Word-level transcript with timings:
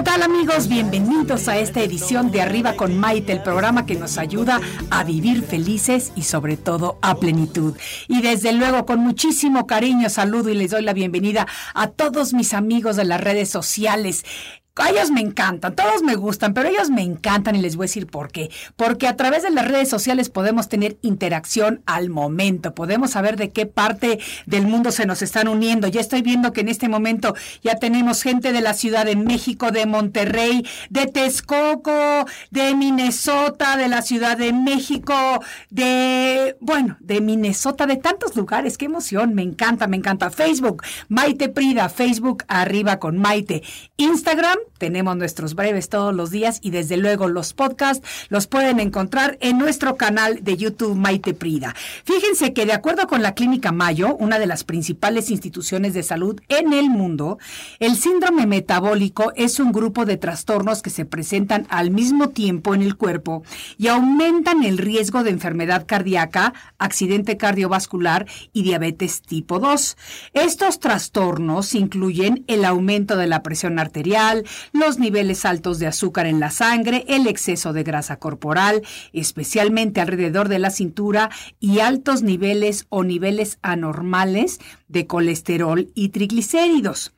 ¿Qué 0.00 0.04
tal 0.04 0.22
amigos? 0.22 0.66
Bienvenidos 0.66 1.46
a 1.46 1.58
esta 1.58 1.82
edición 1.82 2.30
de 2.30 2.40
Arriba 2.40 2.72
con 2.72 2.98
Maite, 2.98 3.32
el 3.34 3.42
programa 3.42 3.84
que 3.84 3.96
nos 3.96 4.16
ayuda 4.16 4.58
a 4.88 5.04
vivir 5.04 5.42
felices 5.42 6.10
y 6.16 6.22
sobre 6.22 6.56
todo 6.56 6.98
a 7.02 7.16
plenitud. 7.16 7.76
Y 8.08 8.22
desde 8.22 8.54
luego 8.54 8.86
con 8.86 9.00
muchísimo 9.00 9.66
cariño 9.66 10.08
saludo 10.08 10.48
y 10.48 10.54
les 10.54 10.70
doy 10.70 10.84
la 10.84 10.94
bienvenida 10.94 11.46
a 11.74 11.88
todos 11.88 12.32
mis 12.32 12.54
amigos 12.54 12.96
de 12.96 13.04
las 13.04 13.20
redes 13.20 13.50
sociales. 13.50 14.24
A 14.80 14.90
ellos 14.90 15.10
me 15.10 15.20
encantan, 15.20 15.74
todos 15.74 16.02
me 16.02 16.14
gustan, 16.14 16.54
pero 16.54 16.68
ellos 16.68 16.88
me 16.88 17.02
encantan 17.02 17.54
y 17.54 17.60
les 17.60 17.76
voy 17.76 17.84
a 17.84 17.88
decir 17.88 18.06
por 18.06 18.32
qué. 18.32 18.50
Porque 18.76 19.06
a 19.06 19.16
través 19.16 19.42
de 19.42 19.50
las 19.50 19.68
redes 19.68 19.90
sociales 19.90 20.30
podemos 20.30 20.68
tener 20.70 20.96
interacción 21.02 21.82
al 21.84 22.08
momento, 22.08 22.74
podemos 22.74 23.10
saber 23.10 23.36
de 23.36 23.50
qué 23.50 23.66
parte 23.66 24.18
del 24.46 24.66
mundo 24.66 24.90
se 24.90 25.04
nos 25.04 25.20
están 25.20 25.48
uniendo. 25.48 25.86
Ya 25.86 26.00
estoy 26.00 26.22
viendo 26.22 26.54
que 26.54 26.62
en 26.62 26.68
este 26.68 26.88
momento 26.88 27.34
ya 27.62 27.76
tenemos 27.76 28.22
gente 28.22 28.52
de 28.52 28.62
la 28.62 28.72
Ciudad 28.72 29.04
de 29.04 29.16
México, 29.16 29.70
de 29.70 29.84
Monterrey, 29.84 30.66
de 30.88 31.06
Texcoco, 31.06 32.26
de 32.50 32.74
Minnesota, 32.74 33.76
de 33.76 33.88
la 33.88 34.00
Ciudad 34.00 34.38
de 34.38 34.54
México, 34.54 35.14
de, 35.68 36.56
bueno, 36.60 36.96
de 37.00 37.20
Minnesota, 37.20 37.86
de 37.86 37.96
tantos 37.96 38.34
lugares. 38.34 38.78
Qué 38.78 38.86
emoción, 38.86 39.34
me 39.34 39.42
encanta, 39.42 39.86
me 39.86 39.98
encanta. 39.98 40.30
Facebook, 40.30 40.82
Maite 41.08 41.50
Prida, 41.50 41.90
Facebook 41.90 42.44
arriba 42.48 42.98
con 42.98 43.18
Maite. 43.18 43.62
Instagram, 43.98 44.58
tenemos 44.78 45.16
nuestros 45.16 45.54
breves 45.54 45.88
todos 45.88 46.14
los 46.14 46.30
días 46.30 46.58
y 46.62 46.70
desde 46.70 46.96
luego 46.96 47.28
los 47.28 47.52
podcasts 47.52 48.06
los 48.28 48.46
pueden 48.46 48.80
encontrar 48.80 49.36
en 49.40 49.58
nuestro 49.58 49.96
canal 49.96 50.42
de 50.42 50.56
YouTube 50.56 50.96
Maite 50.96 51.34
Prida. 51.34 51.74
Fíjense 52.04 52.52
que 52.52 52.66
de 52.66 52.72
acuerdo 52.72 53.06
con 53.06 53.22
la 53.22 53.34
Clínica 53.34 53.72
Mayo, 53.72 54.16
una 54.16 54.38
de 54.38 54.46
las 54.46 54.64
principales 54.64 55.30
instituciones 55.30 55.94
de 55.94 56.02
salud 56.02 56.40
en 56.48 56.72
el 56.72 56.90
mundo, 56.90 57.38
el 57.78 57.96
síndrome 57.96 58.46
metabólico 58.46 59.32
es 59.36 59.60
un 59.60 59.72
grupo 59.72 60.04
de 60.04 60.16
trastornos 60.16 60.82
que 60.82 60.90
se 60.90 61.04
presentan 61.04 61.66
al 61.68 61.90
mismo 61.90 62.30
tiempo 62.30 62.74
en 62.74 62.82
el 62.82 62.96
cuerpo 62.96 63.42
y 63.78 63.88
aumentan 63.88 64.64
el 64.64 64.78
riesgo 64.78 65.22
de 65.22 65.30
enfermedad 65.30 65.84
cardíaca, 65.86 66.54
accidente 66.78 67.36
cardiovascular 67.36 68.26
y 68.52 68.62
diabetes 68.62 69.22
tipo 69.22 69.58
2. 69.58 69.96
Estos 70.32 70.80
trastornos 70.80 71.74
incluyen 71.74 72.44
el 72.46 72.64
aumento 72.64 73.16
de 73.16 73.26
la 73.26 73.42
presión 73.42 73.78
arterial, 73.78 74.44
los 74.72 74.98
niveles 74.98 75.44
altos 75.44 75.78
de 75.78 75.86
azúcar 75.86 76.26
en 76.26 76.40
la 76.40 76.50
sangre, 76.50 77.04
el 77.08 77.26
exceso 77.26 77.72
de 77.72 77.82
grasa 77.82 78.18
corporal, 78.18 78.82
especialmente 79.12 80.00
alrededor 80.00 80.48
de 80.48 80.58
la 80.58 80.70
cintura, 80.70 81.30
y 81.58 81.80
altos 81.80 82.22
niveles 82.22 82.86
o 82.88 83.04
niveles 83.04 83.58
anormales 83.62 84.60
de 84.88 85.06
colesterol 85.06 85.90
y 85.94 86.10
triglicéridos. 86.10 87.12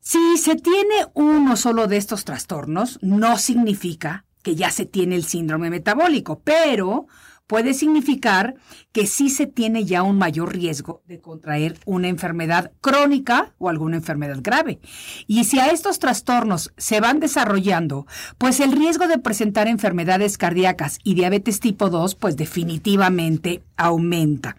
Si 0.00 0.38
se 0.38 0.56
tiene 0.56 1.06
uno 1.14 1.56
solo 1.56 1.86
de 1.86 1.98
estos 1.98 2.24
trastornos, 2.24 2.98
no 3.02 3.36
significa 3.36 4.24
que 4.42 4.54
ya 4.54 4.70
se 4.70 4.86
tiene 4.86 5.16
el 5.16 5.24
síndrome 5.24 5.68
metabólico, 5.68 6.40
pero 6.42 7.06
puede 7.48 7.74
significar 7.74 8.54
que 8.92 9.08
sí 9.08 9.30
se 9.30 9.46
tiene 9.46 9.84
ya 9.84 10.04
un 10.04 10.18
mayor 10.18 10.52
riesgo 10.52 11.02
de 11.06 11.18
contraer 11.18 11.80
una 11.86 12.06
enfermedad 12.06 12.70
crónica 12.80 13.54
o 13.58 13.68
alguna 13.68 13.96
enfermedad 13.96 14.38
grave. 14.40 14.78
Y 15.26 15.42
si 15.44 15.58
a 15.58 15.66
estos 15.68 15.98
trastornos 15.98 16.72
se 16.76 17.00
van 17.00 17.18
desarrollando, 17.18 18.06
pues 18.36 18.60
el 18.60 18.70
riesgo 18.70 19.08
de 19.08 19.18
presentar 19.18 19.66
enfermedades 19.66 20.38
cardíacas 20.38 21.00
y 21.02 21.14
diabetes 21.14 21.58
tipo 21.58 21.90
2, 21.90 22.14
pues 22.14 22.36
definitivamente 22.36 23.64
aumenta. 23.76 24.56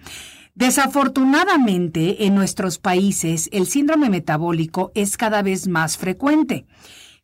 Desafortunadamente, 0.56 2.26
en 2.26 2.36
nuestros 2.36 2.80
países, 2.80 3.50
el 3.54 3.68
síndrome 3.68 4.10
metabólico 4.10 4.92
es 4.96 5.16
cada 5.16 5.42
vez 5.42 5.68
más 5.68 5.98
frecuente. 5.98 6.66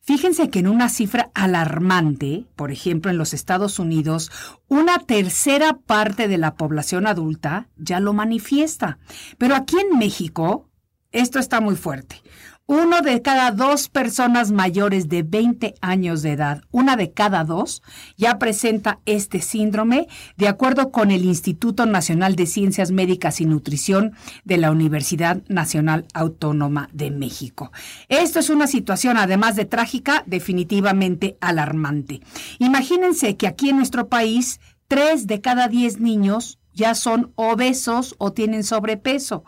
Fíjense 0.06 0.50
que 0.50 0.60
en 0.60 0.68
una 0.68 0.88
cifra 0.88 1.32
alarmante, 1.34 2.46
por 2.54 2.70
ejemplo, 2.70 3.10
en 3.10 3.18
los 3.18 3.34
Estados 3.34 3.80
Unidos, 3.80 4.30
una 4.68 5.00
tercera 5.00 5.78
parte 5.84 6.28
de 6.28 6.38
la 6.38 6.54
población 6.54 7.08
adulta 7.08 7.66
ya 7.76 7.98
lo 7.98 8.12
manifiesta. 8.12 8.98
Pero 9.36 9.56
aquí 9.56 9.76
en 9.80 9.98
México, 9.98 10.70
esto 11.10 11.40
está 11.40 11.60
muy 11.60 11.74
fuerte. 11.74 12.22
Uno 12.68 13.00
de 13.00 13.22
cada 13.22 13.52
dos 13.52 13.88
personas 13.88 14.50
mayores 14.50 15.08
de 15.08 15.22
20 15.22 15.76
años 15.80 16.22
de 16.22 16.32
edad, 16.32 16.62
una 16.72 16.96
de 16.96 17.12
cada 17.12 17.44
dos, 17.44 17.80
ya 18.16 18.40
presenta 18.40 18.98
este 19.06 19.40
síndrome, 19.40 20.08
de 20.36 20.48
acuerdo 20.48 20.90
con 20.90 21.12
el 21.12 21.24
Instituto 21.24 21.86
Nacional 21.86 22.34
de 22.34 22.46
Ciencias 22.46 22.90
Médicas 22.90 23.40
y 23.40 23.46
Nutrición 23.46 24.16
de 24.44 24.56
la 24.56 24.72
Universidad 24.72 25.44
Nacional 25.46 26.06
Autónoma 26.12 26.88
de 26.92 27.12
México. 27.12 27.70
Esto 28.08 28.40
es 28.40 28.50
una 28.50 28.66
situación, 28.66 29.16
además 29.16 29.54
de 29.54 29.66
trágica, 29.66 30.24
definitivamente 30.26 31.38
alarmante. 31.40 32.20
Imagínense 32.58 33.36
que 33.36 33.46
aquí 33.46 33.70
en 33.70 33.76
nuestro 33.76 34.08
país, 34.08 34.58
tres 34.88 35.28
de 35.28 35.40
cada 35.40 35.68
diez 35.68 36.00
niños 36.00 36.58
ya 36.76 36.94
son 36.94 37.32
obesos 37.36 38.14
o 38.18 38.32
tienen 38.32 38.62
sobrepeso. 38.62 39.44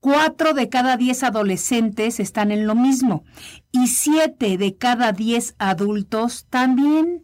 Cuatro 0.00 0.54
de 0.54 0.70
cada 0.70 0.96
diez 0.96 1.22
adolescentes 1.22 2.20
están 2.20 2.52
en 2.52 2.66
lo 2.66 2.74
mismo 2.74 3.22
y 3.70 3.88
siete 3.88 4.56
de 4.56 4.74
cada 4.74 5.12
diez 5.12 5.54
adultos 5.58 6.46
también. 6.48 7.22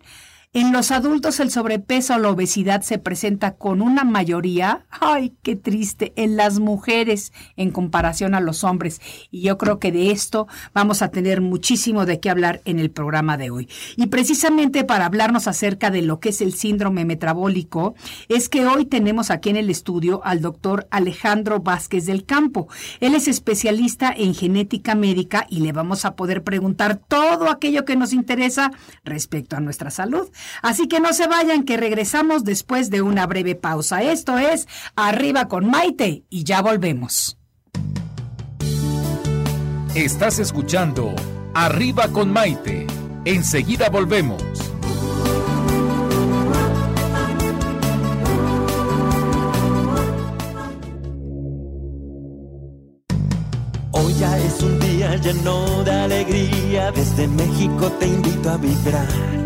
En 0.56 0.72
los 0.72 0.90
adultos 0.90 1.38
el 1.40 1.50
sobrepeso 1.50 2.14
o 2.14 2.18
la 2.18 2.30
obesidad 2.30 2.80
se 2.80 2.98
presenta 2.98 3.56
con 3.56 3.82
una 3.82 4.04
mayoría, 4.04 4.86
ay, 4.88 5.34
qué 5.42 5.54
triste, 5.54 6.14
en 6.16 6.38
las 6.38 6.60
mujeres 6.60 7.34
en 7.58 7.70
comparación 7.70 8.34
a 8.34 8.40
los 8.40 8.64
hombres. 8.64 9.02
Y 9.30 9.42
yo 9.42 9.58
creo 9.58 9.78
que 9.78 9.92
de 9.92 10.12
esto 10.12 10.48
vamos 10.72 11.02
a 11.02 11.10
tener 11.10 11.42
muchísimo 11.42 12.06
de 12.06 12.20
qué 12.20 12.30
hablar 12.30 12.62
en 12.64 12.78
el 12.78 12.90
programa 12.90 13.36
de 13.36 13.50
hoy. 13.50 13.68
Y 13.98 14.06
precisamente 14.06 14.82
para 14.82 15.04
hablarnos 15.04 15.46
acerca 15.46 15.90
de 15.90 16.00
lo 16.00 16.20
que 16.20 16.30
es 16.30 16.40
el 16.40 16.54
síndrome 16.54 17.04
metabólico, 17.04 17.94
es 18.30 18.48
que 18.48 18.64
hoy 18.64 18.86
tenemos 18.86 19.30
aquí 19.30 19.50
en 19.50 19.56
el 19.56 19.68
estudio 19.68 20.22
al 20.24 20.40
doctor 20.40 20.88
Alejandro 20.90 21.60
Vázquez 21.60 22.06
del 22.06 22.24
Campo. 22.24 22.66
Él 23.00 23.14
es 23.14 23.28
especialista 23.28 24.10
en 24.10 24.34
genética 24.34 24.94
médica 24.94 25.46
y 25.50 25.60
le 25.60 25.72
vamos 25.72 26.06
a 26.06 26.16
poder 26.16 26.42
preguntar 26.44 26.96
todo 26.96 27.50
aquello 27.50 27.84
que 27.84 27.96
nos 27.96 28.14
interesa 28.14 28.72
respecto 29.04 29.54
a 29.54 29.60
nuestra 29.60 29.90
salud. 29.90 30.30
Así 30.62 30.88
que 30.88 31.00
no 31.00 31.12
se 31.12 31.26
vayan, 31.26 31.64
que 31.64 31.76
regresamos 31.76 32.44
después 32.44 32.90
de 32.90 33.02
una 33.02 33.26
breve 33.26 33.54
pausa. 33.54 34.02
Esto 34.02 34.38
es 34.38 34.66
Arriba 34.94 35.48
con 35.48 35.68
Maite 35.68 36.24
y 36.30 36.44
ya 36.44 36.62
volvemos. 36.62 37.38
Estás 39.94 40.38
escuchando 40.38 41.14
Arriba 41.54 42.08
con 42.08 42.30
Maite. 42.30 42.86
Enseguida 43.24 43.88
volvemos. 43.88 44.42
Hoy 53.92 54.14
ya 54.20 54.38
es 54.38 54.62
un 54.62 54.78
día 54.80 55.16
lleno 55.16 55.82
de 55.82 55.92
alegría. 55.92 56.92
Desde 56.92 57.26
México 57.26 57.90
te 57.98 58.06
invito 58.06 58.50
a 58.50 58.58
vibrar 58.58 59.45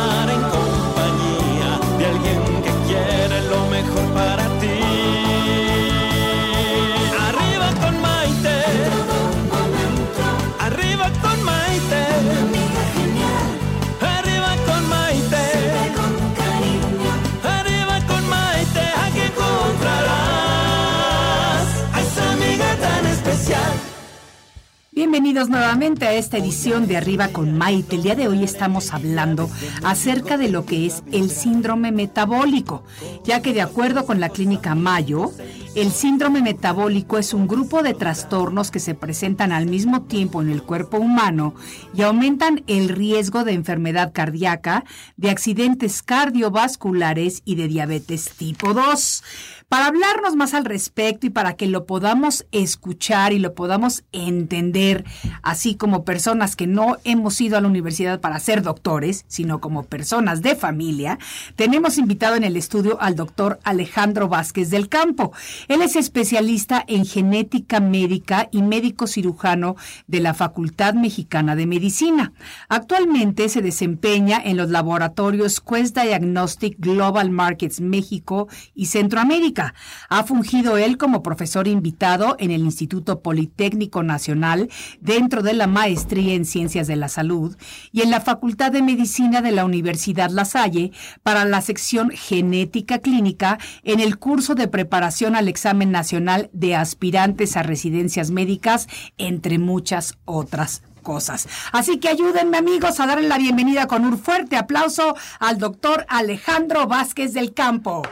Bienvenidos 25.11 25.49
nuevamente 25.49 26.07
a 26.07 26.13
esta 26.13 26.37
edición 26.37 26.87
de 26.87 26.95
Arriba 26.95 27.27
con 27.33 27.57
Maite. 27.57 27.97
El 27.97 28.03
día 28.03 28.15
de 28.15 28.29
hoy 28.29 28.45
estamos 28.45 28.93
hablando 28.93 29.49
acerca 29.83 30.37
de 30.37 30.47
lo 30.47 30.65
que 30.65 30.85
es 30.85 31.03
el 31.11 31.29
síndrome 31.29 31.91
metabólico, 31.91 32.85
ya 33.25 33.41
que 33.41 33.53
de 33.53 33.61
acuerdo 33.61 34.05
con 34.05 34.21
la 34.21 34.29
clínica 34.29 34.73
Mayo, 34.73 35.33
el 35.75 35.91
síndrome 35.91 36.41
metabólico 36.41 37.17
es 37.17 37.33
un 37.33 37.45
grupo 37.45 37.83
de 37.83 37.93
trastornos 37.93 38.71
que 38.71 38.79
se 38.79 38.95
presentan 38.95 39.51
al 39.51 39.65
mismo 39.65 40.03
tiempo 40.03 40.41
en 40.41 40.49
el 40.49 40.63
cuerpo 40.63 40.97
humano 40.97 41.55
y 41.93 42.03
aumentan 42.03 42.63
el 42.67 42.87
riesgo 42.87 43.43
de 43.43 43.51
enfermedad 43.51 44.13
cardíaca, 44.13 44.85
de 45.17 45.29
accidentes 45.29 46.03
cardiovasculares 46.03 47.41
y 47.43 47.55
de 47.55 47.67
diabetes 47.67 48.31
tipo 48.37 48.73
2. 48.73 49.23
Para 49.71 49.85
hablarnos 49.85 50.35
más 50.35 50.53
al 50.53 50.65
respecto 50.65 51.27
y 51.27 51.29
para 51.29 51.53
que 51.53 51.65
lo 51.65 51.85
podamos 51.85 52.45
escuchar 52.51 53.31
y 53.31 53.39
lo 53.39 53.53
podamos 53.53 54.03
entender, 54.11 55.05
así 55.43 55.75
como 55.75 56.03
personas 56.03 56.57
que 56.57 56.67
no 56.67 56.97
hemos 57.05 57.39
ido 57.39 57.57
a 57.57 57.61
la 57.61 57.69
universidad 57.69 58.19
para 58.19 58.41
ser 58.41 58.63
doctores, 58.63 59.23
sino 59.29 59.61
como 59.61 59.83
personas 59.83 60.41
de 60.41 60.57
familia, 60.57 61.19
tenemos 61.55 61.97
invitado 61.97 62.35
en 62.35 62.43
el 62.43 62.57
estudio 62.57 62.97
al 62.99 63.15
doctor 63.15 63.61
Alejandro 63.63 64.27
Vázquez 64.27 64.71
del 64.71 64.89
Campo. 64.89 65.31
Él 65.69 65.81
es 65.81 65.95
especialista 65.95 66.83
en 66.85 67.05
genética 67.05 67.79
médica 67.79 68.49
y 68.51 68.63
médico 68.63 69.07
cirujano 69.07 69.77
de 70.05 70.19
la 70.19 70.33
Facultad 70.33 70.95
Mexicana 70.95 71.55
de 71.55 71.65
Medicina. 71.65 72.33
Actualmente 72.67 73.47
se 73.47 73.61
desempeña 73.61 74.41
en 74.43 74.57
los 74.57 74.69
laboratorios 74.69 75.61
Quest 75.61 75.97
Diagnostic 75.97 76.75
Global 76.77 77.29
Markets 77.29 77.79
México 77.79 78.49
y 78.75 78.87
Centroamérica. 78.87 79.60
Ha 80.09 80.23
fungido 80.23 80.77
él 80.77 80.97
como 80.97 81.23
profesor 81.23 81.67
invitado 81.67 82.35
en 82.39 82.51
el 82.51 82.61
Instituto 82.61 83.21
Politécnico 83.21 84.03
Nacional 84.03 84.69
dentro 84.99 85.41
de 85.41 85.53
la 85.53 85.67
maestría 85.67 86.33
en 86.33 86.45
Ciencias 86.45 86.87
de 86.87 86.95
la 86.95 87.09
Salud 87.09 87.55
y 87.91 88.01
en 88.01 88.11
la 88.11 88.21
Facultad 88.21 88.71
de 88.71 88.81
Medicina 88.81 89.41
de 89.41 89.51
la 89.51 89.65
Universidad 89.65 90.29
La 90.29 90.45
Salle 90.45 90.91
para 91.23 91.45
la 91.45 91.61
sección 91.61 92.11
Genética 92.11 92.99
Clínica 92.99 93.57
en 93.83 93.99
el 93.99 94.17
curso 94.17 94.55
de 94.55 94.67
preparación 94.67 95.35
al 95.35 95.47
examen 95.47 95.91
nacional 95.91 96.49
de 96.53 96.75
aspirantes 96.75 97.57
a 97.57 97.63
residencias 97.63 98.31
médicas, 98.31 98.87
entre 99.17 99.59
muchas 99.59 100.17
otras 100.25 100.83
cosas. 101.01 101.47
Así 101.71 101.99
que 101.99 102.09
ayúdenme 102.09 102.57
amigos 102.57 102.99
a 102.99 103.07
darle 103.07 103.27
la 103.27 103.37
bienvenida 103.37 103.87
con 103.87 104.05
un 104.05 104.17
fuerte 104.17 104.55
aplauso 104.55 105.15
al 105.39 105.57
doctor 105.57 106.05
Alejandro 106.07 106.87
Vázquez 106.87 107.33
del 107.33 107.53
Campo. 107.53 108.03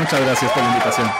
Muchas 0.00 0.20
gracias 0.22 0.52
por 0.52 0.62
la 0.62 0.68
invitación. 0.70 1.10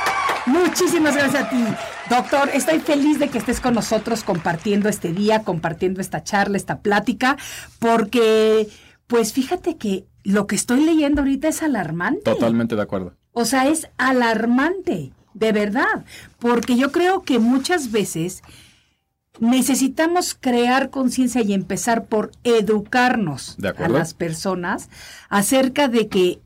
Muchísimas 0.46 1.14
gracias 1.14 1.44
a 1.44 1.50
ti. 1.50 1.64
Doctor, 2.08 2.50
estoy 2.54 2.80
feliz 2.80 3.18
de 3.18 3.28
que 3.28 3.38
estés 3.38 3.60
con 3.60 3.74
nosotros 3.74 4.24
compartiendo 4.24 4.88
este 4.88 5.12
día, 5.12 5.42
compartiendo 5.42 6.00
esta 6.00 6.24
charla, 6.24 6.56
esta 6.56 6.78
plática, 6.78 7.36
porque, 7.78 8.68
pues 9.06 9.34
fíjate 9.34 9.76
que 9.76 10.06
lo 10.24 10.46
que 10.46 10.56
estoy 10.56 10.84
leyendo 10.84 11.20
ahorita 11.20 11.48
es 11.48 11.62
alarmante. 11.62 12.22
Totalmente 12.22 12.74
de 12.74 12.82
acuerdo. 12.82 13.14
O 13.32 13.44
sea, 13.44 13.68
es 13.68 13.88
alarmante, 13.98 15.12
de 15.34 15.52
verdad, 15.52 16.04
porque 16.38 16.76
yo 16.76 16.90
creo 16.90 17.22
que 17.22 17.38
muchas 17.38 17.92
veces 17.92 18.42
necesitamos 19.40 20.36
crear 20.38 20.90
conciencia 20.90 21.42
y 21.42 21.52
empezar 21.52 22.06
por 22.06 22.32
educarnos 22.44 23.56
a 23.78 23.88
las 23.88 24.14
personas 24.14 24.88
acerca 25.28 25.88
de 25.88 26.08
que 26.08 26.40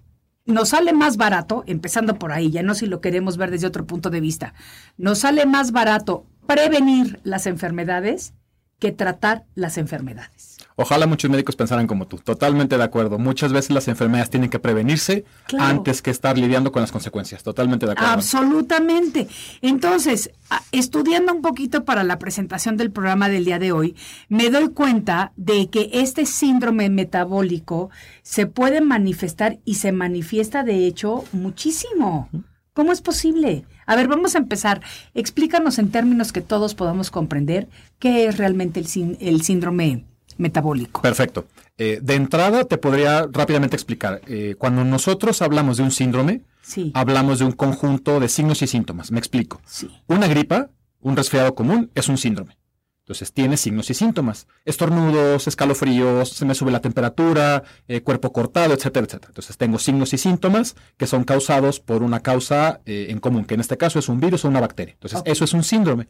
nos 0.46 0.70
sale 0.70 0.93
más 0.93 1.17
barato, 1.17 1.64
empezando 1.67 2.19
por 2.19 2.32
ahí, 2.32 2.50
ya 2.50 2.62
no 2.62 2.75
si 2.75 2.87
lo 2.87 3.00
queremos 3.00 3.37
ver 3.37 3.50
desde 3.50 3.67
otro 3.67 3.87
punto 3.87 4.11
de 4.11 4.20
vista, 4.20 4.55
nos 4.96 5.20
sale 5.20 5.46
más 5.46 5.73
barato 5.73 6.26
prevenir 6.46 7.20
las 7.25 7.46
enfermedades 7.46 8.35
que 8.78 8.92
tratar 8.92 9.44
las 9.54 9.78
enfermedades. 9.78 10.58
Ojalá 10.76 11.06
muchos 11.06 11.30
médicos 11.30 11.54
pensaran 11.54 11.86
como 11.86 12.08
tú. 12.08 12.18
Totalmente 12.18 12.76
de 12.76 12.82
acuerdo. 12.82 13.18
Muchas 13.18 13.52
veces 13.52 13.70
las 13.70 13.86
enfermedades 13.86 14.30
tienen 14.30 14.50
que 14.50 14.58
prevenirse 14.58 15.24
Claro. 15.46 15.64
antes 15.66 16.02
que 16.02 16.10
estar 16.10 16.36
lidiando 16.36 16.72
con 16.72 16.82
las 16.82 16.90
consecuencias. 16.90 17.44
Totalmente 17.44 17.86
de 17.86 17.92
acuerdo. 17.92 18.12
Absolutamente. 18.12 19.28
Entonces, 19.62 20.30
estudiando 20.72 21.32
un 21.32 21.42
poquito 21.42 21.84
para 21.84 22.02
la 22.02 22.18
presentación 22.18 22.76
del 22.76 22.90
programa 22.90 23.28
del 23.28 23.44
día 23.44 23.60
de 23.60 23.70
hoy, 23.70 23.94
me 24.28 24.50
doy 24.50 24.68
cuenta 24.70 25.32
de 25.36 25.70
que 25.70 25.90
este 25.92 26.26
síndrome 26.26 26.90
metabólico 26.90 27.90
se 28.22 28.46
puede 28.46 28.80
manifestar 28.80 29.58
y 29.64 29.76
se 29.76 29.92
manifiesta 29.92 30.64
de 30.64 30.86
hecho 30.86 31.24
muchísimo. 31.32 32.28
¿Cómo 32.72 32.90
es 32.92 33.00
posible? 33.00 33.64
A 33.86 33.96
ver, 33.96 34.08
vamos 34.08 34.34
a 34.34 34.38
empezar. 34.38 34.81
Explícanos 35.14 35.78
en 35.78 35.90
términos 35.90 36.32
que 36.32 36.40
todos 36.40 36.75
podamos 36.75 37.10
comprender 37.10 37.69
qué 37.98 38.26
es 38.26 38.38
realmente 38.38 38.81
el, 38.81 38.86
sín- 38.86 39.16
el 39.20 39.42
síndrome 39.42 40.04
metabólico. 40.38 41.00
Perfecto. 41.02 41.46
Eh, 41.78 41.98
de 42.02 42.14
entrada 42.14 42.64
te 42.64 42.78
podría 42.78 43.26
rápidamente 43.31 43.76
explicar. 43.76 44.20
Eh, 44.26 44.54
cuando 44.58 44.84
nosotros 44.84 45.43
hablamos 45.43 45.76
de 45.76 45.82
un 45.82 45.91
síndrome, 45.91 46.43
Sí. 46.62 46.91
hablamos 46.94 47.38
de 47.41 47.44
un 47.44 47.53
conjunto 47.53 48.20
de 48.20 48.29
signos 48.29 48.62
y 48.62 48.67
síntomas. 48.67 49.10
Me 49.12 49.19
explico. 49.19 49.60
Sí. 49.67 49.91
Una 50.06 50.26
gripa, 50.29 50.70
un 51.00 51.14
resfriado 51.17 51.55
común, 51.55 51.91
es 51.94 52.08
un 52.08 52.17
síndrome. 52.17 52.56
Entonces 53.05 53.34
tiene 53.34 53.58
signos 53.58 53.91
y 53.91 53.94
síntomas. 53.94 54.46
Estornudos, 54.65 55.46
escalofríos, 55.46 56.31
se 56.31 56.46
me 56.46 56.55
sube 56.55 56.70
la 56.73 56.81
temperatura, 56.81 57.63
eh, 57.87 58.01
cuerpo 58.01 58.32
cortado, 58.32 58.73
etcétera, 58.73 59.05
etcétera. 59.05 59.29
Entonces 59.29 59.58
tengo 59.58 59.79
signos 59.79 60.15
y 60.15 60.19
síntomas 60.19 60.75
que 60.96 61.06
son 61.06 61.25
causados 61.25 61.81
por 61.81 62.03
una 62.03 62.20
causa 62.20 62.81
eh, 62.87 63.08
en 63.11 63.20
común, 63.20 63.44
que 63.44 63.55
en 63.55 63.61
este 63.61 63.77
caso 63.77 63.99
es 63.99 64.08
un 64.08 64.20
virus 64.20 64.46
o 64.46 64.49
una 64.49 64.61
bacteria. 64.61 64.94
Entonces 64.94 65.20
eso 65.27 65.44
es 65.44 65.53
un 65.53 65.65
síndrome. 65.65 66.08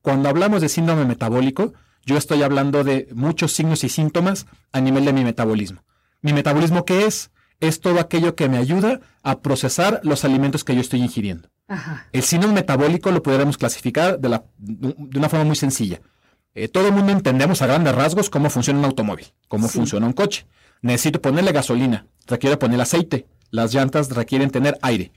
Cuando 0.00 0.30
hablamos 0.30 0.62
de 0.62 0.70
síndrome 0.70 1.04
metabólico, 1.04 1.74
yo 2.06 2.16
estoy 2.16 2.42
hablando 2.42 2.84
de 2.84 3.08
muchos 3.12 3.52
signos 3.52 3.84
y 3.84 3.90
síntomas 3.90 4.46
a 4.72 4.80
nivel 4.80 5.04
de 5.04 5.12
mi 5.12 5.24
metabolismo. 5.24 5.84
¿Mi 6.22 6.32
metabolismo 6.32 6.86
qué 6.86 7.04
es? 7.04 7.30
Es 7.60 7.80
todo 7.80 8.00
aquello 8.00 8.34
que 8.34 8.48
me 8.48 8.56
ayuda 8.56 9.00
a 9.22 9.40
procesar 9.40 10.00
los 10.04 10.24
alimentos 10.24 10.64
que 10.64 10.74
yo 10.74 10.80
estoy 10.80 11.00
ingiriendo. 11.02 11.50
Ajá. 11.68 12.08
El 12.12 12.22
síndrome 12.22 12.54
metabólico 12.54 13.10
lo 13.10 13.22
pudiéramos 13.22 13.58
clasificar 13.58 14.18
de, 14.18 14.30
la- 14.30 14.44
de 14.56 15.18
una 15.18 15.28
forma 15.28 15.44
muy 15.44 15.56
sencilla. 15.56 16.00
Eh, 16.54 16.68
todo 16.68 16.88
el 16.88 16.92
mundo 16.94 17.12
entendemos 17.12 17.62
a 17.62 17.66
grandes 17.66 17.94
rasgos 17.94 18.28
cómo 18.30 18.50
funciona 18.50 18.78
un 18.80 18.84
automóvil, 18.84 19.26
cómo 19.48 19.68
Sí. 19.68 19.78
funciona 19.78 20.06
un 20.06 20.12
coche. 20.12 20.46
Necesito 20.82 21.20
ponerle 21.20 21.52
gasolina, 21.52 22.06
requiere 22.26 22.56
poner 22.56 22.80
aceite, 22.80 23.26
las 23.50 23.72
llantas 23.74 24.10
requieren 24.10 24.50
tener 24.50 24.78
aire. 24.82 25.12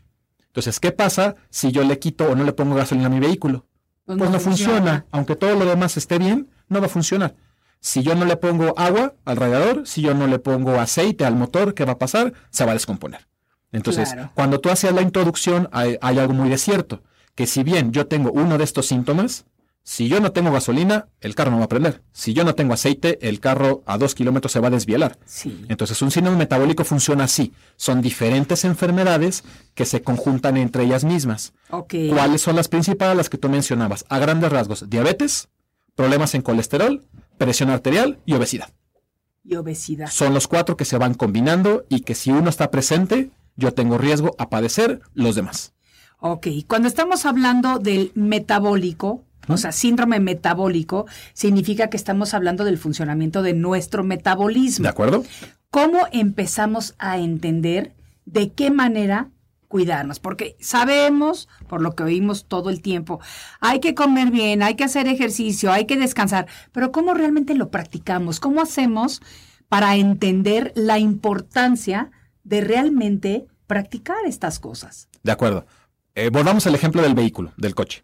Entonces, 0.48 0.80
¿qué 0.80 0.92
pasa 0.92 1.36
si 1.50 1.72
yo 1.72 1.84
le 1.84 1.98
quito 2.00 2.26
o 2.30 2.36
no 2.36 2.44
le 2.44 2.54
pongo 2.54 2.76
gasolina 2.76 3.08
a 3.08 3.10
mi 3.10 3.20
vehículo? 3.20 3.66
Pues 4.06 4.18
Pues 4.20 4.30
no 4.30 4.40
funciona. 4.40 4.74
funciona. 4.76 5.06
Aunque 5.12 5.36
todo 5.36 5.56
lo 5.56 5.66
demás 5.66 5.98
esté 5.98 6.20
bien, 6.20 6.50
no 6.68 6.80
va 6.80 6.86
a 6.88 6.90
funcionar. 6.90 7.36
Si 7.80 8.04
yo 8.04 8.14
no 8.16 8.26
le 8.26 8.38
pongo 8.38 8.74
agua 8.78 9.16
al 9.26 9.38
radiador, 9.38 9.88
si 9.88 10.02
yo 10.02 10.14
no 10.14 10.28
le 10.28 10.40
pongo 10.40 10.80
aceite 10.80 11.26
al 11.26 11.36
motor, 11.36 11.74
¿qué 11.74 11.86
va 11.86 11.94
a 11.94 11.98
pasar? 11.98 12.34
Se 12.50 12.64
va 12.66 12.72
a 12.72 12.74
descomponer. 12.76 13.28
Entonces, 13.72 14.14
Claro. 14.14 14.32
cuando 14.36 14.60
tú 14.60 14.70
hacías 14.70 14.94
la 14.94 15.02
introducción, 15.02 15.68
hay, 15.72 15.98
hay 16.02 16.20
algo 16.20 16.34
muy 16.34 16.50
de 16.50 16.58
cierto, 16.60 17.02
que 17.34 17.48
si 17.48 17.64
bien 17.64 17.92
yo 17.92 18.06
tengo 18.06 18.32
uno 18.32 18.58
de 18.58 18.64
estos 18.64 18.86
síntomas, 18.86 19.46
si 19.86 20.08
yo 20.08 20.22
no 20.22 20.32
tengo 20.32 20.50
gasolina, 20.52 21.08
el 21.20 21.36
carro 21.36 21.52
no 21.52 21.60
va 21.60 21.66
a 21.66 21.70
prender. 21.70 22.02
Si 22.14 22.34
yo 22.34 22.46
no 22.46 22.56
tengo 22.56 22.74
aceite, 22.74 23.28
el 23.28 23.42
carro 23.42 23.84
a 23.86 23.98
dos 23.98 24.16
kilómetros 24.16 24.54
se 24.54 24.62
va 24.62 24.70
a 24.70 24.72
desvielar. 24.72 25.20
Sí. 25.26 25.66
Entonces, 25.68 26.02
un 26.02 26.10
síndrome 26.10 26.38
metabólico 26.38 26.86
funciona 26.86 27.26
así. 27.26 27.54
Son 27.76 28.02
diferentes 28.02 28.64
enfermedades 28.64 29.44
que 29.76 29.86
se 29.86 30.02
conjuntan 30.02 30.56
entre 30.56 30.86
ellas 30.86 31.04
mismas. 31.04 31.54
Ok. 31.70 31.96
¿Cuáles 32.10 32.42
son 32.42 32.56
las 32.56 32.70
principales 32.70 33.18
las 33.18 33.30
que 33.30 33.38
tú 33.38 33.50
mencionabas? 33.50 34.06
A 34.08 34.20
grandes 34.20 34.54
rasgos, 34.54 34.90
diabetes, 34.90 35.50
problemas 35.96 36.34
en 36.34 36.44
colesterol, 36.44 37.06
presión 37.38 37.70
arterial 37.70 38.20
y 38.26 38.36
obesidad. 38.36 38.70
Y 39.44 39.56
obesidad. 39.56 40.10
Son 40.10 40.34
los 40.34 40.48
cuatro 40.48 40.78
que 40.78 40.86
se 40.86 40.98
van 40.98 41.14
combinando 41.14 41.86
y 41.90 42.02
que 42.02 42.16
si 42.16 42.32
uno 42.32 42.50
está 42.50 42.72
presente, 42.72 43.32
yo 43.58 43.74
tengo 43.74 43.98
riesgo 43.98 44.34
a 44.38 44.50
padecer 44.50 45.02
los 45.14 45.36
demás. 45.36 45.74
Ok, 46.20 46.48
cuando 46.68 46.88
estamos 46.88 47.26
hablando 47.26 47.80
del 47.80 48.14
metabólico, 48.16 49.26
O 49.48 49.58
sea, 49.58 49.72
síndrome 49.72 50.20
metabólico 50.20 51.06
significa 51.34 51.90
que 51.90 51.98
estamos 51.98 52.34
hablando 52.34 52.64
del 52.64 52.78
funcionamiento 52.78 53.42
de 53.42 53.54
nuestro 53.54 54.04
metabolismo. 54.04 54.84
¿De 54.84 54.90
acuerdo? 54.90 55.24
¿Cómo 55.70 56.08
empezamos 56.12 56.96
a 57.00 57.18
entender 57.18 57.94
de 58.26 58.52
qué 58.52 58.72
manera 58.72 59.30
cuidarnos? 59.68 60.20
Porque 60.20 60.56
sabemos, 60.60 61.50
por 61.68 61.82
lo 61.82 61.96
que 61.96 62.04
oímos 62.04 62.46
todo 62.46 62.70
el 62.70 62.82
tiempo, 62.82 63.20
hay 63.60 63.80
que 63.80 63.96
comer 63.96 64.32
bien, 64.32 64.62
hay 64.62 64.76
que 64.76 64.84
hacer 64.84 65.08
ejercicio, 65.08 65.72
hay 65.72 65.86
que 65.86 65.98
descansar, 65.98 66.48
pero 66.72 66.92
¿cómo 66.92 67.14
realmente 67.14 67.56
lo 67.56 67.70
practicamos? 67.70 68.40
¿Cómo 68.40 68.62
hacemos 68.62 69.22
para 69.68 69.96
entender 69.96 70.72
la 70.76 71.00
importancia 71.00 72.12
de 72.44 72.62
realmente 72.62 73.48
practicar 73.66 74.18
estas 74.28 74.60
cosas? 74.60 75.10
De 75.24 75.32
acuerdo. 75.32 75.66
Eh, 76.16 76.30
volvamos 76.32 76.68
al 76.68 76.76
ejemplo 76.76 77.02
del 77.02 77.16
vehículo, 77.16 77.54
del 77.58 77.74
coche. 77.74 78.04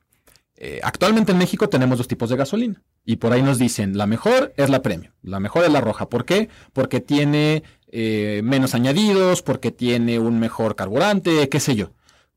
Eh, 0.62 0.82
actualmente 0.84 1.32
en 1.32 1.38
México 1.38 1.70
tenemos 1.70 1.98
dos 1.98 2.10
tipos 2.10 2.30
de 2.30 2.36
gasolina. 2.36 2.84
Y 3.06 3.16
por 3.16 3.32
ahí 3.32 3.42
nos 3.42 3.58
dicen, 3.58 3.98
la 3.98 4.06
mejor 4.06 4.54
es 4.58 4.70
la 4.70 4.82
premium, 4.82 5.14
la 5.24 5.40
mejor 5.40 5.64
es 5.64 5.72
la 5.72 5.80
roja. 5.80 6.10
¿Por 6.10 6.26
qué? 6.26 6.50
Porque 6.74 7.00
tiene 7.00 7.64
eh, 7.88 8.42
menos 8.44 8.76
añadidos, 8.76 9.42
porque 9.42 9.72
tiene 9.72 10.20
un 10.20 10.38
mejor 10.38 10.76
carburante, 10.76 11.48
qué 11.48 11.62
sé 11.62 11.78
yo. 11.78 11.94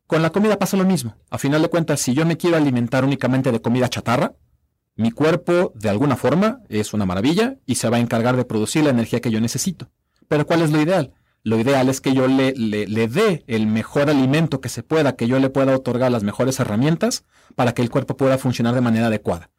Con 0.07 0.23
la 0.23 0.31
comida 0.31 0.57
pasa 0.57 0.77
lo 0.77 0.85
mismo. 0.85 1.17
A 1.31 1.39
final 1.39 1.63
de 1.63 1.69
cuentas, 1.69 2.01
si 2.01 2.15
yo 2.15 2.25
me 2.25 2.37
quiero 2.37 2.57
alimentar 2.57 3.05
únicamente 3.05 3.51
de 3.51 3.61
comida 3.61 3.89
chatarra, 3.89 4.35
mi 4.95 5.11
cuerpo 5.11 5.73
de 5.75 5.89
alguna 5.89 6.15
forma 6.15 6.61
es 6.69 6.95
una 6.95 7.07
maravilla 7.07 7.57
y 7.67 7.75
se 7.75 7.89
va 7.89 7.97
a 7.97 8.01
encargar 8.01 8.37
de 8.37 8.45
producir 8.45 8.85
la 8.85 8.91
energía 8.91 9.21
que 9.21 9.33
yo 9.33 9.41
necesito. 9.41 9.91
Pero 10.29 10.47
¿cuál 10.47 10.63
es 10.63 10.71
lo 10.71 10.81
ideal? 10.81 11.13
Lo 11.45 11.59
ideal 11.59 11.89
es 11.89 12.01
que 12.01 12.15
yo 12.15 12.29
le, 12.29 12.53
le, 12.53 13.09
dé 13.09 13.45
el 13.49 13.67
mejor 13.67 14.09
alimento 14.09 14.61
que 14.61 14.69
se 14.69 14.85
pueda, 14.85 15.17
que 15.17 15.27
yo 15.27 15.41
le 15.41 15.51
pueda 15.51 15.75
otorgar 15.75 16.13
las 16.13 16.23
mejores 16.23 16.61
herramientas 16.61 17.25
para 17.57 17.75
que 17.75 17.83
el 17.83 17.91
cuerpo 17.91 18.17
pueda 18.17 18.39
funcionar 18.39 18.75
de 18.75 18.81
manera 18.81 19.09
adecuada. 19.09 19.51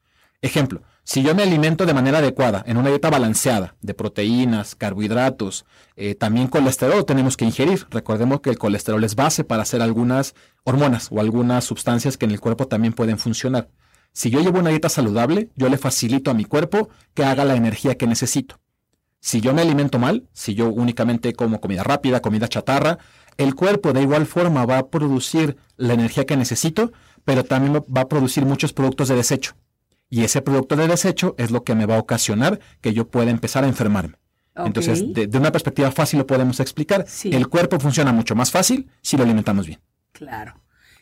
Ejemplo, 0.42 0.82
si 1.04 1.24
yo 1.24 1.36
me 1.36 1.44
alimento 1.44 1.86
de 1.86 1.94
manera 1.94 2.18
adecuada, 2.20 2.64
en 2.68 2.78
una 2.78 2.90
dieta 2.90 3.10
balanceada, 3.10 3.76
de 3.82 3.94
proteínas, 3.94 4.76
carbohidratos, 4.76 5.66
eh, 5.96 6.16
también 6.16 6.48
colesterol 6.48 7.06
tenemos 7.06 7.38
que 7.38 7.46
ingerir. 7.46 7.86
Recordemos 7.90 8.42
que 8.42 8.50
el 8.50 8.58
colesterol 8.58 9.04
es 9.04 9.16
base 9.16 9.44
para 9.44 9.64
hacer 9.64 9.82
algunas 9.82 10.36
hormonas 10.64 11.10
o 11.12 11.20
algunas 11.20 11.64
sustancias 11.64 12.18
que 12.18 12.26
en 12.26 12.32
el 12.32 12.40
cuerpo 12.40 12.68
también 12.68 12.94
pueden 12.94 13.18
funcionar. 13.18 13.70
Si 14.14 14.30
yo 14.30 14.42
llevo 14.42 14.60
una 14.60 14.70
dieta 14.70 14.90
saludable, 14.90 15.50
yo 15.56 15.70
le 15.70 15.78
facilito 15.78 16.30
a 16.30 16.34
mi 16.34 16.46
cuerpo 16.46 16.90
que 17.14 17.26
haga 17.26 17.46
la 17.46 17.56
energía 17.56 17.98
que 17.98 18.08
necesito. 18.08 18.60
Si 19.24 19.40
yo 19.40 19.54
me 19.54 19.62
alimento 19.62 20.00
mal, 20.00 20.28
si 20.34 20.54
yo 20.54 20.68
únicamente 20.68 21.32
como 21.32 21.62
comida 21.62 21.82
rápida, 21.82 22.20
comida 22.20 22.50
chatarra, 22.50 22.98
el 23.38 23.56
cuerpo 23.56 23.94
de 23.94 24.02
igual 24.02 24.26
forma 24.26 24.66
va 24.66 24.80
a 24.80 24.88
producir 24.88 25.56
la 25.78 25.94
energía 25.94 26.26
que 26.26 26.36
necesito, 26.36 26.92
pero 27.24 27.46
también 27.46 27.74
va 27.74 28.02
a 28.02 28.10
producir 28.10 28.46
muchos 28.46 28.74
productos 28.74 29.08
de 29.08 29.16
desecho. 29.16 29.54
Y 30.10 30.26
ese 30.26 30.42
producto 30.42 30.76
de 30.76 30.90
desecho 30.90 31.36
es 31.38 31.52
lo 31.52 31.64
que 31.64 31.74
me 31.74 31.86
va 31.86 31.96
a 31.96 32.00
ocasionar 32.00 32.60
que 32.82 32.94
yo 32.94 33.08
pueda 33.08 33.32
empezar 33.32 33.64
a 33.64 33.70
enfermarme. 33.70 34.16
Entonces, 34.56 35.14
de, 35.14 35.38
una 35.38 35.54
perspectiva 35.54 35.90
fácil 35.90 36.20
lo 36.20 36.28
podemos 36.28 36.60
explicar. 36.60 37.06
El 37.24 37.48
cuerpo 37.48 37.80
funciona 37.80 38.12
mucho 38.12 38.36
más 38.36 38.52
fácil 38.52 38.90
si 39.02 39.16
lo 39.16 39.24
alimentamos 39.24 39.68
bien. 39.68 39.80
Claro. 40.12 40.56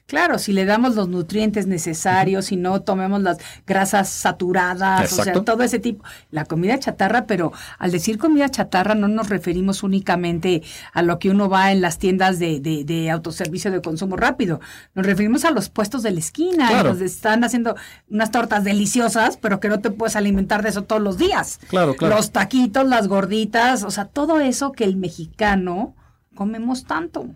Claro, 0.07 0.39
si 0.39 0.51
le 0.51 0.65
damos 0.65 0.95
los 0.95 1.07
nutrientes 1.07 1.67
necesarios, 1.67 2.45
si 2.45 2.57
no 2.57 2.81
tomemos 2.81 3.21
las 3.21 3.37
grasas 3.65 4.09
saturadas, 4.09 5.17
o 5.17 5.23
sea, 5.23 5.33
todo 5.43 5.63
ese 5.63 5.79
tipo. 5.79 6.03
La 6.31 6.43
comida 6.45 6.77
chatarra, 6.79 7.25
pero 7.25 7.53
al 7.77 7.91
decir 7.91 8.17
comida 8.17 8.49
chatarra 8.49 8.93
no 8.93 9.07
nos 9.07 9.29
referimos 9.29 9.83
únicamente 9.83 10.63
a 10.91 11.01
lo 11.01 11.17
que 11.17 11.29
uno 11.29 11.47
va 11.47 11.71
en 11.71 11.79
las 11.79 11.97
tiendas 11.97 12.39
de, 12.39 12.59
de, 12.59 13.09
autoservicio 13.09 13.71
de 13.71 13.81
consumo 13.81 14.17
rápido. 14.17 14.59
Nos 14.95 15.05
referimos 15.05 15.45
a 15.45 15.51
los 15.51 15.69
puestos 15.69 16.03
de 16.03 16.11
la 16.11 16.19
esquina, 16.19 16.83
donde 16.83 17.05
están 17.05 17.43
haciendo 17.43 17.75
unas 18.09 18.31
tortas 18.31 18.63
deliciosas, 18.63 19.37
pero 19.37 19.61
que 19.61 19.69
no 19.69 19.79
te 19.79 19.91
puedes 19.91 20.17
alimentar 20.17 20.61
de 20.61 20.69
eso 20.69 20.83
todos 20.83 21.01
los 21.01 21.17
días. 21.17 21.59
Claro, 21.69 21.95
claro. 21.95 22.15
Los 22.17 22.31
taquitos, 22.31 22.85
las 22.85 23.07
gorditas, 23.07 23.83
o 23.83 23.91
sea, 23.91 24.05
todo 24.05 24.39
eso 24.39 24.73
que 24.73 24.83
el 24.83 24.97
mexicano 24.97 25.95
comemos 26.35 26.85
tanto. 26.85 27.29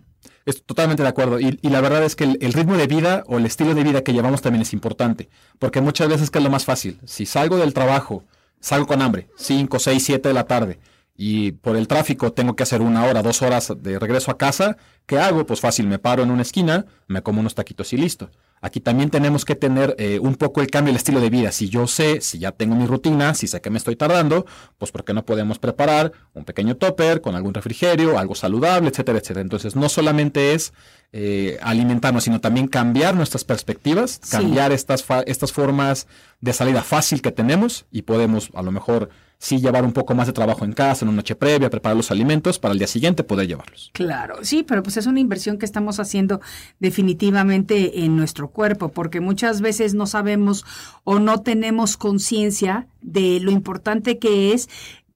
Estoy 0.46 0.64
totalmente 0.64 1.02
de 1.02 1.08
acuerdo. 1.08 1.40
Y, 1.40 1.58
la 1.62 1.80
verdad 1.80 2.04
es 2.04 2.14
que 2.14 2.24
el, 2.24 2.52
ritmo 2.52 2.76
de 2.76 2.86
vida 2.86 3.24
o 3.26 3.38
el 3.38 3.46
estilo 3.46 3.74
de 3.74 3.82
vida 3.82 4.02
que 4.02 4.12
llevamos 4.12 4.42
también 4.42 4.62
es 4.62 4.72
importante. 4.72 5.28
Porque 5.58 5.80
muchas 5.80 6.08
veces 6.08 6.30
que 6.30 6.38
es 6.38 6.44
lo 6.44 6.50
más 6.50 6.64
fácil. 6.64 7.00
Si 7.04 7.26
salgo 7.26 7.56
del 7.56 7.74
trabajo, 7.74 8.24
salgo 8.60 8.86
con 8.86 9.02
hambre, 9.02 9.28
5, 9.36 9.78
6, 9.78 10.02
7 10.02 10.28
de 10.28 10.34
la 10.34 10.44
tarde, 10.44 10.78
y 11.16 11.52
por 11.52 11.76
el 11.76 11.88
tráfico 11.88 12.32
tengo 12.32 12.54
que 12.54 12.62
hacer 12.62 12.80
una 12.82 13.04
hora, 13.04 13.22
dos 13.22 13.42
horas 13.42 13.72
de 13.76 13.98
regreso 13.98 14.30
a 14.30 14.38
casa, 14.38 14.76
¿qué 15.06 15.18
hago? 15.18 15.46
Pues 15.46 15.60
fácil, 15.60 15.86
me 15.86 15.98
paro 15.98 16.22
en 16.22 16.30
una 16.30 16.42
esquina, 16.42 16.86
me 17.08 17.22
como 17.22 17.40
unos 17.40 17.54
taquitos 17.54 17.92
y 17.92 17.96
listo. 17.96 18.30
Aquí 18.60 18.80
también 18.80 19.10
tenemos 19.10 19.44
que 19.44 19.54
tener 19.54 19.94
eh, 19.98 20.18
un 20.18 20.34
poco 20.34 20.60
el 20.60 20.68
cambio 20.68 20.92
del 20.92 20.96
estilo 20.96 21.20
de 21.20 21.30
vida. 21.30 21.52
Si 21.52 21.68
yo 21.68 21.86
sé, 21.86 22.20
si 22.20 22.38
ya 22.38 22.52
tengo 22.52 22.74
mi 22.74 22.86
rutina, 22.86 23.34
si 23.34 23.46
sé 23.46 23.60
que 23.60 23.70
me 23.70 23.78
estoy 23.78 23.96
tardando, 23.96 24.46
pues 24.78 24.92
¿por 24.92 25.04
qué 25.04 25.12
no 25.12 25.24
podemos 25.24 25.58
preparar 25.58 26.12
un 26.34 26.44
pequeño 26.44 26.76
topper 26.76 27.20
con 27.20 27.36
algún 27.36 27.54
refrigerio, 27.54 28.18
algo 28.18 28.34
saludable, 28.34 28.88
etcétera, 28.88 29.18
etcétera? 29.18 29.42
Entonces, 29.42 29.76
no 29.76 29.88
solamente 29.88 30.54
es 30.54 30.72
eh, 31.12 31.58
alimentarnos, 31.62 32.24
sino 32.24 32.40
también 32.40 32.66
cambiar 32.66 33.14
nuestras 33.14 33.44
perspectivas, 33.44 34.20
cambiar 34.30 34.72
estas, 34.72 35.04
estas 35.26 35.52
formas 35.52 36.06
de 36.40 36.52
salida 36.52 36.82
fácil 36.82 37.22
que 37.22 37.32
tenemos 37.32 37.86
y 37.90 38.02
podemos 38.02 38.50
a 38.54 38.62
lo 38.62 38.72
mejor 38.72 39.10
sí 39.38 39.58
llevar 39.60 39.84
un 39.84 39.92
poco 39.92 40.14
más 40.14 40.26
de 40.26 40.32
trabajo 40.32 40.64
en 40.64 40.72
casa, 40.72 41.04
en 41.04 41.10
una 41.10 41.16
noche 41.16 41.36
previa, 41.36 41.70
preparar 41.70 41.96
los 41.96 42.10
alimentos 42.10 42.58
para 42.58 42.72
el 42.72 42.78
día 42.78 42.88
siguiente 42.88 43.24
poder 43.24 43.46
llevarlos. 43.46 43.90
Claro, 43.92 44.36
sí, 44.42 44.62
pero 44.62 44.82
pues 44.82 44.96
es 44.96 45.06
una 45.06 45.20
inversión 45.20 45.58
que 45.58 45.66
estamos 45.66 46.00
haciendo 46.00 46.40
definitivamente 46.78 48.04
en 48.04 48.16
nuestro 48.16 48.50
cuerpo, 48.50 48.90
porque 48.90 49.20
muchas 49.20 49.60
veces 49.60 49.94
no 49.94 50.06
sabemos 50.06 50.64
o 51.04 51.18
no 51.18 51.42
tenemos 51.42 51.96
conciencia 51.96 52.86
de 53.02 53.40
lo 53.40 53.50
importante 53.50 54.18
que 54.18 54.52
es 54.52 54.68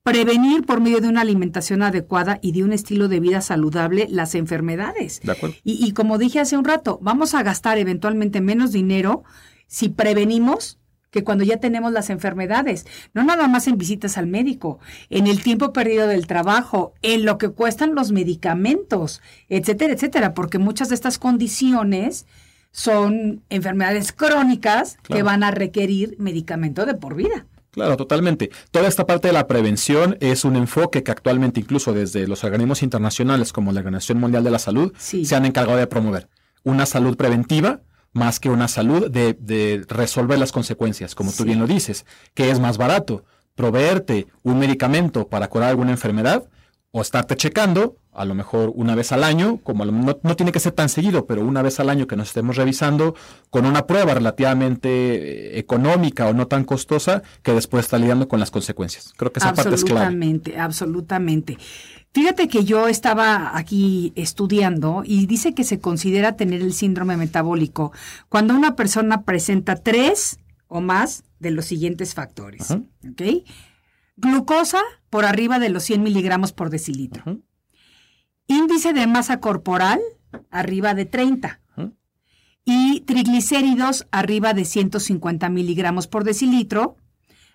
prevenir 0.03 0.65
por 0.65 0.81
medio 0.81 1.01
de 1.01 1.09
una 1.09 1.21
alimentación 1.21 1.83
adecuada 1.83 2.39
y 2.43 2.53
de 2.53 2.65
un 2.65 2.73
estilo 2.73 3.09
de 3.09 3.21
vida 3.21 3.41
saludable 3.41 4.07
las 4.11 4.35
enfermedades. 4.35 5.21
De 5.23 5.33
acuerdo. 5.33 5.57
Y, 5.63 5.85
y 5.85 5.93
como 5.93 6.19
dije 6.19 6.41
hace 6.41 6.57
un 6.57 6.65
rato, 6.65 6.99
vamos 7.03 7.35
a 7.35 7.43
gastar 7.43 7.79
eventualmente 7.79 8.41
menos 8.41 8.73
dinero 8.73 9.25
si 9.67 9.89
prevenimos 9.89 10.80
que 11.11 11.25
cuando 11.25 11.45
ya 11.45 11.59
tenemos 11.59 11.93
las 11.93 12.11
enfermedades, 12.11 12.87
no 13.15 13.25
nada 13.25 13.49
más 13.49 13.67
en 13.67 13.79
visitas 13.79 14.17
al 14.17 14.27
médico, 14.27 14.79
en 15.09 15.27
el 15.27 15.43
tiempo 15.43 15.73
perdido 15.73 16.07
del 16.07 16.27
trabajo, 16.27 16.95
en 17.03 17.25
lo 17.25 17.39
que 17.39 17.51
cuestan 17.51 17.95
los 17.95 18.13
medicamentos, 18.13 19.21
etcétera, 19.49 19.95
etcétera, 19.95 20.35
porque 20.35 20.59
muchas 20.59 20.89
de 20.89 20.95
estas 20.95 21.19
condiciones 21.19 22.27
son 22.73 23.43
enfermedades 23.51 24.13
crónicas 24.13 24.99
que 25.03 25.23
van 25.23 25.43
a 25.43 25.51
requerir 25.51 26.15
medicamento 26.19 26.87
de 26.87 26.95
por 26.95 27.17
vida. 27.17 27.47
Claro, 27.73 27.97
totalmente. 27.97 28.51
Toda 28.73 28.89
esta 28.89 29.07
parte 29.07 29.29
de 29.29 29.35
la 29.35 29.47
prevención 29.47 30.17
es 30.21 30.45
un 30.45 30.57
enfoque 30.57 31.05
que 31.05 31.13
actualmente 31.13 31.61
incluso 31.61 31.93
desde 31.93 32.27
los 32.27 32.43
organismos 32.43 32.83
internacionales 32.83 33.53
como 33.53 33.73
la 33.73 33.81
Organización 33.81 34.19
Mundial 34.19 34.43
de 34.43 34.51
la 34.51 34.59
Salud 34.59 34.93
se 34.99 35.37
han 35.37 35.47
encargado 35.47 35.79
de 35.79 35.87
promover. 35.87 36.29
Una 36.65 36.85
salud 36.85 37.17
preventiva 37.17 37.81
más 38.13 38.41
que 38.41 38.51
una 38.51 38.69
salud 38.69 39.11
de, 39.11 39.85
resolver 39.89 40.39
las 40.39 40.53
consecuencias, 40.53 41.15
como 41.15 41.33
tú 41.33 41.45
bien 41.45 41.59
lo 41.59 41.67
dices, 41.67 42.07
que 42.35 42.51
es 42.51 42.61
más 42.61 42.79
barato 42.79 43.25
proveerte 43.55 44.27
un 44.43 44.59
medicamento 44.59 45.29
para 45.29 45.49
curar 45.49 45.71
alguna 45.71 45.91
enfermedad 45.91 46.49
o 46.93 47.03
estarte 47.03 47.37
checando, 47.37 47.97
a 48.13 48.25
lo 48.25 48.35
mejor 48.35 48.73
una 48.75 48.97
vez 48.97 49.13
al 49.13 49.23
año, 49.23 49.59
como 49.63 49.85
no, 49.85 50.19
no, 50.23 50.37
tiene 50.37 50.51
que 50.51 50.59
ser 50.59 50.73
tan 50.73 50.89
seguido, 50.89 51.27
pero 51.27 51.45
una 51.45 51.63
vez 51.63 51.79
al 51.79 51.89
año 51.89 52.07
que 52.07 52.17
nos 52.17 52.29
estemos 52.29 52.57
revisando 52.57 53.15
con 53.51 53.67
una 53.67 53.87
prueba 53.87 54.15
relativamente 54.15 54.89
eh, 54.89 55.59
económica 55.59 56.27
o 56.27 56.33
no 56.33 56.49
tan 56.49 56.65
costosa 56.65 57.23
que 57.43 57.53
después 57.53 57.85
está 57.85 57.99
lidiando 57.99 58.27
con 58.27 58.41
las 58.41 58.51
consecuencias. 58.51 59.13
Creo 59.17 59.33
que 59.33 59.39
esa 59.39 59.55
parte 59.55 59.75
es 59.75 59.85
clave. 59.85 60.07
Absolutamente, 60.07 60.59
absolutamente. 60.59 61.59
Fíjate 62.13 62.49
que 62.49 62.65
yo 62.65 62.89
estaba 62.89 63.57
aquí 63.57 64.13
estudiando 64.17 65.03
y 65.05 65.27
dice 65.27 65.55
que 65.55 65.63
se 65.63 65.79
considera 65.79 66.37
tener 66.37 66.61
el 66.61 66.73
síndrome 66.73 67.17
metabólico 67.17 67.93
cuando 68.29 68.55
una 68.55 68.75
persona 68.75 69.23
presenta 69.23 69.77
tres 69.77 70.41
o 70.67 70.81
más 70.81 71.23
de 71.39 71.53
los 71.53 71.67
siguientes 71.67 72.15
factores. 72.15 72.77
Glucosa 74.17 74.81
por 75.09 75.25
arriba 75.25 75.59
de 75.61 75.69
los 75.69 75.85
100 75.85 76.03
miligramos 76.03 76.53
por 76.53 76.71
decilitro. 76.71 77.43
Índice 78.49 78.93
de 78.93 79.07
masa 79.07 79.39
corporal 79.39 80.01
arriba 80.51 80.95
de 80.95 81.07
30. 81.07 81.61
Y 82.65 83.01
triglicéridos 83.01 84.07
arriba 84.11 84.53
de 84.53 84.65
150 84.65 85.49
miligramos 85.49 86.09
por 86.09 86.25
decilitro. 86.25 86.97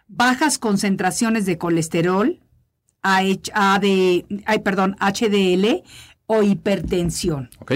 Bajas 0.08 0.58
concentraciones 0.58 1.46
de 1.46 1.58
colesterol 1.58 2.42
de, 3.82 4.26
ay, 4.46 4.60
perdón, 4.60 4.96
HDL 5.00 5.84
o 6.28 6.44
hipertensión. 6.44 7.50
Ok. 7.60 7.74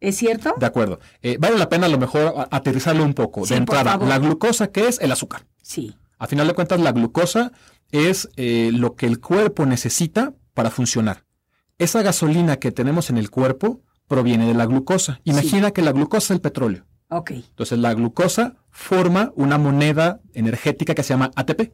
¿Es 0.00 0.16
cierto? 0.16 0.54
De 0.58 0.66
acuerdo. 0.66 1.00
Eh, 1.22 1.36
vale 1.40 1.58
la 1.58 1.68
pena 1.68 1.86
a 1.86 1.88
lo 1.88 1.98
mejor 1.98 2.48
aterrizarlo 2.50 3.02
un 3.02 3.14
poco. 3.14 3.46
de 3.46 3.56
entrada, 3.56 3.96
la 3.96 4.18
glucosa, 4.18 4.68
¿qué 4.68 4.88
es? 4.88 5.00
El 5.00 5.10
azúcar. 5.10 5.46
Sí. 5.62 5.96
A 6.18 6.26
final 6.26 6.46
de 6.46 6.54
cuentas, 6.54 6.80
la 6.80 6.92
glucosa 6.92 7.52
es 7.90 8.28
eh, 8.36 8.70
lo 8.72 8.94
que 8.94 9.06
el 9.06 9.20
cuerpo 9.20 9.66
necesita 9.66 10.34
para 10.54 10.70
funcionar. 10.70 11.24
Esa 11.78 12.02
gasolina 12.02 12.56
que 12.56 12.72
tenemos 12.72 13.10
en 13.10 13.18
el 13.18 13.30
cuerpo 13.30 13.82
proviene 14.06 14.46
de 14.46 14.54
la 14.54 14.66
glucosa. 14.66 15.20
Imagina 15.24 15.70
que 15.70 15.82
la 15.82 15.92
glucosa 15.92 16.26
es 16.26 16.36
el 16.36 16.40
petróleo. 16.40 16.86
Ok. 17.08 17.32
Entonces 17.32 17.78
la 17.78 17.94
glucosa 17.94 18.56
forma 18.70 19.32
una 19.36 19.58
moneda 19.58 20.20
energética 20.34 20.94
que 20.94 21.02
se 21.02 21.10
llama 21.10 21.30
ATP. 21.34 21.72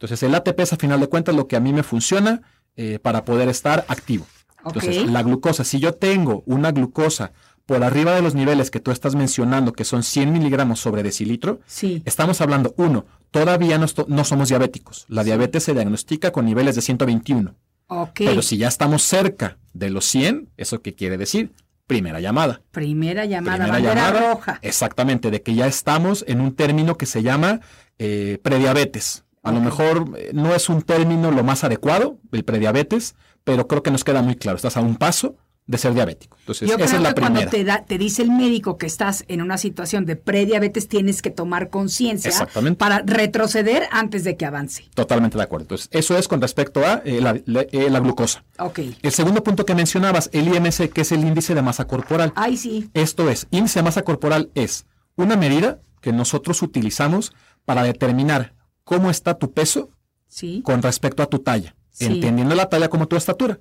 Entonces 0.00 0.22
el 0.22 0.34
ATP 0.34 0.58
es 0.60 0.72
a 0.72 0.76
final 0.76 0.98
de 0.98 1.08
cuentas 1.08 1.34
lo 1.34 1.46
que 1.46 1.56
a 1.56 1.60
mí 1.60 1.74
me 1.74 1.82
funciona 1.82 2.40
eh, 2.76 2.98
para 3.02 3.26
poder 3.26 3.50
estar 3.50 3.84
activo. 3.88 4.26
Entonces 4.64 5.06
la 5.10 5.22
glucosa, 5.22 5.62
si 5.62 5.78
yo 5.78 5.92
tengo 5.92 6.42
una 6.46 6.72
glucosa 6.72 7.32
por 7.66 7.84
arriba 7.84 8.14
de 8.14 8.22
los 8.22 8.34
niveles 8.34 8.70
que 8.70 8.80
tú 8.80 8.92
estás 8.92 9.14
mencionando, 9.14 9.72
que 9.74 9.84
son 9.84 10.02
100 10.02 10.32
miligramos 10.32 10.80
sobre 10.80 11.02
decilitro, 11.02 11.60
Sí. 11.66 12.02
estamos 12.06 12.40
hablando, 12.40 12.72
uno, 12.78 13.04
todavía 13.30 13.76
no, 13.78 13.86
no 14.08 14.24
somos 14.24 14.48
diabéticos. 14.48 15.04
La 15.08 15.22
diabetes 15.22 15.64
se 15.64 15.74
diagnostica 15.74 16.32
con 16.32 16.46
niveles 16.46 16.74
de 16.76 16.80
121. 16.82 17.54
Ok. 17.88 18.12
Pero 18.24 18.40
si 18.40 18.56
ya 18.56 18.68
estamos 18.68 19.02
cerca 19.02 19.58
de 19.74 19.90
los 19.90 20.06
100, 20.06 20.48
¿eso 20.56 20.80
qué 20.80 20.94
quiere 20.94 21.18
decir? 21.18 21.52
Primera 21.86 22.20
llamada. 22.20 22.62
Primera 22.70 23.24
llamada, 23.26 23.64
Primera 23.66 23.94
llamada, 23.94 24.32
roja. 24.32 24.58
Exactamente, 24.62 25.30
de 25.30 25.42
que 25.42 25.54
ya 25.54 25.66
estamos 25.66 26.24
en 26.26 26.40
un 26.40 26.54
término 26.54 26.96
que 26.96 27.04
se 27.06 27.22
llama 27.22 27.60
eh, 27.98 28.38
prediabetes. 28.42 29.24
A 29.42 29.52
lo 29.52 29.60
mejor 29.60 30.12
eh, 30.18 30.30
no 30.34 30.54
es 30.54 30.68
un 30.68 30.82
término 30.82 31.30
lo 31.30 31.42
más 31.44 31.64
adecuado, 31.64 32.18
el 32.32 32.44
prediabetes, 32.44 33.14
pero 33.44 33.66
creo 33.66 33.82
que 33.82 33.90
nos 33.90 34.04
queda 34.04 34.20
muy 34.22 34.36
claro. 34.36 34.56
Estás 34.56 34.76
a 34.76 34.80
un 34.80 34.96
paso 34.96 35.36
de 35.66 35.78
ser 35.78 35.94
diabético. 35.94 36.36
Entonces, 36.40 36.68
Yo 36.68 36.74
esa 36.74 36.84
creo 36.84 36.96
es 36.96 37.02
la 37.02 37.14
que 37.14 37.20
cuando 37.20 37.40
primera. 37.40 37.50
te, 37.50 37.64
da- 37.64 37.84
te 37.86 37.96
dice 37.96 38.22
el 38.22 38.30
médico 38.32 38.76
que 38.76 38.86
estás 38.86 39.24
en 39.28 39.40
una 39.40 39.56
situación 39.56 40.04
de 40.04 40.16
prediabetes, 40.16 40.88
tienes 40.88 41.22
que 41.22 41.30
tomar 41.30 41.70
conciencia 41.70 42.32
para 42.76 43.02
retroceder 43.06 43.84
antes 43.92 44.24
de 44.24 44.36
que 44.36 44.46
avance. 44.46 44.84
Totalmente 44.94 45.38
de 45.38 45.44
acuerdo. 45.44 45.64
Entonces, 45.64 45.88
eso 45.92 46.18
es 46.18 46.26
con 46.26 46.40
respecto 46.40 46.84
a 46.84 47.02
eh, 47.04 47.20
la, 47.20 47.40
la- 47.46 47.66
eh, 47.70 47.88
la 47.88 48.00
glucosa. 48.00 48.44
Ok. 48.58 48.80
El 49.00 49.12
segundo 49.12 49.44
punto 49.44 49.64
que 49.64 49.74
mencionabas, 49.76 50.28
el 50.32 50.48
IMC, 50.48 50.90
que 50.92 51.02
es 51.02 51.12
el 51.12 51.20
índice 51.20 51.54
de 51.54 51.62
masa 51.62 51.86
corporal. 51.86 52.32
Ay, 52.34 52.56
sí. 52.56 52.90
Esto 52.92 53.30
es, 53.30 53.46
índice 53.52 53.78
de 53.78 53.84
masa 53.84 54.02
corporal 54.02 54.50
es 54.54 54.86
una 55.16 55.36
medida 55.36 55.80
que 56.00 56.12
nosotros 56.12 56.62
utilizamos 56.62 57.32
para 57.64 57.84
determinar 57.84 58.54
cómo 58.90 59.08
está 59.08 59.34
tu 59.38 59.52
peso 59.52 59.90
Sí. 60.26 60.62
con 60.64 60.82
respecto 60.82 61.22
a 61.22 61.26
tu 61.26 61.38
talla, 61.38 61.76
Sí. 61.90 62.06
entendiendo 62.06 62.56
la 62.56 62.68
talla 62.68 62.88
como 62.90 63.06
tu 63.06 63.14
estatura. 63.14 63.60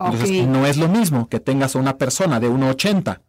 Entonces, 0.00 0.46
no 0.46 0.64
es 0.66 0.78
lo 0.78 0.88
mismo 0.88 1.28
que 1.28 1.38
tengas 1.38 1.76
a 1.76 1.78
una 1.78 1.98
persona 1.98 2.40
de 2.40 2.48
1,80 2.48 3.20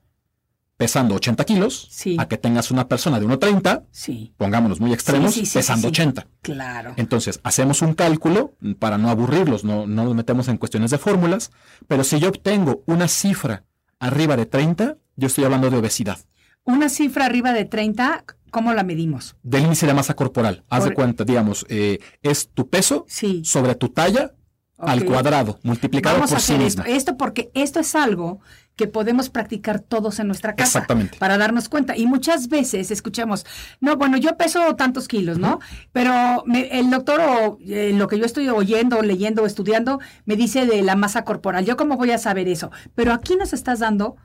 pesando 0.77 1.15
80 1.15 1.44
kilos 1.44 1.88
Sí. 1.92 2.15
a 2.20 2.27
que 2.30 2.38
tengas 2.38 2.72
una 2.72 2.88
persona 2.88 3.20
de 3.20 3.25
1,30, 3.25 3.84
Sí. 3.92 4.34
pongámonos 4.38 4.80
muy 4.80 4.94
extremos, 4.94 5.34
Sí, 5.34 5.42
pesando 5.42 5.88
sí, 5.89 5.94
sí. 5.96 6.01
80. 6.01 6.27
Claro. 6.42 6.94
Entonces, 6.96 7.39
hacemos 7.44 7.82
un 7.82 7.94
cálculo 7.96 8.54
para 8.80 8.98
no 8.98 9.10
aburrirlos, 9.10 9.63
no, 9.65 9.86
no 9.88 10.06
nos 10.06 10.15
metemos 10.15 10.48
en 10.48 10.58
cuestiones 10.58 10.92
de 10.92 10.98
fórmulas, 10.98 11.51
pero 11.88 12.04
si 12.06 12.20
yo 12.20 12.30
obtengo 12.30 12.82
una 12.88 13.08
cifra 13.10 13.63
arriba 14.00 14.36
de 14.38 14.46
30, 14.46 14.98
yo 15.18 15.27
estoy 15.27 15.44
hablando 15.44 15.70
de 15.70 15.77
obesidad. 15.77 16.18
Una 16.63 16.88
cifra 16.89 17.25
arriba 17.25 17.51
de 17.54 17.65
30, 17.65 18.24
¿cómo 18.55 18.71
la 18.74 18.83
medimos? 18.83 19.35
Del 19.43 19.63
índice 19.63 19.85
de 19.85 19.93
masa 19.93 20.13
corporal. 20.15 20.63
Haz 20.69 20.85
de 20.85 20.93
cuenta, 20.93 21.25
digamos, 21.25 21.65
eh, 21.67 22.00
es 22.21 22.50
tu 22.53 22.69
peso 22.69 23.03
Sí. 23.07 23.41
sobre 23.43 23.75
tu 23.75 23.89
talla 23.89 24.31
al 24.77 25.03
cuadrado, 25.05 25.59
multiplicado 25.63 26.15
Vamos 26.15 26.31
a 26.31 26.35
por 26.35 26.41
sí 26.41 26.53
mismo. 26.53 26.83
esto. 26.83 26.95
Esto 26.95 27.17
porque 27.17 27.50
esto 27.53 27.79
es 27.81 27.95
algo 27.95 28.39
que 28.77 28.88
podemos 28.88 29.29
practicar 29.29 29.79
todos 29.79 30.19
en 30.19 30.27
nuestra 30.27 30.53
casa. 30.55 30.79
Exactamente. 30.79 31.17
Para 31.17 31.38
darnos 31.38 31.69
cuenta. 31.69 31.95
Y 31.97 32.05
muchas 32.07 32.50
veces 32.50 32.91
escuchamos, 32.91 33.45
no, 33.79 33.95
bueno, 33.97 34.17
yo 34.17 34.35
peso 34.38 34.75
tantos 34.75 35.07
kilos, 35.07 35.38
¿no? 35.38 35.59
Pero 35.93 36.43
me- 36.45 36.67
el 36.79 36.89
doctor 36.89 37.19
o 37.21 37.57
eh, 37.62 37.93
lo 37.95 38.07
que 38.09 38.19
yo 38.19 38.25
estoy 38.25 38.50
oyendo, 38.50 39.01
leyendo 39.01 39.43
o 39.43 39.45
estudiando, 39.45 40.00
me 40.25 40.35
dice 40.35 40.65
de 40.65 40.81
la 40.81 40.95
masa 40.97 41.24
corporal. 41.24 41.63
¿Yo 41.65 41.77
cómo 41.77 41.95
voy 41.95 42.12
a 42.12 42.17
saber 42.17 42.50
eso? 42.50 42.69
Pero 42.95 43.13
aquí 43.13 43.38
nos 43.38 43.53
estás 43.53 43.79
dando 43.79 44.17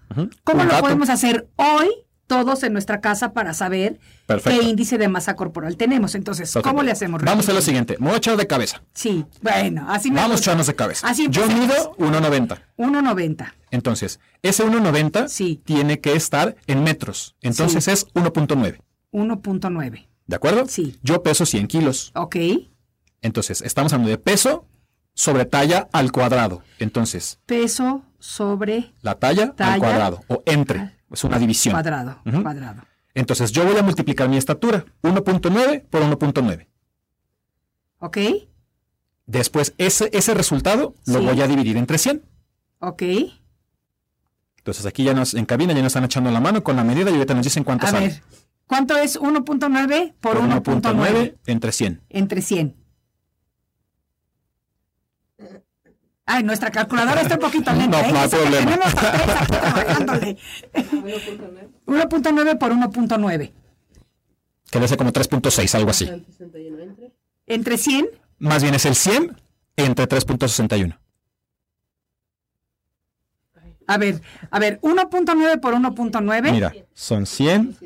cómo 0.44 0.62
Un 0.62 0.66
lo 0.66 0.72
dato. 0.72 0.82
podemos 0.84 1.10
hacer 1.10 1.48
hoy 1.56 1.88
todos 2.30 2.62
en 2.62 2.72
nuestra 2.72 3.00
casa 3.00 3.32
para 3.32 3.54
saber 3.54 3.98
Perfecto. 4.26 4.60
qué 4.60 4.64
índice 4.68 4.98
de 4.98 5.08
masa 5.08 5.34
corporal 5.34 5.76
tenemos. 5.76 6.14
Entonces, 6.14 6.54
¿cómo 6.62 6.84
le 6.84 6.92
hacemos? 6.92 7.20
Vamos 7.22 7.48
a 7.48 7.52
lo 7.52 7.60
siguiente. 7.60 7.96
Me 7.98 8.06
voy 8.06 8.14
a 8.14 8.18
echar 8.18 8.36
de 8.36 8.46
cabeza. 8.46 8.82
Sí, 8.94 9.24
bueno, 9.42 9.84
así 9.90 10.10
me 10.12 10.20
Vamos 10.20 10.36
a 10.38 10.40
echarnos 10.44 10.68
de 10.68 10.74
cabeza. 10.76 11.08
Así 11.08 11.26
Yo 11.28 11.44
mido 11.48 11.92
1,90. 11.98 12.62
1.90. 12.78 13.52
Entonces, 13.72 14.20
ese 14.42 14.64
1,90 14.64 15.28
Sí. 15.28 15.60
tiene 15.64 16.00
que 16.00 16.12
estar 16.14 16.54
en 16.68 16.84
metros. 16.84 17.34
Entonces 17.42 17.84
Sí. 17.84 17.90
es 17.90 18.06
1.9. 18.14 18.80
1.9. 19.10 20.08
¿De 20.26 20.36
acuerdo? 20.36 20.66
Sí. 20.68 20.96
Yo 21.02 21.22
peso 21.24 21.44
100 21.44 21.66
kilos. 21.66 22.12
Ok. 22.14 22.36
Entonces, 23.22 23.60
estamos 23.62 23.92
hablando 23.92 24.10
de 24.10 24.18
peso 24.18 24.66
sobre 25.14 25.44
talla 25.44 25.88
al 25.92 26.12
cuadrado. 26.12 26.62
Entonces, 26.78 27.40
Peso 27.46 28.02
sobre 28.20 28.92
la 29.02 29.16
talla, 29.16 29.52
Talla. 29.56 29.72
al 29.74 29.80
cuadrado 29.80 30.22
o 30.28 30.42
entre. 30.46 30.99
Es 31.10 31.24
una 31.24 31.38
división. 31.38 31.72
cuadrado. 31.72 32.20
Ujú. 32.24 32.42
Cuadrado. 32.42 32.82
Entonces, 33.14 33.50
yo 33.52 33.64
voy 33.64 33.76
a 33.76 33.82
multiplicar 33.82 34.28
mi 34.28 34.36
estatura. 34.36 34.84
1.9 35.02 35.84
por 35.90 36.02
1.9. 36.02 36.68
¿Ok? 37.98 38.18
Después, 39.26 39.74
ese, 39.78 40.10
ese 40.12 40.34
resultado 40.34 40.94
lo 41.06 41.18
Sí. 41.20 41.24
voy 41.24 41.40
a 41.40 41.46
dividir 41.48 41.76
entre 41.76 41.98
100. 41.98 42.22
Ok. 42.78 43.02
Entonces, 44.58 44.86
aquí 44.86 45.04
ya 45.04 45.14
nos, 45.14 45.34
en 45.34 45.44
cabina 45.46 45.72
ya 45.72 45.80
nos 45.80 45.88
están 45.88 46.04
echando 46.04 46.30
la 46.30 46.40
mano 46.40 46.62
con 46.62 46.76
la 46.76 46.84
medida 46.84 47.10
y 47.10 47.14
ahorita 47.14 47.34
nos 47.34 47.44
dicen 47.44 47.64
cuánto 47.64 47.86
A 47.86 47.90
sale. 47.90 48.08
ver. 48.08 48.22
¿Cuánto 48.66 48.96
es 48.96 49.18
1.9 49.18 50.14
por, 50.20 50.36
1.9? 50.38 51.36
entre 51.46 51.72
100. 51.72 52.02
Entre 52.08 52.40
100. 52.42 52.76
Ay, 56.32 56.44
nuestra 56.44 56.70
calculadora 56.70 57.22
está 57.22 57.34
un 57.34 57.40
poquito 57.40 57.72
lenta. 57.72 58.02
No, 58.02 58.08
¿eh? 58.08 58.12
no 58.12 58.20
hay 58.20 58.28
problema. 58.28 58.70
Tenemos 58.70 58.94
a 58.94 59.12
tres 59.12 59.36
aquí 59.36 59.46
trabajándole. 59.50 60.38
1.9 61.86 62.58
por 62.58 62.72
1.9. 62.72 63.52
Que 64.70 64.78
debe 64.78 64.86
ser 64.86 64.96
como 64.96 65.12
3.6, 65.12 65.74
algo 65.74 65.90
así. 65.90 66.08
Entre 67.46 67.76
100. 67.76 68.10
Más 68.38 68.62
bien 68.62 68.76
es 68.76 68.86
el 68.86 68.94
100 68.94 69.36
entre 69.74 70.08
3.61. 70.08 70.96
A 73.88 73.98
ver, 73.98 74.22
a 74.52 74.58
ver, 74.60 74.80
1.9 74.82 75.60
por 75.60 75.74
1.9. 75.74 76.52
Mira, 76.52 76.72
son 76.94 77.26
100 77.26 77.76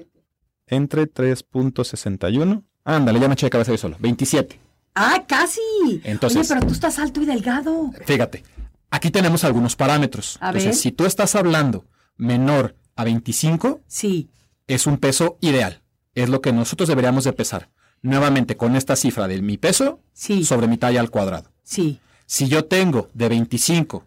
entre 0.66 1.10
3.61. 1.10 2.62
Ándale, 2.84 3.20
ya 3.20 3.28
me 3.28 3.32
eché 3.32 3.46
de 3.46 3.50
cabeza 3.50 3.72
yo 3.72 3.78
solo. 3.78 3.96
27. 4.00 4.63
Ah, 4.94 5.24
casi. 5.26 5.60
Entonces- 6.04 6.38
Oye, 6.38 6.48
pero 6.48 6.66
tú 6.66 6.72
estás 6.74 6.98
alto 6.98 7.20
y 7.20 7.26
delgado. 7.26 7.90
Fíjate, 8.06 8.44
aquí 8.90 9.10
tenemos 9.10 9.44
algunos 9.44 9.76
parámetros. 9.76 10.38
A 10.40 10.48
Entonces, 10.48 10.66
ver. 10.70 10.74
si 10.76 10.92
tú 10.92 11.04
estás 11.04 11.34
hablando 11.34 11.84
menor 12.16 12.76
a 12.96 13.04
25, 13.04 13.80
Sí. 13.86 14.30
es 14.66 14.86
un 14.86 14.98
peso 14.98 15.36
ideal. 15.40 15.82
Es 16.14 16.28
lo 16.28 16.40
que 16.40 16.52
nosotros 16.52 16.88
deberíamos 16.88 17.24
de 17.24 17.32
pesar. 17.32 17.70
Nuevamente, 18.02 18.56
con 18.56 18.76
esta 18.76 18.94
cifra 18.96 19.26
de 19.26 19.42
mi 19.42 19.56
peso 19.56 20.00
Sí. 20.12 20.44
sobre 20.44 20.68
mi 20.68 20.76
talla 20.78 21.00
al 21.00 21.10
cuadrado. 21.10 21.50
Sí. 21.64 21.98
Si 22.26 22.46
yo 22.48 22.66
tengo 22.66 23.10
de 23.14 23.28
25 23.28 24.04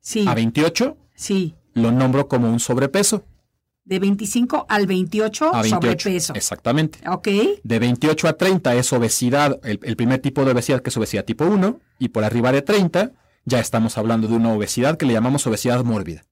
Sí. 0.00 0.24
a 0.26 0.34
28, 0.34 0.96
Sí. 1.14 1.54
lo 1.74 1.92
nombro 1.92 2.26
como 2.26 2.48
un 2.50 2.58
sobrepeso. 2.58 3.24
De 3.84 3.98
25 3.98 4.66
al 4.68 4.86
28, 4.86 5.54
A 5.54 5.62
28. 5.62 5.68
sobrepeso. 5.74 6.34
Exactamente. 6.34 7.00
Ok. 7.08 7.28
De 7.62 7.78
28 7.78 8.28
a 8.28 8.32
30 8.34 8.74
es 8.76 8.92
obesidad, 8.92 9.58
el, 9.64 9.80
el 9.82 9.96
primer 9.96 10.20
tipo 10.20 10.44
de 10.44 10.52
obesidad 10.52 10.82
que 10.82 10.90
es 10.90 10.96
obesidad 10.96 11.24
tipo 11.24 11.44
1, 11.44 11.80
y 11.98 12.08
por 12.10 12.24
arriba 12.24 12.52
de 12.52 12.62
30 12.62 13.12
ya 13.44 13.58
estamos 13.58 13.98
hablando 13.98 14.28
de 14.28 14.34
una 14.34 14.52
obesidad 14.52 14.96
que 14.96 15.06
le 15.06 15.14
llamamos 15.14 15.46
obesidad 15.46 15.82
mórbida. 15.84 16.22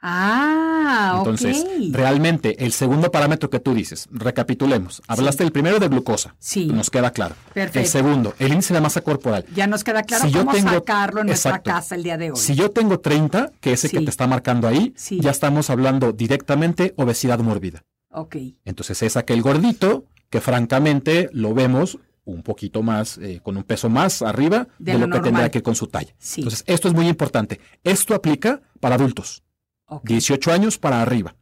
Ah, 0.00 1.14
Entonces, 1.18 1.64
realmente 1.92 2.64
el 2.64 2.72
segundo 2.72 3.10
parámetro 3.10 3.50
que 3.50 3.60
tú 3.60 3.74
dices, 3.74 4.08
recapitulemos, 4.10 5.02
hablaste 5.08 5.42
el 5.44 5.52
primero 5.52 5.78
de 5.78 5.88
glucosa, 5.88 6.34
Sí. 6.38 6.66
nos 6.66 6.88
queda 6.90 7.10
claro. 7.12 7.34
Perfecto. 7.52 7.80
El 7.80 7.86
segundo, 7.86 8.34
el 8.38 8.52
índice 8.52 8.74
de 8.74 8.80
masa 8.80 9.00
corporal. 9.00 9.44
Ya 9.54 9.66
nos 9.66 9.84
queda 9.84 10.02
claro 10.02 10.24
Si 10.26 10.30
yo 10.32 10.40
cómo 10.40 10.52
tengo- 10.52 10.70
sacarlo 10.70 11.20
en 11.20 11.26
nuestra 11.28 11.50
Exacto. 11.50 11.70
casa 11.70 11.94
el 11.94 12.02
día 12.04 12.16
de 12.16 12.30
hoy. 12.30 12.36
Si 12.38 12.54
yo 12.54 12.70
tengo 12.70 13.00
30, 13.00 13.50
que 13.60 13.72
ese 13.72 13.88
que 13.90 13.98
Sí. 13.98 14.04
te 14.04 14.10
está 14.10 14.26
marcando 14.26 14.68
ahí, 14.68 14.92
Sí. 14.96 15.20
ya 15.20 15.30
estamos 15.30 15.68
hablando 15.70 16.12
directamente 16.12 16.94
obesidad 16.96 17.40
mórbida. 17.40 17.84
Ok. 18.10 18.36
Entonces 18.64 19.02
es 19.02 19.16
aquel 19.16 19.42
gordito 19.42 20.04
que 20.30 20.40
francamente 20.40 21.28
lo 21.32 21.54
vemos 21.54 21.98
un 22.24 22.42
poquito 22.42 22.82
más, 22.82 23.16
eh, 23.18 23.40
con 23.42 23.56
un 23.56 23.62
peso 23.64 23.88
más 23.88 24.20
arriba 24.22 24.68
De 24.78 24.92
de, 24.92 24.98
lo 24.98 25.06
lo, 25.06 25.06
que 25.06 25.20
tendrá 25.20 25.30
normal. 25.32 25.50
que 25.50 25.58
ir 25.58 25.62
con 25.64 25.74
su 25.74 25.86
talla. 25.86 26.14
Sí. 26.18 26.42
Entonces 26.42 26.62
esto 26.66 26.88
es 26.88 26.94
muy 26.94 27.08
importante. 27.08 27.58
Esto 27.84 28.14
aplica 28.14 28.60
para 28.80 28.96
adultos, 28.96 29.42
Ok. 29.88 30.04
18 30.06 30.52
años 30.52 30.78
para 30.78 31.00
arriba. 31.02 31.34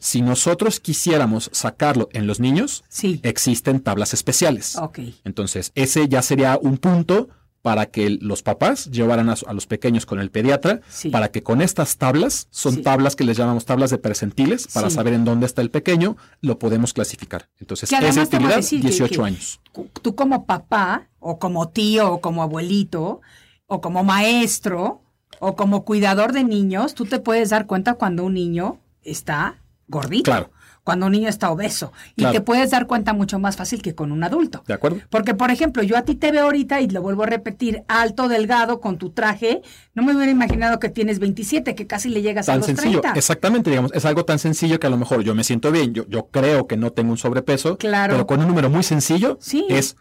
Si 0.00 0.20
nosotros 0.20 0.80
quisiéramos 0.80 1.48
sacarlo 1.52 2.08
en 2.12 2.26
los 2.26 2.40
niños, 2.40 2.84
Sí. 2.88 3.20
existen 3.22 3.80
tablas 3.80 4.12
especiales. 4.14 4.76
Entonces 5.24 5.72
ese 5.74 6.06
ya 6.08 6.20
sería 6.22 6.58
un 6.60 6.76
punto 6.78 7.28
para 7.62 7.86
que 7.86 8.10
los 8.20 8.42
papás 8.44 8.84
llevaran 8.92 9.28
a, 9.28 9.34
los 9.52 9.66
pequeños 9.66 10.06
con 10.06 10.20
el 10.20 10.30
pediatra, 10.30 10.82
Sí. 10.88 11.08
para 11.10 11.32
que 11.32 11.42
con 11.42 11.60
estas 11.60 11.96
tablas, 11.96 12.46
son 12.50 12.74
Sí. 12.76 12.82
tablas 12.82 13.16
que 13.16 13.24
les 13.24 13.36
llamamos 13.36 13.64
tablas 13.64 13.90
de 13.90 13.98
percentiles, 13.98 14.68
para 14.72 14.88
saber 14.88 15.14
en 15.14 15.24
dónde 15.24 15.46
está 15.46 15.62
el 15.62 15.70
pequeño, 15.72 16.16
lo 16.42 16.60
podemos 16.60 16.92
clasificar. 16.92 17.48
Entonces, 17.58 17.88
esa 17.88 17.98
además 17.98 18.28
te 18.30 18.36
voy 18.36 18.44
a 18.44 18.48
utilidad, 18.50 18.56
decir 18.58 18.80
que- 18.82 18.86
18 18.88 19.22
que 19.22 19.26
años. 19.26 19.60
Tú 20.02 20.14
como 20.14 20.46
papá, 20.46 21.08
o 21.18 21.40
como 21.40 21.68
tío, 21.70 22.12
o 22.12 22.20
como 22.20 22.42
abuelito, 22.44 23.20
o 23.66 23.80
como 23.80 24.04
maestro, 24.04 25.02
o 25.40 25.56
como 25.56 25.84
cuidador 25.84 26.32
de 26.32 26.44
niños, 26.44 26.94
tú 26.94 27.04
te 27.06 27.18
puedes 27.18 27.50
dar 27.50 27.66
cuenta 27.66 27.94
cuando 27.94 28.24
un 28.24 28.34
niño 28.34 28.78
está 29.02 29.56
gordito. 29.88 30.30
Claro. 30.30 30.50
Cuando 30.82 31.06
un 31.06 31.12
niño 31.12 31.28
está 31.28 31.50
obeso. 31.50 31.92
Y 32.14 32.20
Claro. 32.22 32.32
te 32.34 32.40
puedes 32.42 32.70
dar 32.70 32.86
cuenta 32.86 33.12
mucho 33.12 33.40
más 33.40 33.56
fácil 33.56 33.82
que 33.82 33.96
con 33.96 34.12
un 34.12 34.22
adulto. 34.22 34.62
¿De 34.68 34.74
acuerdo? 34.74 35.00
Porque, 35.10 35.34
por 35.34 35.50
ejemplo, 35.50 35.82
yo 35.82 35.96
a 35.96 36.02
ti 36.02 36.14
te 36.14 36.30
veo 36.30 36.44
ahorita 36.44 36.80
y 36.80 36.86
lo 36.88 37.02
vuelvo 37.02 37.24
a 37.24 37.26
repetir, 37.26 37.82
alto, 37.88 38.28
delgado, 38.28 38.80
con 38.80 38.96
tu 38.96 39.10
traje. 39.10 39.62
No 39.94 40.04
me 40.04 40.14
hubiera 40.14 40.30
imaginado 40.30 40.78
que 40.78 40.88
tienes 40.88 41.18
27, 41.18 41.74
que 41.74 41.88
casi 41.88 42.08
le 42.08 42.22
llegas 42.22 42.48
a 42.48 42.52
Tan 42.52 42.58
los 42.58 42.66
sencillo. 42.66 43.00
30. 43.00 43.18
Exactamente, 43.18 43.70
digamos, 43.70 43.90
es 43.94 44.04
algo 44.04 44.24
tan 44.24 44.38
sencillo 44.38 44.78
que 44.78 44.86
a 44.86 44.90
lo 44.90 44.96
mejor 44.96 45.22
yo 45.24 45.34
me 45.34 45.42
siento 45.42 45.72
bien, 45.72 45.92
yo, 45.92 46.06
yo 46.08 46.28
creo 46.28 46.68
que 46.68 46.76
no 46.76 46.92
tengo 46.92 47.10
un 47.10 47.18
sobrepeso, 47.18 47.76
Claro. 47.78 48.12
pero 48.14 48.26
con 48.28 48.38
un 48.38 48.46
número 48.46 48.70
muy 48.70 48.84
sencillo 48.84 49.38
Sí. 49.40 49.66
es 49.68 49.96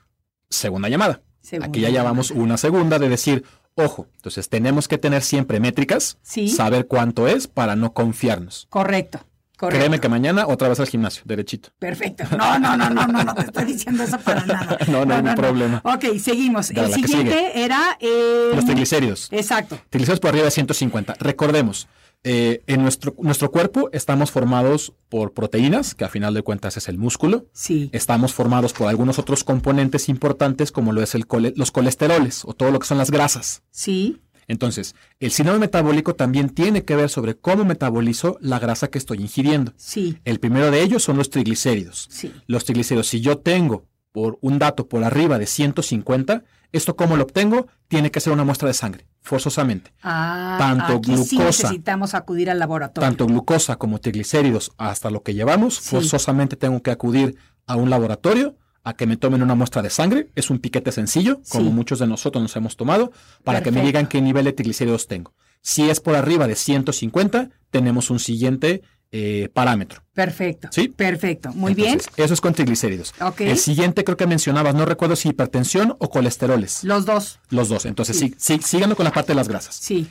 segunda 0.52 0.88
llamada. 0.88 1.22
Segunda 1.42 1.68
Aquí 1.68 1.82
ya 1.82 1.90
llevamos 1.90 2.30
una 2.30 2.58
segunda 2.58 3.00
de 3.00 3.10
decir, 3.10 3.44
ojo, 3.76 4.08
entonces 4.16 4.50
tenemos 4.50 4.88
que 4.88 4.98
tener 4.98 5.22
siempre 5.22 5.60
métricas, 5.60 6.18
Sí. 6.22 6.50
saber 6.50 6.88
cuánto 6.88 7.28
es 7.28 7.48
para 7.48 7.76
no 7.76 7.94
confiarnos. 7.94 8.68
Correcto. 8.70 9.20
Correcto. 9.58 9.80
Créeme 9.80 10.00
que 10.02 10.10
mañana 10.10 10.48
otra 10.48 10.68
vez 10.68 10.82
al 10.82 10.88
gimnasio, 10.88 11.24
derechito. 11.26 11.70
Perfecto. 11.80 12.26
No, 12.38 12.60
no, 12.60 12.76
no, 12.76 12.90
no, 12.90 13.08
no, 13.08 13.24
no 13.24 13.34
te 13.36 13.44
estoy 13.44 13.64
diciendo 13.64 14.04
eso 14.04 14.20
para 14.20 14.46
nada. 14.46 14.78
No, 14.88 15.06
no 15.06 15.14
hay 15.16 15.22
ningún 15.22 15.36
problema. 15.36 15.82
Ok, 15.86 16.18
seguimos. 16.20 16.74
Dale, 16.74 16.94
El 16.94 17.06
siguiente 17.06 17.64
era. 17.64 17.98
eh, 18.02 18.52
Los 18.54 18.66
triglicéridos. 18.66 19.30
Exacto. 19.32 19.80
Triglicéridos 19.90 20.20
por 20.20 20.32
arriba 20.32 20.44
de 20.46 20.52
150. 20.52 21.16
Recordemos, 21.20 21.88
eh, 22.26 22.62
en 22.68 22.82
nuestro, 22.82 23.16
nuestro 23.22 23.52
cuerpo 23.52 23.90
estamos 23.94 24.32
formados 24.32 24.94
por 25.10 25.32
proteínas, 25.34 25.96
que 25.96 26.04
a 26.04 26.10
final 26.10 26.34
de 26.34 26.42
cuentas 26.42 26.76
es 26.76 26.90
el 26.90 26.98
músculo. 26.98 27.46
Sí. 27.54 27.90
Estamos 27.94 28.34
formados 28.34 28.74
por 28.74 28.88
algunos 28.90 29.20
otros 29.20 29.44
componentes 29.44 30.10
importantes, 30.10 30.72
como 30.72 30.92
lo 30.92 31.02
es 31.02 31.16
el 31.16 31.28
cole- 31.28 31.54
los 31.56 31.72
colesteroles 31.72 32.44
o 32.44 32.54
todo 32.54 32.72
lo 32.72 32.80
que 32.80 32.88
son 32.88 32.98
las 32.98 33.12
grasas. 33.12 33.62
Sí. 33.72 34.20
Entonces, 34.48 34.94
el 35.20 35.32
síndrome 35.32 35.60
metabólico 35.60 36.14
también 36.16 36.50
tiene 36.50 36.84
que 36.84 36.96
ver 36.96 37.10
sobre 37.10 37.36
cómo 37.36 37.66
metabolizo 37.66 38.38
la 38.42 38.60
grasa 38.60 38.90
que 38.90 38.98
estoy 39.00 39.20
ingiriendo. 39.20 39.74
Sí. 39.78 40.18
El 40.26 40.40
primero 40.40 40.70
de 40.70 40.82
ellos 40.82 41.02
son 41.04 41.18
los 41.18 41.30
triglicéridos. 41.32 42.08
Sí. 42.12 42.32
Los 42.48 42.66
triglicéridos, 42.66 43.08
si 43.08 43.22
yo 43.22 43.38
tengo 43.38 43.86
por 44.12 44.38
un 44.42 44.60
dato 44.60 44.88
por 44.88 45.04
arriba 45.04 45.38
de 45.40 45.46
150, 45.48 46.44
¿esto 46.78 46.96
cómo 46.96 47.16
lo 47.18 47.24
obtengo? 47.24 47.68
Tiene 47.88 48.12
que 48.12 48.20
ser 48.20 48.34
una 48.34 48.44
muestra 48.44 48.68
de 48.68 48.74
sangre, 48.74 49.08
forzosamente. 49.22 49.94
Ah, 50.04 50.56
Tanto 50.60 50.94
aquí 50.98 51.16
sí 51.18 51.36
glucosa. 51.38 51.64
necesitamos 51.64 52.14
acudir 52.14 52.50
al 52.50 52.60
laboratorio. 52.60 53.08
Tanto 53.08 53.26
glucosa 53.28 53.76
como 53.78 54.00
triglicéridos 54.00 54.72
hasta 54.78 55.10
lo 55.10 55.24
que 55.24 55.34
llevamos, 55.34 55.76
Sí. 55.76 55.90
forzosamente 55.92 56.56
tengo 56.56 56.82
que 56.82 56.92
acudir 56.92 57.36
a 57.68 57.76
un 57.76 57.90
laboratorio 57.90 58.56
a 58.84 58.94
que 58.94 59.08
me 59.08 59.18
tomen 59.18 59.42
una 59.42 59.56
muestra 59.56 59.82
de 59.82 59.90
sangre. 59.90 60.30
Es 60.36 60.50
un 60.52 60.60
piquete 60.60 60.92
sencillo, 60.92 61.42
como 61.50 61.66
Sí. 61.66 61.72
muchos 61.72 62.00
de 62.00 62.08
nosotros 62.08 62.42
nos 62.42 62.56
hemos 62.56 62.76
tomado, 62.78 63.12
para 63.44 63.64
que 63.64 63.72
me 63.72 63.82
digan 63.82 64.06
qué 64.08 64.22
nivel 64.22 64.46
de 64.46 64.54
triglicéridos 64.54 65.08
tengo. 65.08 65.34
Si 65.62 65.90
es 65.90 66.00
por 66.00 66.16
arriba 66.16 66.46
de 66.48 66.56
150, 66.56 67.50
tenemos 67.72 68.12
un 68.12 68.20
siguiente 68.20 68.84
eh, 69.18 69.48
parámetro. 69.54 70.04
Perfecto. 70.14 70.68
Sí. 70.72 70.90
Perfecto. 70.90 71.54
Muy 71.54 71.74
bien. 71.74 72.02
Eso 72.18 72.34
es 72.34 72.42
con 72.42 72.54
triglicéridos. 72.54 73.14
El 73.40 73.58
siguiente 73.58 74.04
creo 74.04 74.18
que 74.18 74.28
mencionabas, 74.28 74.76
no 74.76 74.86
recuerdo 74.86 75.16
si 75.16 75.30
hipertensión 75.30 75.96
o 76.00 76.10
colesteroles. 76.10 76.84
Los 76.84 77.06
dos. 77.06 77.40
Los 77.50 77.70
dos. 77.70 77.86
Entonces, 77.86 78.20
Sí. 78.20 78.36
sí. 78.38 78.58
sí, 78.58 78.60
síganlo 78.62 78.98
con 78.98 79.06
la 79.06 79.12
parte 79.14 79.32
de 79.32 79.36
las 79.36 79.48
grasas. 79.48 79.76
Sí. 79.76 80.08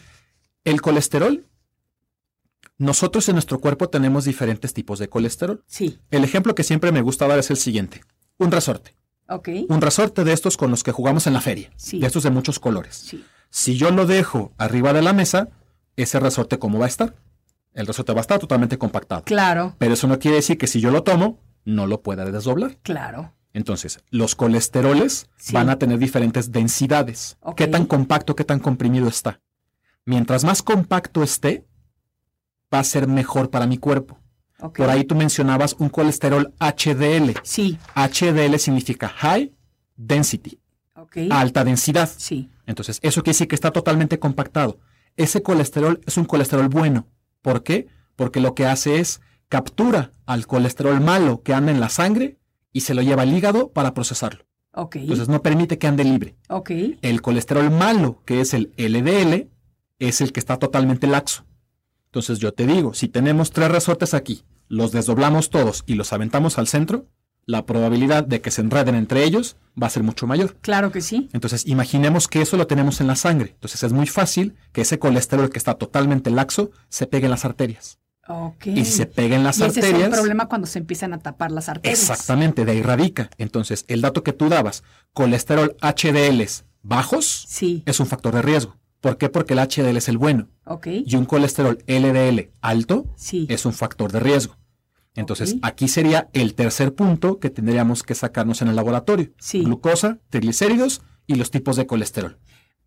El 0.64 0.80
colesterol, 0.80 1.44
nosotros 2.78 3.28
en 3.28 3.34
nuestro 3.34 3.60
cuerpo 3.60 3.90
tenemos 3.90 4.24
diferentes 4.24 4.72
tipos 4.72 4.98
de 4.98 5.08
colesterol. 5.08 5.62
Sí. 5.66 5.98
El 6.10 6.24
ejemplo 6.24 6.54
que 6.54 6.64
siempre 6.64 6.90
me 6.90 7.02
gusta 7.02 7.26
dar 7.28 7.38
es 7.38 7.50
el 7.50 7.58
siguiente. 7.58 8.00
Un 8.38 8.50
resorte. 8.50 8.96
Ok. 9.28 9.48
Un 9.68 9.82
resorte 9.82 10.24
de 10.24 10.32
estos 10.32 10.56
con 10.56 10.70
los 10.70 10.82
que 10.82 10.92
jugamos 10.92 11.26
en 11.26 11.34
la 11.34 11.42
feria. 11.42 11.70
Sí. 11.76 11.98
De 12.00 12.06
estos 12.06 12.22
de 12.22 12.30
muchos 12.30 12.58
colores. 12.58 12.96
Sí. 12.96 13.22
Si 13.50 13.76
yo 13.76 13.90
lo 13.90 14.06
dejo 14.06 14.52
arriba 14.56 14.94
de 14.94 15.02
la 15.02 15.12
mesa, 15.12 15.50
ese 15.96 16.18
resorte 16.20 16.58
¿cómo 16.58 16.78
va 16.78 16.86
a 16.86 16.88
estar? 16.88 17.14
El 17.74 17.86
resorte 17.86 18.12
va 18.12 18.20
a 18.20 18.22
estar 18.22 18.38
totalmente 18.38 18.78
compactado. 18.78 19.22
Claro. 19.24 19.74
Pero 19.78 19.94
eso 19.94 20.06
no 20.06 20.18
quiere 20.18 20.36
decir 20.36 20.56
que 20.56 20.66
si 20.66 20.80
yo 20.80 20.90
lo 20.90 21.02
tomo, 21.02 21.40
no 21.64 21.86
lo 21.86 22.00
pueda 22.02 22.24
desdoblar. 22.24 22.76
Claro. 22.82 23.32
Entonces, 23.52 24.00
los 24.10 24.34
colesteroles 24.34 25.28
Sí. 25.36 25.52
van 25.52 25.68
a 25.70 25.78
tener 25.78 25.98
diferentes 25.98 26.50
densidades. 26.52 27.36
Ok. 27.40 27.56
¿Qué 27.56 27.66
tan 27.68 27.86
compacto, 27.86 28.34
qué 28.34 28.44
tan 28.44 28.58
comprimido 28.60 29.08
está? 29.08 29.40
Mientras 30.04 30.44
más 30.44 30.62
compacto 30.62 31.22
esté, 31.22 31.64
va 32.72 32.80
a 32.80 32.84
ser 32.84 33.06
mejor 33.06 33.50
para 33.50 33.66
mi 33.66 33.78
cuerpo. 33.78 34.18
Por 34.58 34.88
ahí 34.88 35.04
tú 35.04 35.14
mencionabas 35.14 35.74
un 35.78 35.88
colesterol 35.88 36.54
HDL. 36.58 37.34
Sí. 37.42 37.78
HDL 37.94 38.58
significa 38.58 39.08
High 39.08 39.52
Density, 39.96 40.58
Ok. 40.96 41.18
alta 41.30 41.64
densidad. 41.64 42.08
Sí. 42.16 42.50
Entonces, 42.66 42.98
eso 43.02 43.22
quiere 43.22 43.34
decir 43.34 43.48
que 43.48 43.54
está 43.56 43.70
totalmente 43.72 44.18
compactado. 44.18 44.78
Ese 45.16 45.42
colesterol 45.42 46.00
es 46.06 46.16
un 46.16 46.24
colesterol 46.24 46.68
bueno. 46.68 47.06
¿Por 47.44 47.62
qué? 47.62 47.88
Porque 48.16 48.40
lo 48.40 48.54
que 48.54 48.64
hace 48.64 49.00
es 49.00 49.20
captura 49.50 50.14
al 50.24 50.46
colesterol 50.46 50.98
malo 51.02 51.42
que 51.42 51.52
anda 51.52 51.70
en 51.72 51.78
la 51.78 51.90
sangre 51.90 52.38
y 52.72 52.80
se 52.80 52.94
lo 52.94 53.02
lleva 53.02 53.20
al 53.20 53.36
hígado 53.36 53.68
para 53.68 53.92
procesarlo. 53.92 54.46
Entonces 55.02 55.28
no 55.28 55.42
permite 55.42 55.76
que 55.76 55.86
ande 55.86 56.04
libre. 56.04 56.36
El 57.02 57.20
colesterol 57.20 57.70
malo, 57.70 58.22
que 58.24 58.40
es 58.40 58.54
el 58.54 58.72
LDL, 58.78 59.50
es 59.98 60.22
el 60.22 60.32
que 60.32 60.40
está 60.40 60.58
totalmente 60.58 61.06
laxo. 61.06 61.44
Entonces 62.06 62.38
yo 62.38 62.54
te 62.54 62.66
digo, 62.66 62.94
si 62.94 63.08
tenemos 63.08 63.50
tres 63.50 63.70
resortes 63.70 64.14
aquí, 64.14 64.44
los 64.68 64.90
desdoblamos 64.90 65.50
todos 65.50 65.84
y 65.86 65.96
los 65.96 66.14
aventamos 66.14 66.56
al 66.56 66.66
centro, 66.66 67.08
la 67.46 67.66
probabilidad 67.66 68.24
de 68.24 68.40
que 68.40 68.50
se 68.50 68.60
enreden 68.62 68.94
entre 68.94 69.24
ellos 69.24 69.56
va 69.80 69.86
a 69.86 69.90
ser 69.90 70.02
mucho 70.02 70.26
mayor. 70.26 70.56
Claro 70.60 70.90
que 70.92 71.00
sí. 71.00 71.28
Entonces 71.32 71.66
imaginemos 71.66 72.28
que 72.28 72.40
eso 72.42 72.56
lo 72.56 72.66
tenemos 72.66 73.00
en 73.00 73.06
la 73.06 73.16
sangre. 73.16 73.50
Entonces 73.54 73.82
es 73.82 73.92
muy 73.92 74.06
fácil 74.06 74.54
que 74.72 74.82
ese 74.82 74.98
colesterol 74.98 75.50
que 75.50 75.58
está 75.58 75.74
totalmente 75.74 76.30
laxo 76.30 76.70
se 76.88 77.06
pegue 77.06 77.26
en 77.26 77.30
las 77.30 77.44
arterias. 77.44 77.98
Ok. 78.26 78.68
Y 78.68 78.84
si 78.86 78.92
se 78.92 79.06
pega 79.06 79.36
en 79.36 79.44
las 79.44 79.58
y 79.58 79.64
ese 79.64 79.80
arterias... 79.80 80.00
es 80.00 80.04
el 80.06 80.10
problema 80.12 80.46
cuando 80.48 80.66
se 80.66 80.78
empiezan 80.78 81.12
a 81.12 81.18
tapar 81.18 81.50
las 81.52 81.68
arterias. 81.68 82.00
Exactamente, 82.00 82.64
de 82.64 82.72
ahí 82.72 82.80
radica. 82.82 83.28
Entonces, 83.36 83.84
el 83.88 84.00
dato 84.00 84.22
que 84.22 84.32
tú 84.32 84.48
dabas, 84.48 84.82
colesterol 85.12 85.76
HDLs 85.82 86.64
bajos, 86.82 87.44
Sí. 87.48 87.82
es 87.86 88.00
un 88.00 88.06
factor 88.06 88.34
de 88.34 88.42
riesgo. 88.42 88.76
¿Por 89.00 89.18
qué? 89.18 89.28
Porque 89.28 89.52
el 89.52 89.58
HDL 89.58 89.98
es 89.98 90.08
el 90.08 90.16
bueno. 90.16 90.48
Ok. 90.64 90.86
Y 91.04 91.16
un 91.16 91.26
colesterol 91.26 91.78
LDL 91.86 92.50
alto 92.62 93.04
Sí. 93.16 93.46
es 93.50 93.66
un 93.66 93.74
factor 93.74 94.10
de 94.10 94.20
riesgo. 94.20 94.56
Entonces, 95.14 95.56
aquí 95.62 95.88
sería 95.88 96.28
el 96.32 96.54
tercer 96.54 96.94
punto 96.94 97.38
que 97.38 97.50
tendríamos 97.50 98.02
que 98.02 98.14
sacarnos 98.14 98.62
en 98.62 98.68
el 98.68 98.76
laboratorio. 98.76 99.30
Sí. 99.38 99.60
Glucosa, 99.62 100.18
triglicéridos 100.30 101.02
y 101.26 101.36
los 101.36 101.50
tipos 101.50 101.76
de 101.76 101.86
colesterol. 101.86 102.38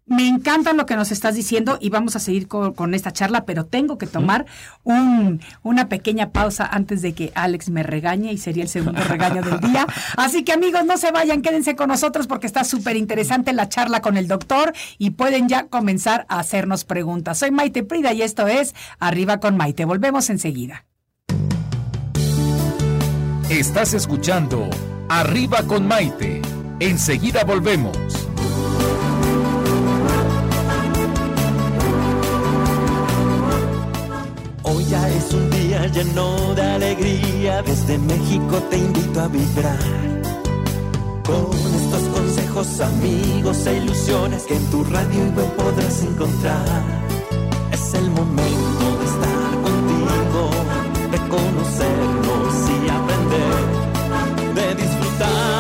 Me 0.10 0.26
encanta 0.26 0.72
lo 0.72 0.86
que 0.86 0.96
nos 0.96 1.12
estás 1.12 1.36
diciendo 1.36 1.78
y 1.82 1.90
vamos 1.90 2.16
a 2.16 2.20
seguir 2.20 2.48
con, 2.48 2.74
con 2.74 2.94
esta 2.94 3.12
charla, 3.12 3.44
pero 3.44 3.66
tengo 3.66 3.98
que 3.98 4.08
tomar 4.08 4.46
un- 4.84 5.42
una 5.64 5.90
pequeña 5.90 6.32
pausa 6.32 6.66
antes 6.66 7.02
de 7.02 7.12
que 7.14 7.34
Alex 7.36 7.70
me 7.70 7.84
regañe 7.84 8.32
y 8.32 8.38
sería 8.38 8.64
el 8.64 8.70
segundo 8.70 9.02
regaño 9.04 9.42
del 9.42 9.60
día. 9.60 9.86
Así 10.16 10.44
que 10.46 10.54
amigos, 10.54 10.86
no 10.86 10.96
se 10.98 11.12
vayan, 11.12 11.42
quédense 11.42 11.76
con 11.76 11.90
nosotros 11.90 12.26
porque 12.28 12.48
está 12.48 12.64
súper 12.64 12.96
interesante 12.96 13.52
la 13.52 13.68
charla 13.68 14.02
con 14.02 14.16
el 14.16 14.30
doctor 14.30 14.72
y 14.98 15.10
pueden 15.10 15.50
ya 15.50 15.68
comenzar 15.68 16.26
a 16.30 16.40
hacernos 16.40 16.86
preguntas. 16.86 17.40
Soy 17.40 17.52
Maite 17.52 17.84
Prida 17.84 18.14
y 18.14 18.22
esto 18.22 18.48
es 18.48 18.76
Arriba 19.00 19.42
con 19.42 19.58
Maite. 19.58 19.84
Volvemos 19.84 20.30
enseguida. 20.30 20.86
Estás 23.50 23.94
escuchando 23.94 24.70
Arriba 25.08 25.64
con 25.64 25.88
Maite. 25.88 26.42
Enseguida 26.82 27.46
volvemos. 27.46 27.98
Hoy 34.64 34.84
ya 34.90 35.08
es 35.08 35.34
un 35.34 35.50
día 35.50 35.88
lleno 35.88 36.56
de 36.56 36.62
alegría, 36.62 37.62
desde 37.62 37.98
México 37.98 38.58
te 38.70 38.80
invito 38.80 39.22
a 39.22 39.28
vibrar. 39.30 39.80
Con 41.26 41.74
estos 41.74 42.04
consejos, 42.14 42.82
amigos 42.82 43.66
e 43.66 43.78
ilusiones 43.78 44.44
que 44.44 44.58
en 44.58 44.66
tu 44.66 44.84
radio 44.84 45.26
y 45.26 45.32
podrás 45.56 46.04
encontrar. 46.04 46.84
Es 47.72 47.94
el 47.94 48.12
momento 48.12 48.98
de 49.00 49.06
estar 49.06 49.52
contigo, 49.64 50.50
de 51.12 51.18
aprender, 51.30 52.17
de 54.58 54.74
disfrutar 54.74 55.57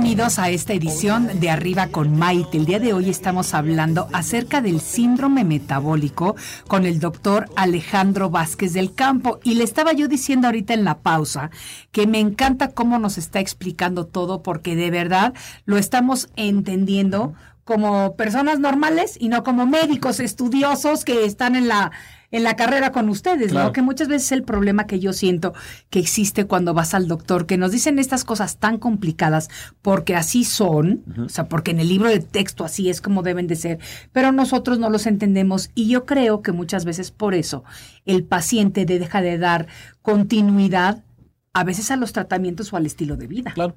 bienvenidos 0.00 0.38
a 0.38 0.48
esta 0.48 0.74
edición 0.74 1.40
de 1.40 1.50
Arriba 1.50 1.88
con 1.88 2.16
Maite. 2.16 2.56
El 2.56 2.66
día 2.66 2.78
de 2.78 2.92
hoy 2.92 3.10
estamos 3.10 3.52
hablando 3.52 4.06
acerca 4.12 4.60
del 4.60 4.80
síndrome 4.80 5.42
metabólico 5.42 6.36
con 6.68 6.86
el 6.86 7.00
doctor 7.00 7.50
Alejandro 7.56 8.30
Vázquez 8.30 8.74
del 8.74 8.94
Campo. 8.94 9.40
Y 9.42 9.56
le 9.56 9.64
estaba 9.64 9.92
yo 9.92 10.06
diciendo 10.06 10.46
ahorita 10.46 10.72
en 10.72 10.84
la 10.84 11.00
pausa 11.00 11.50
que 11.90 12.06
me 12.06 12.20
encanta 12.20 12.68
cómo 12.68 13.00
nos 13.00 13.18
está 13.18 13.40
explicando 13.40 14.06
todo 14.06 14.40
porque 14.44 14.76
de 14.76 14.92
verdad 14.92 15.34
lo 15.64 15.78
estamos 15.78 16.28
entendiendo 16.36 17.34
como 17.68 18.16
personas 18.16 18.60
normales 18.60 19.18
y 19.20 19.28
no 19.28 19.42
como 19.44 19.66
médicos 19.66 20.20
estudiosos 20.20 21.04
que 21.04 21.26
están 21.26 21.54
en 21.54 21.68
la 21.68 21.92
en 22.30 22.42
la 22.42 22.56
carrera 22.56 22.92
con 22.92 23.10
ustedes, 23.10 23.52
¿no? 23.52 23.72
Que 23.74 23.82
muchas 23.82 24.08
veces 24.08 24.24
es 24.28 24.32
el 24.32 24.42
problema 24.42 24.86
que 24.86 25.00
yo 25.00 25.12
siento 25.12 25.52
que 25.90 25.98
existe 25.98 26.46
cuando 26.46 26.72
vas 26.72 26.94
al 26.94 27.08
doctor, 27.08 27.44
que 27.44 27.58
nos 27.58 27.70
dicen 27.72 27.98
estas 27.98 28.24
cosas 28.24 28.56
tan 28.56 28.78
complicadas 28.78 29.50
porque 29.82 30.16
así 30.16 30.44
son, 30.44 31.04
o 31.26 31.28
sea, 31.28 31.48
porque 31.48 31.72
en 31.72 31.80
el 31.80 31.90
libro 31.90 32.08
de 32.08 32.20
texto 32.20 32.64
así 32.64 32.88
es 32.88 33.02
como 33.02 33.22
deben 33.22 33.46
de 33.46 33.56
ser, 33.56 33.78
pero 34.12 34.32
nosotros 34.32 34.78
no 34.78 34.88
los 34.88 35.04
entendemos 35.06 35.70
y 35.74 35.90
yo 35.90 36.06
creo 36.06 36.40
que 36.40 36.52
muchas 36.52 36.86
veces 36.86 37.10
por 37.10 37.34
eso 37.34 37.64
el 38.06 38.24
paciente 38.24 38.86
deja 38.86 39.20
de 39.20 39.36
dar 39.36 39.66
continuidad 40.00 41.04
a 41.52 41.64
veces 41.64 41.90
a 41.90 41.96
los 41.96 42.14
tratamientos 42.14 42.72
o 42.72 42.78
al 42.78 42.86
estilo 42.86 43.16
de 43.16 43.26
vida. 43.26 43.52
Claro. 43.52 43.76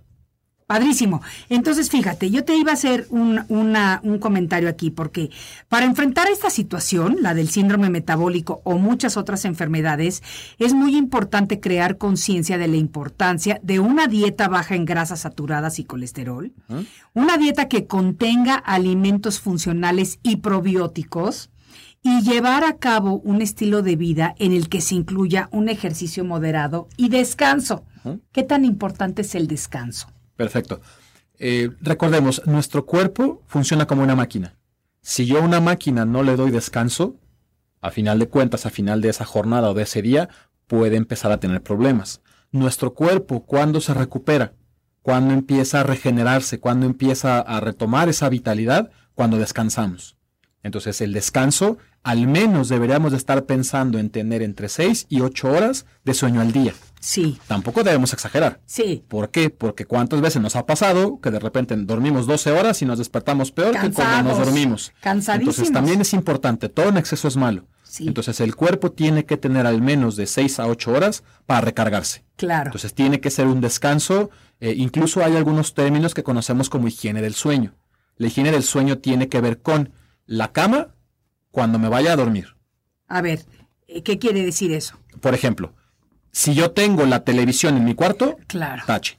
Padrísimo. 0.72 1.22
Entonces, 1.50 1.90
fíjate, 1.90 2.32
yo 2.32 2.46
te 2.46 2.56
iba 2.56 2.72
a 2.72 2.76
hacer 2.76 3.06
un, 3.10 3.42
un 3.50 4.20
comentario 4.20 4.70
aquí, 4.70 4.90
porque 4.90 5.30
para 5.68 5.86
enfrentar 5.86 6.30
esta 6.30 6.50
situación, 6.50 7.18
la 7.20 7.34
del 7.34 7.50
síndrome 7.50 7.90
metabólico 7.90 8.62
o 8.64 8.78
muchas 8.78 9.18
otras 9.18 9.44
enfermedades, 9.44 10.24
es 10.60 10.74
muy 10.74 10.96
importante 10.96 11.60
crear 11.60 11.98
conciencia 11.98 12.58
de 12.58 12.70
la 12.70 12.78
importancia 12.78 13.60
de 13.62 13.82
una 13.82 14.08
dieta 14.08 14.48
baja 14.48 14.76
en 14.76 14.86
grasas 14.86 15.20
saturadas 15.20 15.78
y 15.78 15.84
colesterol, 15.84 16.54
una 17.14 17.36
dieta 17.36 17.68
que 17.68 17.86
contenga 17.86 18.56
alimentos 18.56 19.42
funcionales 19.42 20.20
y 20.24 20.38
probióticos, 20.38 21.50
y 22.02 22.22
llevar 22.22 22.64
a 22.64 22.78
cabo 22.78 23.20
un 23.26 23.42
estilo 23.42 23.82
de 23.82 23.98
vida 23.98 24.36
en 24.40 24.54
el 24.54 24.70
que 24.70 24.80
se 24.80 24.96
incluya 24.96 25.50
un 25.52 25.68
ejercicio 25.68 26.24
moderado 26.24 26.88
y 26.96 27.10
descanso. 27.10 27.84
¿Qué 28.32 28.44
tan 28.44 28.64
importante 28.64 29.24
es 29.24 29.36
el 29.36 29.48
descanso? 29.48 30.08
Perfecto. 30.42 30.82
Eh, 31.38 31.70
recordemos, 31.82 32.42
nuestro 32.46 32.86
cuerpo 32.86 33.44
funciona 33.46 33.86
como 33.86 34.02
una 34.02 34.16
máquina. 34.16 34.56
Si 35.02 35.28
yo 35.28 35.38
a 35.38 35.42
una 35.42 35.62
máquina 35.62 36.04
no 36.04 36.24
le 36.24 36.36
doy 36.36 36.50
descanso, 36.50 37.16
a 37.80 37.92
final 37.92 38.18
de 38.18 38.28
cuentas, 38.28 38.66
a 38.66 38.72
final 38.72 39.02
de 39.02 39.10
esa 39.10 39.24
jornada 39.24 39.70
o 39.70 39.76
de 39.76 39.84
ese 39.84 40.02
día, 40.02 40.30
puede 40.66 40.98
empezar 40.98 41.32
a 41.32 41.40
tener 41.40 41.62
problemas. 41.62 42.22
Nuestro 42.52 42.96
cuerpo, 42.96 43.46
cuando 43.46 43.82
se 43.82 43.94
recupera, 43.94 44.54
cuando 45.04 45.34
empieza 45.34 45.82
a 45.82 45.84
regenerarse, 45.84 46.60
cuando 46.60 46.88
empieza 46.88 47.40
a 47.40 47.60
retomar 47.60 48.10
esa 48.10 48.28
vitalidad, 48.28 48.90
cuando 49.14 49.38
descansamos. 49.38 50.18
Entonces 50.64 51.02
el 51.02 51.14
descanso, 51.14 51.78
al 52.02 52.26
menos 52.26 52.68
deberíamos 52.68 53.12
de 53.12 53.18
estar 53.18 53.46
pensando 53.46 54.00
en 54.00 54.10
tener 54.10 54.42
entre 54.42 54.70
6 54.70 55.06
y 55.08 55.22
8 55.22 55.52
horas 55.52 55.86
de 56.04 56.16
sueño 56.16 56.42
al 56.42 56.52
día. 56.52 56.74
Sí. 57.02 57.40
Tampoco 57.48 57.84
debemos 57.84 58.14
exagerar. 58.14 58.62
Sí. 58.66 59.04
¿Por 59.08 59.32
qué? 59.32 59.50
Porque 59.50 59.86
cuántas 59.86 60.22
veces 60.22 60.42
nos 60.42 60.56
ha 60.56 60.68
pasado 60.68 61.20
que 61.20 61.32
de 61.32 61.40
repente 61.40 61.76
dormimos 61.76 62.28
12 62.28 62.52
horas 62.52 62.82
y 62.84 62.86
nos 62.86 63.00
despertamos 63.00 63.52
peor 63.52 63.72
que 63.72 63.92
cuando 63.92 64.30
nos 64.30 64.38
dormimos. 64.38 64.94
Cansadísimos. 65.02 65.58
Entonces 65.58 65.74
también 65.74 66.00
es 66.00 66.14
importante, 66.14 66.70
todo 66.70 66.90
en 66.90 66.98
exceso 66.98 67.28
es 67.28 67.36
malo. 67.36 67.66
Sí. 67.84 68.08
Entonces 68.08 68.40
el 68.40 68.56
cuerpo 68.56 68.92
tiene 68.92 69.26
que 69.26 69.36
tener 69.36 69.66
al 69.66 69.82
menos 69.82 70.16
de 70.16 70.28
6 70.28 70.60
a 70.60 70.68
8 70.68 70.92
horas 70.92 71.24
para 71.48 71.62
recargarse. 71.62 72.24
Claro. 72.38 72.68
Entonces 72.68 72.94
tiene 72.94 73.20
que 73.20 73.32
ser 73.32 73.48
un 73.48 73.62
descanso. 73.62 74.30
Eh, 74.60 74.76
incluso 74.78 75.26
hay 75.26 75.36
algunos 75.36 75.74
términos 75.74 76.14
que 76.14 76.24
conocemos 76.24 76.70
como 76.70 76.88
higiene 76.88 77.22
del 77.22 77.34
sueño. 77.34 77.74
La 78.16 78.28
higiene 78.28 78.52
del 78.52 78.64
sueño 78.64 79.00
tiene 79.00 79.28
que 79.28 79.42
ver 79.42 79.62
con 79.62 79.92
la 80.28 80.52
cama 80.52 80.94
cuando 81.50 81.80
me 81.80 81.90
vaya 81.90 82.14
a 82.14 82.16
dormir. 82.16 82.56
A 83.08 83.22
ver, 83.22 83.44
eh, 83.88 84.04
¿qué 84.04 84.20
quiere 84.20 84.46
decir 84.46 84.72
eso? 84.72 84.98
Por 85.20 85.34
ejemplo, 85.34 85.74
si 86.32 86.54
yo 86.54 86.72
tengo 86.72 87.06
la 87.06 87.24
televisión 87.24 87.78
en 87.78 87.86
mi 87.86 87.94
cuarto, 87.96 88.38
Claro. 88.48 88.84
tache. 88.86 89.18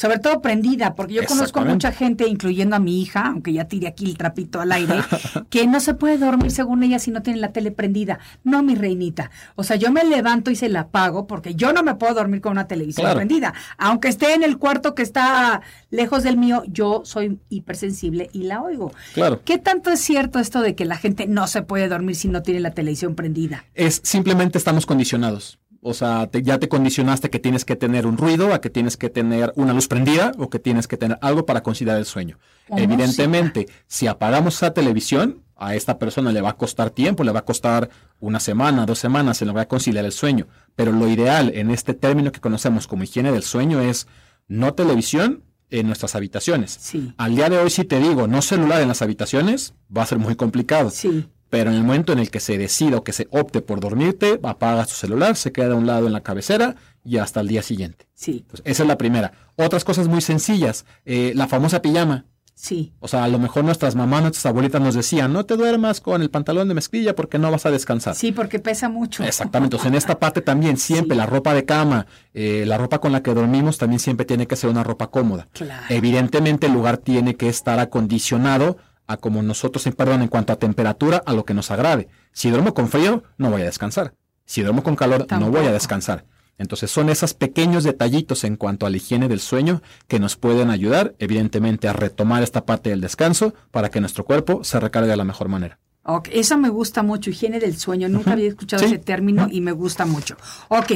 Sobre 0.00 0.20
todo 0.20 0.40
prendida, 0.40 0.94
porque 0.94 1.14
yo 1.14 1.22
conozco 1.22 1.42
Exactamente. 1.58 1.74
mucha 1.74 1.90
gente, 1.90 2.28
incluyendo 2.28 2.76
a 2.76 2.78
mi 2.78 3.02
hija, 3.02 3.26
aunque 3.26 3.52
ya 3.52 3.64
tire 3.64 3.88
aquí 3.88 4.04
el 4.04 4.16
trapito 4.16 4.60
al 4.60 4.70
aire, 4.70 4.94
que 5.50 5.66
no 5.66 5.80
se 5.80 5.92
puede 5.94 6.18
dormir 6.18 6.52
según 6.52 6.84
ella 6.84 7.00
si 7.00 7.10
no 7.10 7.20
tiene 7.20 7.40
la 7.40 7.50
tele 7.50 7.72
prendida. 7.72 8.20
No, 8.44 8.62
mi 8.62 8.76
reinita. 8.76 9.32
O 9.56 9.64
sea, 9.64 9.74
yo 9.74 9.90
me 9.90 10.04
levanto 10.04 10.52
y 10.52 10.54
se 10.54 10.68
la 10.68 10.82
apago 10.82 11.26
porque 11.26 11.56
yo 11.56 11.72
no 11.72 11.82
me 11.82 11.96
puedo 11.96 12.14
dormir 12.14 12.40
con 12.40 12.52
una 12.52 12.68
televisión 12.68 13.06
Claro. 13.06 13.16
prendida. 13.16 13.54
Aunque 13.76 14.06
esté 14.06 14.34
en 14.34 14.44
el 14.44 14.56
cuarto 14.58 14.94
que 14.94 15.02
está 15.02 15.62
lejos 15.90 16.22
del 16.22 16.36
mío, 16.36 16.62
yo 16.68 17.02
soy 17.04 17.40
hipersensible 17.48 18.30
y 18.32 18.44
la 18.44 18.62
oigo. 18.62 18.92
Claro. 19.14 19.42
¿Qué 19.44 19.58
tanto 19.58 19.90
es 19.90 19.98
cierto 19.98 20.38
esto 20.38 20.60
de 20.62 20.76
que 20.76 20.84
la 20.84 20.96
gente 20.96 21.26
no 21.26 21.48
se 21.48 21.62
puede 21.62 21.88
dormir 21.88 22.14
si 22.14 22.28
no 22.28 22.42
tiene 22.42 22.60
la 22.60 22.70
televisión 22.70 23.16
prendida? 23.16 23.64
Es 23.74 24.00
simplemente 24.04 24.58
estamos 24.58 24.86
condicionados. 24.86 25.58
O 25.88 25.94
sea, 25.94 26.26
te- 26.26 26.42
ya 26.42 26.58
te 26.58 26.68
condicionaste 26.68 27.30
que 27.30 27.38
tienes 27.38 27.64
que 27.64 27.76
tener 27.76 28.06
un 28.06 28.16
ruido, 28.16 28.52
a 28.52 28.60
que 28.60 28.70
tienes 28.70 28.96
que 28.96 29.08
tener 29.10 29.52
una 29.56 29.72
luz 29.72 29.88
prendida 29.88 30.32
o 30.38 30.48
que 30.50 30.58
tienes 30.58 30.86
que 30.86 30.96
tener 30.96 31.18
algo 31.22 31.46
para 31.46 31.62
conciliar 31.62 31.96
el 31.96 32.04
sueño. 32.04 32.38
Evidentemente, 32.76 33.68
si 33.86 34.06
apagamos 34.06 34.54
esa 34.56 34.72
televisión, 34.72 35.42
a 35.56 35.74
esta 35.74 35.98
persona 35.98 36.30
le 36.32 36.40
va 36.40 36.50
a 36.50 36.56
costar 36.56 36.90
tiempo, 36.90 37.24
le 37.24 37.32
va 37.32 37.40
a 37.40 37.44
costar 37.44 37.90
una 38.20 38.38
semana, 38.40 38.86
dos 38.86 38.98
semanas, 38.98 39.38
se 39.38 39.44
le 39.46 39.52
va 39.52 39.62
a 39.62 39.68
conciliar 39.68 40.04
el 40.04 40.12
sueño. 40.12 40.46
Pero 40.76 40.92
lo 40.92 41.08
ideal 41.08 41.50
en 41.54 41.70
este 41.70 41.94
término 41.94 42.30
que 42.32 42.40
conocemos 42.40 42.86
como 42.86 43.02
higiene 43.02 43.32
del 43.32 43.42
sueño 43.42 43.80
es 43.80 44.06
no 44.46 44.74
televisión 44.74 45.42
en 45.70 45.86
nuestras 45.86 46.14
habitaciones. 46.14 46.76
Sí. 46.80 47.12
Al 47.18 47.34
día 47.36 47.48
de 47.50 47.58
hoy, 47.58 47.70
si 47.70 47.84
te 47.84 47.98
digo 47.98 48.26
no 48.26 48.40
celular 48.40 48.80
en 48.80 48.88
las 48.88 49.02
habitaciones, 49.02 49.74
va 49.94 50.02
a 50.02 50.06
ser 50.06 50.18
muy 50.18 50.34
complicado. 50.36 50.90
Sí. 50.90 51.28
Pero 51.50 51.70
en 51.70 51.76
el 51.76 51.82
momento 51.82 52.12
en 52.12 52.18
el 52.18 52.30
que 52.30 52.40
se 52.40 52.58
decida 52.58 52.98
o 52.98 53.04
que 53.04 53.12
se 53.12 53.26
opte 53.30 53.62
por 53.62 53.80
dormirte, 53.80 54.38
apagas 54.42 54.88
tu 54.88 54.94
celular, 54.94 55.34
se 55.36 55.50
queda 55.52 55.72
a 55.72 55.76
un 55.76 55.86
lado 55.86 56.06
en 56.06 56.12
la 56.12 56.20
cabecera 56.22 56.76
y 57.04 57.16
hasta 57.18 57.40
el 57.40 57.48
día 57.48 57.62
siguiente. 57.62 58.06
Sí, 58.14 58.38
Entonces, 58.42 58.66
esa 58.66 58.82
es 58.82 58.86
la 58.88 58.98
primera. 58.98 59.32
Otras 59.56 59.84
cosas 59.84 60.08
muy 60.08 60.20
sencillas. 60.20 60.84
eh, 61.06 61.32
la 61.34 61.46
famosa 61.48 61.80
pijama. 61.80 62.26
sí. 62.54 62.92
O 63.00 63.06
sea, 63.08 63.22
a 63.24 63.28
lo 63.28 63.38
mejor 63.38 63.62
nuestras 63.64 63.94
mamás, 63.94 64.20
nuestras 64.22 64.44
abuelitas 64.46 64.82
nos 64.82 64.94
decían, 64.94 65.32
no 65.32 65.46
te 65.46 65.56
duermas 65.56 66.00
con 66.00 66.20
el 66.22 66.28
pantalón 66.28 66.66
de 66.68 66.74
mezclilla 66.74 67.14
porque 67.14 67.38
no 67.38 67.50
vas 67.52 67.64
a 67.66 67.70
descansar. 67.70 68.14
Sí, 68.16 68.32
porque 68.32 68.58
pesa 68.58 68.88
mucho. 68.88 69.22
Exactamente. 69.24 69.76
Entonces, 69.76 69.86
en 69.92 69.94
esta 69.94 70.18
parte 70.18 70.42
también 70.42 70.76
siempre 70.76 71.14
Sí. 71.14 71.18
la 71.18 71.26
ropa 71.26 71.54
de 71.54 71.64
cama, 71.64 72.06
eh, 72.34 72.64
la 72.66 72.76
ropa 72.76 72.98
con 73.00 73.12
la 73.12 73.22
que 73.22 73.32
dormimos 73.32 73.78
también 73.78 74.00
siempre 74.00 74.26
tiene 74.26 74.46
que 74.48 74.56
ser 74.56 74.68
una 74.70 74.82
ropa 74.84 75.06
cómoda. 75.06 75.46
Claro. 75.52 75.86
Evidentemente 75.88 76.66
el 76.66 76.72
lugar 76.72 76.98
tiene 76.98 77.36
que 77.36 77.48
estar 77.48 77.78
acondicionado 77.78 78.76
a 79.08 79.16
como 79.16 79.42
nosotros, 79.42 79.82
perdón, 79.96 80.22
en 80.22 80.28
cuanto 80.28 80.52
a 80.52 80.56
temperatura, 80.56 81.22
a 81.26 81.32
lo 81.32 81.44
que 81.44 81.54
nos 81.54 81.70
agrade. 81.72 82.08
Si 82.32 82.50
duermo 82.50 82.74
con 82.74 82.88
frío, 82.88 83.24
no 83.38 83.50
voy 83.50 83.62
a 83.62 83.64
descansar. 83.64 84.14
Si 84.44 84.62
duermo 84.62 84.82
con 84.82 84.94
calor, 84.96 85.26
no 85.40 85.50
voy 85.50 85.66
a 85.66 85.72
descansar. 85.72 86.24
Entonces 86.58 86.90
son 86.90 87.08
esos 87.08 87.34
pequeños 87.34 87.84
detallitos 87.84 88.42
en 88.44 88.56
cuanto 88.56 88.84
a 88.86 88.90
la 88.90 88.96
higiene 88.96 89.28
del 89.28 89.40
sueño 89.40 89.80
que 90.08 90.18
nos 90.18 90.36
pueden 90.36 90.70
ayudar, 90.70 91.14
evidentemente, 91.18 91.86
a 91.88 91.92
retomar 91.92 92.42
esta 92.42 92.64
parte 92.66 92.90
del 92.90 93.00
descanso 93.00 93.54
para 93.70 93.90
que 93.90 94.00
nuestro 94.00 94.24
cuerpo 94.24 94.64
se 94.64 94.80
recargue 94.80 95.08
de 95.10 95.16
la 95.16 95.24
mejor 95.24 95.48
manera. 95.48 95.78
Ok, 96.02 96.28
eso 96.32 96.56
me 96.58 96.68
gusta 96.70 97.02
mucho, 97.02 97.30
higiene 97.30 97.60
del 97.60 97.76
sueño. 97.76 98.08
Nunca 98.08 98.32
había 98.32 98.48
escuchado 98.48 98.80
Sí. 98.80 98.86
ese 98.86 98.98
término 98.98 99.46
y 99.50 99.60
me 99.60 99.72
gusta 99.72 100.04
mucho. 100.06 100.36
Ok, 100.68 100.92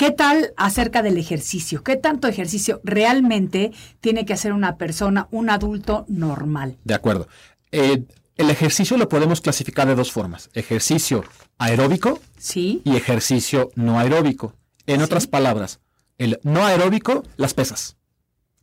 ¿qué 0.00 0.10
tal 0.10 0.54
acerca 0.56 1.02
del 1.02 1.18
ejercicio? 1.18 1.82
¿Qué 1.82 1.96
tanto 1.96 2.26
ejercicio 2.26 2.80
realmente 2.84 3.70
tiene 4.00 4.24
que 4.24 4.32
hacer 4.32 4.54
una 4.54 4.78
persona, 4.78 5.28
un 5.30 5.50
adulto 5.50 6.06
normal? 6.08 6.78
De 6.84 6.94
acuerdo. 6.94 7.28
Eh, 7.70 8.04
el 8.38 8.48
ejercicio 8.48 8.96
lo 8.96 9.10
podemos 9.10 9.42
clasificar 9.42 9.86
de 9.86 9.94
dos 9.94 10.10
formas. 10.10 10.48
Ejercicio 10.54 11.22
aeróbico 11.58 12.18
¿Sí? 12.38 12.80
y 12.82 12.96
ejercicio 12.96 13.68
no 13.74 13.98
aeróbico. 13.98 14.54
En 14.86 15.00
Sí. 15.00 15.04
otras 15.04 15.26
palabras, 15.26 15.80
el 16.16 16.40
no 16.44 16.64
aeróbico, 16.64 17.22
las 17.36 17.52
pesas. 17.52 17.98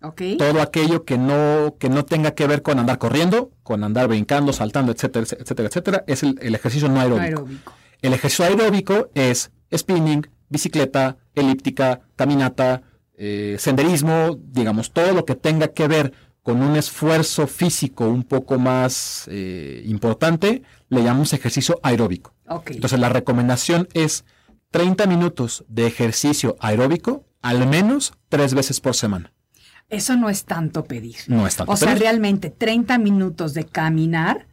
Ok. 0.01 0.23
Todo 0.39 0.59
aquello 0.59 1.05
que 1.05 1.19
no, 1.19 1.75
que 1.79 1.89
no 1.89 2.03
tenga 2.03 2.31
que 2.31 2.47
ver 2.47 2.63
con 2.63 2.79
andar 2.79 2.97
corriendo, 2.97 3.51
con 3.61 3.83
andar 3.83 4.07
brincando, 4.07 4.53
saltando, 4.53 4.91
etcétera, 4.91 5.27
etcétera, 5.39 5.67
etcétera, 5.69 6.03
es 6.07 6.23
el, 6.23 6.39
el 6.41 6.55
ejercicio 6.55 6.87
no 6.87 6.95
No 6.95 7.01
aeróbico. 7.01 7.23
aeróbico. 7.25 7.73
El 8.01 8.13
ejercicio 8.13 8.45
aeróbico 8.45 9.11
es 9.13 9.51
spinning, 9.71 10.27
bicicleta, 10.49 11.17
elíptica, 11.41 12.01
caminata, 12.15 12.81
eh, 13.15 13.55
senderismo, 13.59 14.37
digamos, 14.39 14.91
todo 14.91 15.13
lo 15.13 15.25
que 15.25 15.35
tenga 15.35 15.69
que 15.69 15.87
ver 15.87 16.13
con 16.43 16.61
un 16.61 16.77
esfuerzo 16.77 17.45
físico 17.47 18.07
un 18.07 18.23
poco 18.23 18.57
más 18.57 19.27
eh, 19.29 19.83
importante, 19.85 20.63
le 20.87 21.03
llamamos 21.03 21.33
ejercicio 21.33 21.79
aeróbico. 21.83 22.33
Entonces 22.67 22.99
la 22.99 23.09
recomendación 23.09 23.89
es 23.93 24.23
30 24.71 25.07
minutos 25.07 25.65
de 25.67 25.87
ejercicio 25.87 26.55
aeróbico 26.59 27.25
al 27.41 27.67
menos 27.67 28.13
tres 28.29 28.53
veces 28.53 28.79
por 28.79 28.95
semana. 28.95 29.33
Eso 29.89 30.15
no 30.15 30.29
es 30.29 30.45
tanto 30.45 30.83
pedir. 30.83 31.17
No 31.27 31.47
es 31.47 31.55
tanto 31.55 31.71
O 31.71 31.77
sea, 31.77 31.89
pedir. 31.89 32.01
realmente 32.03 32.49
30 32.49 32.97
minutos 32.97 33.53
de 33.53 33.65
caminar 33.65 34.47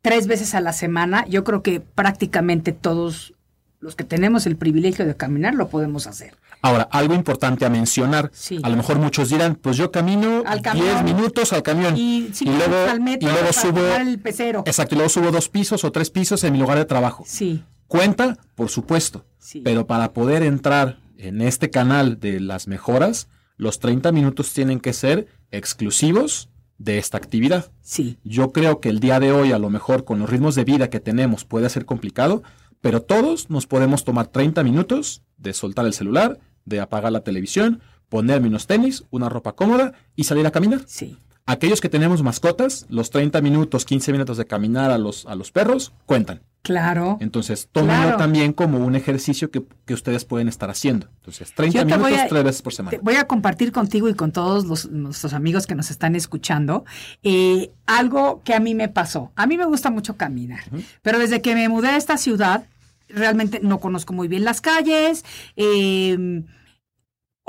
tres 0.00 0.26
veces 0.26 0.54
a 0.54 0.60
la 0.60 0.72
semana, 0.72 1.26
yo 1.26 1.44
creo 1.44 1.62
que 1.62 1.80
prácticamente 1.80 2.72
todos 2.72 3.34
los 3.80 3.94
que 3.96 4.04
tenemos 4.04 4.46
el 4.46 4.56
privilegio 4.56 5.06
de 5.06 5.16
caminar 5.16 5.54
lo 5.54 5.68
podemos 5.68 6.06
hacer. 6.06 6.36
Ahora, 6.62 6.88
algo 6.90 7.14
importante 7.14 7.64
a 7.64 7.70
mencionar. 7.70 8.30
Sí. 8.34 8.58
A 8.64 8.68
lo 8.68 8.76
mejor 8.76 8.98
muchos 8.98 9.28
dirán, 9.28 9.54
pues 9.54 9.76
yo 9.76 9.92
camino 9.92 10.42
Al 10.44 10.60
10 10.60 10.62
camión. 10.62 11.04
minutos 11.04 11.52
al 11.52 11.62
camión. 11.62 11.96
Y 11.96 12.30
luego, 12.44 12.58
minutos 12.58 12.90
al 12.90 13.00
metro 13.00 13.28
y 13.28 13.32
luego 13.32 13.52
subo. 13.52 13.80
el 13.96 14.18
pecero. 14.18 14.64
Exacto, 14.66 14.94
y 14.94 14.98
luego 14.98 15.08
subo 15.08 15.30
dos 15.30 15.48
pisos 15.48 15.84
o 15.84 15.92
tres 15.92 16.10
pisos 16.10 16.42
en 16.42 16.52
mi 16.54 16.58
lugar 16.58 16.78
de 16.78 16.84
trabajo. 16.84 17.22
Sí, 17.26 17.62
Cuenta, 17.86 18.36
por 18.56 18.68
supuesto. 18.68 19.24
Sí. 19.38 19.60
Pero 19.64 19.86
para 19.86 20.12
poder 20.12 20.42
entrar 20.42 20.98
en 21.16 21.40
este 21.40 21.70
canal 21.70 22.18
de 22.20 22.38
las 22.40 22.66
mejoras, 22.66 23.28
los 23.56 23.78
30 23.78 24.10
minutos 24.12 24.52
tienen 24.52 24.78
que 24.80 24.92
ser 24.92 25.26
exclusivos 25.72 26.48
de 26.78 26.98
esta 26.98 27.16
actividad. 27.18 27.70
sí. 27.82 28.18
Yo 28.24 28.52
creo 28.52 28.80
que 28.80 28.88
el 28.88 29.00
día 29.00 29.18
de 29.20 29.32
hoy, 29.32 29.52
a 29.52 29.58
lo 29.58 29.68
mejor 29.70 30.04
con 30.04 30.18
los 30.20 30.28
ritmos 30.30 30.54
de 30.54 30.64
vida 30.64 30.90
que 30.90 31.00
tenemos, 31.00 31.44
puede 31.44 31.68
ser 31.70 31.84
complicado, 31.84 32.42
pero 32.80 33.02
todos 33.02 33.50
nos 33.50 33.66
podemos 33.66 34.04
tomar 34.04 34.28
30 34.28 34.62
minutos 34.62 35.22
de 35.36 35.52
soltar 35.52 35.86
el 35.86 35.92
celular, 35.92 36.38
de 36.64 36.80
apagar 36.80 37.12
la 37.12 37.24
televisión, 37.24 37.80
ponerme 38.08 38.48
unos 38.48 38.66
tenis, 38.66 39.04
una 39.10 39.28
ropa 39.28 39.54
cómoda 39.54 39.94
y 40.16 40.24
salir 40.24 40.46
a 40.46 40.50
caminar. 40.50 40.82
Sí. 40.86 41.16
Aquellos 41.50 41.80
que 41.80 41.88
tenemos 41.88 42.22
mascotas, 42.22 42.84
los 42.90 43.08
30 43.08 43.40
minutos, 43.40 43.86
15 43.86 44.12
minutos 44.12 44.36
de 44.36 44.44
caminar 44.44 44.90
a 44.90 44.98
los, 44.98 45.24
a 45.24 45.34
los 45.34 45.50
perros 45.50 45.92
cuentan. 46.04 46.42
Claro. 46.60 47.16
Entonces, 47.20 47.68
tómenlo 47.72 48.02
Claro. 48.02 48.16
también 48.18 48.52
como 48.52 48.78
un 48.84 48.94
ejercicio 48.94 49.50
que, 49.50 49.62
que 49.86 49.94
ustedes 49.94 50.26
pueden 50.26 50.48
estar 50.48 50.68
haciendo. 50.68 51.08
Entonces, 51.20 51.54
30 51.54 51.78
Yo 51.78 51.86
te 51.86 51.96
voy 51.96 52.10
minutos 52.10 52.24
a- 52.26 52.28
tres 52.28 52.44
veces 52.44 52.60
por 52.60 52.74
semana. 52.74 52.90
Te 52.98 53.02
voy 53.02 53.14
a 53.14 53.26
compartir 53.26 53.72
contigo 53.72 54.10
y 54.10 54.14
con 54.14 54.30
todos 54.30 54.66
los, 54.66 54.90
nuestros 54.90 55.32
amigos 55.32 55.66
que 55.66 55.74
nos 55.74 55.90
están 55.90 56.14
escuchando 56.16 56.84
eh, 57.22 57.70
algo 57.86 58.42
que 58.44 58.52
a 58.52 58.60
mí 58.60 58.74
me 58.74 58.88
pasó. 58.90 59.32
A 59.34 59.46
mí 59.46 59.56
me 59.56 59.64
gusta 59.64 59.88
mucho 59.90 60.18
caminar, 60.18 60.60
pero 61.00 61.18
desde 61.18 61.40
que 61.40 61.54
me 61.54 61.68
mudé 61.70 61.88
a 61.88 61.96
esta 61.96 62.18
ciudad, 62.18 62.66
realmente 63.08 63.60
no 63.62 63.80
conozco 63.80 64.12
muy 64.12 64.28
bien 64.28 64.44
las 64.44 64.60
calles. 64.60 65.24
eh, 65.56 66.42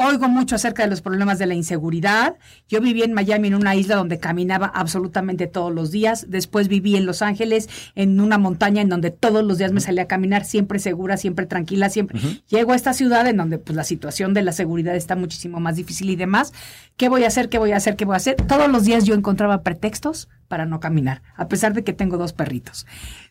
Oigo 0.01 0.29
mucho 0.29 0.55
acerca 0.55 0.83
de 0.83 0.89
los 0.89 1.01
problemas 1.01 1.39
de 1.39 1.45
la 1.45 1.55
inseguridad. 1.55 2.37
Yo 2.69 2.79
viví 2.79 3.03
en 3.03 3.11
Miami 3.11 3.49
en 3.49 3.55
una 3.55 3.75
isla 3.75 3.97
donde 3.97 4.17
caminaba 4.17 4.67
absolutamente 4.73 5.45
todos 5.47 5.73
los 5.73 5.91
días. 5.91 6.27
Después 6.29 6.69
viví 6.69 6.95
en 6.95 7.05
Los 7.05 7.21
Ángeles 7.21 7.67
en 7.95 8.21
una 8.21 8.37
montaña 8.37 8.81
en 8.81 8.87
donde 8.87 9.11
todos 9.11 9.43
los 9.43 9.57
días 9.57 9.73
me 9.73 9.81
salía 9.81 10.03
a 10.03 10.07
caminar, 10.07 10.45
siempre 10.45 10.79
segura, 10.79 11.17
siempre 11.17 11.47
tranquila, 11.47 11.89
siempre. 11.89 12.17
Llego 12.47 12.71
a 12.71 12.77
esta 12.77 12.93
ciudad 12.93 13.27
en 13.27 13.35
donde 13.35 13.57
pues 13.57 13.75
la 13.75 13.83
situación 13.83 14.33
de 14.33 14.41
la 14.41 14.53
seguridad 14.53 14.95
está 14.95 15.17
muchísimo 15.17 15.59
más 15.59 15.75
difícil 15.75 16.09
y 16.09 16.15
demás. 16.15 16.53
¿Qué 16.95 17.09
voy 17.09 17.25
a 17.25 17.27
hacer? 17.27 17.49
¿Qué 17.49 17.57
voy 17.57 17.73
a 17.73 17.75
hacer? 17.75 17.97
¿Qué 17.97 18.05
voy 18.05 18.13
a 18.13 18.17
hacer? 18.17 18.37
Todos 18.37 18.69
los 18.69 18.85
días 18.85 19.03
yo 19.03 19.15
encontraba 19.15 19.63
pretextos 19.63 20.29
para 20.49 20.65
no 20.65 20.81
caminar, 20.81 21.21
a 21.37 21.47
pesar 21.47 21.73
de 21.73 21.85
que 21.85 21.93
tengo 21.93 22.17
dos 22.17 22.33
perritos. 22.33 22.85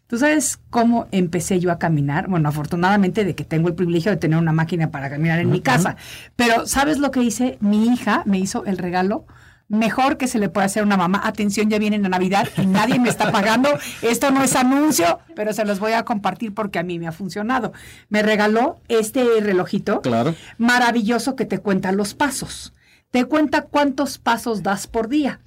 ¿Tú 0.07 0.16
sabes 0.16 0.59
cómo 0.70 1.07
empecé 1.12 1.61
yo 1.61 1.70
a 1.70 1.78
caminar? 1.78 2.28
Bueno, 2.28 2.48
afortunadamente 2.48 3.26
de 3.26 3.35
que 3.35 3.44
tengo 3.44 3.68
el 3.68 3.74
privilegio 3.74 4.11
de 4.11 4.16
tener 4.16 4.38
una 4.38 4.52
máquina 4.52 4.90
para 4.90 5.11
caminar 5.11 5.38
en 5.40 5.50
mi 5.50 5.61
casa. 5.61 5.96
Pero 6.37 6.66
¿sabes 6.66 6.96
lo 6.98 7.11
que 7.11 7.22
hice? 7.22 7.59
Mi 7.61 7.88
hija 7.92 8.22
me 8.24 8.38
hizo 8.38 8.64
el 8.64 8.78
regalo 8.78 9.26
mejor 9.68 10.16
que 10.16 10.28
se 10.28 10.38
le 10.38 10.48
puede 10.48 10.64
hacer 10.64 10.83
a 10.83 10.87
una 10.87 10.96
mamá. 10.96 11.20
Atención, 11.24 11.68
ya 11.68 11.78
viene 11.78 11.98
la 11.98 12.09
Navidad 12.09 12.48
y 12.57 12.64
nadie 12.64 12.98
me 12.98 13.11
está 13.11 13.31
pagando. 13.31 13.68
Esto 14.00 14.31
no 14.31 14.42
es 14.42 14.57
anuncio, 14.57 15.18
pero 15.37 15.52
se 15.52 15.66
los 15.66 15.78
voy 15.78 15.92
a 15.92 16.04
compartir 16.07 16.54
porque 16.54 16.78
a 16.78 16.83
mí 16.83 16.98
me 16.98 17.07
ha 17.07 17.12
funcionado. 17.12 17.74
Me 18.09 18.22
regaló 18.22 18.81
este 18.88 19.26
relojito 19.42 20.00
Claro. 20.00 20.35
maravilloso 20.57 21.37
que 21.37 21.44
te 21.44 21.59
cuenta 21.59 21.92
los 21.92 22.14
pasos. 22.14 22.72
Te 23.11 23.26
cuenta 23.26 23.62
cuántos 23.62 24.16
pasos 24.18 24.62
das 24.62 24.87
por 24.87 25.09
día. 25.09 25.40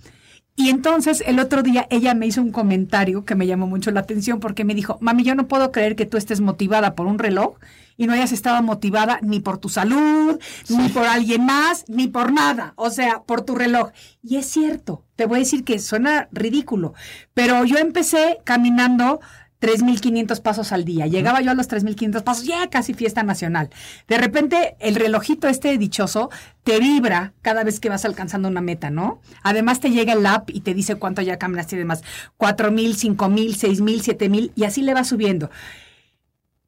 Y 0.56 0.70
entonces 0.70 1.24
el 1.26 1.40
otro 1.40 1.64
día 1.64 1.88
ella 1.90 2.14
me 2.14 2.28
hizo 2.28 2.42
un 2.42 2.52
comentario 2.52 3.26
que 3.26 3.36
me 3.36 3.48
llamó 3.48 3.68
mucho 3.68 3.90
la 3.92 4.02
atención 4.02 4.40
porque 4.40 4.66
me 4.66 4.76
dijo, 4.76 4.98
mami, 5.02 5.24
yo 5.24 5.34
no 5.34 5.48
puedo 5.48 5.72
creer 5.72 5.96
que 5.96 6.06
tú 6.06 6.18
estés 6.18 6.42
motivada 6.42 6.94
por 6.94 7.08
un 7.08 7.20
reloj 7.20 7.56
y 7.98 8.08
no 8.08 8.14
hayas 8.14 8.32
estado 8.32 8.62
motivada 8.62 9.20
ni 9.22 9.40
por 9.40 9.60
tu 9.60 9.70
salud, 9.70 10.40
ni 10.70 10.90
por 10.90 11.06
alguien 11.06 11.46
más, 11.46 11.86
ni 11.88 12.08
por 12.08 12.32
nada, 12.34 12.74
o 12.76 12.90
sea, 12.90 13.22
por 13.24 13.42
tu 13.42 13.56
reloj. 13.56 13.92
Y 14.24 14.38
es 14.38 14.48
cierto, 14.48 15.06
te 15.16 15.26
voy 15.26 15.38
a 15.38 15.40
decir 15.40 15.64
que 15.64 15.80
suena 15.80 16.28
ridículo, 16.32 16.94
pero 17.34 17.64
yo 17.64 17.78
empecé 17.78 18.40
caminando 18.44 19.20
3.500 19.62 20.42
pasos 20.42 20.72
al 20.72 20.84
día. 20.84 21.06
Llegaba 21.08 21.40
yo 21.42 21.52
a 21.52 21.54
los 21.54 21.70
3.500 21.70 22.24
pasos, 22.24 22.46
ya 22.46 22.68
casi 22.70 22.94
fiesta 22.94 23.24
nacional. 23.24 23.70
De 24.08 24.18
repente, 24.18 24.76
el 24.80 24.96
relojito 24.96 25.48
este 25.48 25.78
dichoso 25.78 26.30
te 26.64 26.80
vibra 26.80 27.34
cada 27.42 27.64
vez 27.64 27.80
que 27.80 27.90
vas 27.90 28.04
alcanzando 28.04 28.48
una 28.48 28.62
meta, 28.62 28.90
¿no? 28.90 29.22
Además, 29.44 29.80
te 29.80 29.92
llega 29.92 30.14
el 30.14 30.26
app 30.26 30.50
y 30.50 30.62
te 30.62 30.74
dice 30.74 30.96
cuánto 30.96 31.22
ya 31.22 31.38
caminaste 31.38 31.76
y 31.76 31.80
demás. 31.80 32.04
4.000, 32.40 33.16
5.000, 33.16 33.56
6.000, 33.56 34.18
7.000 34.18 34.52
y 34.56 34.64
así 34.64 34.82
le 34.82 34.94
va 34.94 35.04
subiendo. 35.04 35.52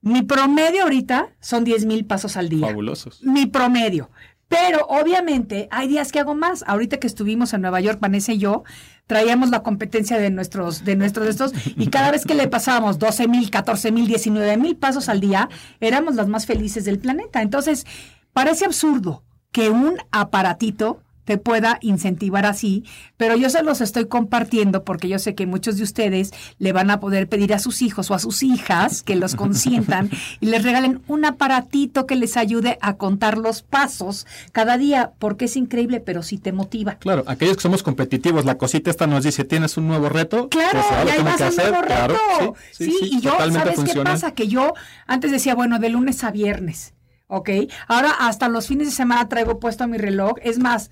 Mi 0.02 0.22
promedio 0.22 0.84
ahorita 0.84 1.30
son 1.40 1.66
10.000 1.66 2.06
pasos 2.06 2.36
al 2.36 2.50
día 2.50 2.68
Fabulosos. 2.68 3.24
mi 3.24 3.46
promedio. 3.46 4.10
Pero 4.54 4.86
obviamente 4.88 5.68
hay 5.72 5.88
días 5.88 6.12
que 6.12 6.20
hago 6.20 6.36
más. 6.36 6.64
Ahorita 6.68 6.98
que 6.98 7.08
estuvimos 7.08 7.54
en 7.54 7.62
Nueva 7.62 7.82
York, 7.82 8.00
Vanessa 8.00 8.34
y 8.34 8.38
yo, 8.38 8.64
traíamos 9.08 9.50
la 9.50 9.64
competencia 9.64 10.18
de 10.18 10.30
nuestros, 10.30 10.86
de 10.86 10.96
nuestros 10.96 11.28
estos, 11.28 11.54
y 11.76 11.88
cada 11.88 12.12
vez 12.12 12.26
que 12.26 12.36
le 12.36 12.48
pasábamos 12.48 13.00
12 13.00 13.28
mil, 13.28 13.50
14 13.50 13.92
mil, 13.92 14.08
19 14.08 14.58
mil 14.58 14.76
pasos 14.76 15.10
al 15.10 15.20
día, 15.20 15.50
éramos 15.80 16.16
las 16.16 16.28
más 16.28 16.46
felices 16.46 16.86
del 16.86 17.00
planeta. 17.00 17.42
Entonces, 17.42 17.86
parece 18.32 18.66
absurdo 18.66 19.24
que 19.52 19.70
un 19.70 19.98
aparatito 20.12 21.03
te 21.26 21.38
pueda 21.38 21.78
incentivar 21.82 22.46
así, 22.46 22.84
pero 23.18 23.36
yo 23.36 23.50
se 23.50 23.64
los 23.64 23.82
estoy 23.82 24.08
compartiendo 24.08 24.84
porque 24.84 25.08
yo 25.08 25.20
sé 25.20 25.36
que 25.36 25.46
muchos 25.46 25.78
de 25.78 25.84
ustedes 25.84 26.32
le 26.60 26.74
van 26.74 26.90
a 26.92 27.00
poder 27.00 27.28
pedir 27.30 27.54
a 27.54 27.60
sus 27.60 27.82
hijos 27.82 28.12
o 28.12 28.14
a 28.14 28.20
sus 28.20 28.44
hijas 28.44 29.04
que 29.04 29.16
los 29.16 29.36
consientan 29.36 30.10
y 30.40 30.48
les 30.48 30.64
regalen 30.64 31.02
un 31.08 31.26
aparatito 31.26 32.06
que 32.06 32.16
les 32.16 32.38
ayude 32.38 32.78
a 32.82 32.96
contar 32.98 33.38
los 33.38 33.62
pasos 33.62 34.26
cada 34.52 34.78
día, 34.78 35.12
porque 35.20 35.46
es 35.46 35.56
increíble, 35.56 36.00
pero 36.00 36.24
sí 36.24 36.38
te 36.38 36.52
motiva. 36.52 36.96
Claro, 36.96 37.24
aquellos 37.28 37.56
que 37.58 37.62
somos 37.64 37.84
competitivos, 37.84 38.46
la 38.46 38.58
cosita 38.58 38.90
esta 38.90 39.08
nos 39.08 39.24
dice, 39.24 39.44
¿tienes 39.46 39.78
un 39.78 39.88
nuevo 39.88 40.10
reto? 40.10 40.50
Claro, 40.50 40.72
Pues 40.82 40.86
ahora 40.92 41.06
y 41.06 41.10
ahí 41.10 41.16
tengo 41.18 41.30
vas 41.30 41.38
que 41.38 41.44
a 41.44 41.50
un 41.50 41.56
nuevo 41.56 41.86
Claro, 41.86 42.16
reto. 42.40 42.56
sí, 42.72 42.86
Sí, 42.86 42.92
sí, 42.92 42.98
sí, 43.00 43.10
y 43.18 43.22
yo, 43.22 43.32
¿sabes 43.38 43.76
funciona. 43.76 44.10
qué 44.10 44.14
pasa? 44.16 44.32
Que 44.34 44.48
yo 44.48 44.74
antes 45.08 45.32
decía, 45.32 45.56
bueno, 45.56 45.80
de 45.80 45.90
lunes 45.90 46.24
a 46.24 46.32
viernes, 46.32 46.94
¿ok? 47.28 47.50
Ahora 47.88 48.12
hasta 48.20 48.48
los 48.50 48.68
fines 48.68 48.88
de 48.88 48.94
semana 48.94 49.28
traigo 49.30 49.60
puesto 49.60 49.88
mi 49.88 49.98
reloj. 49.98 50.34
Es 50.44 50.60
más, 50.60 50.90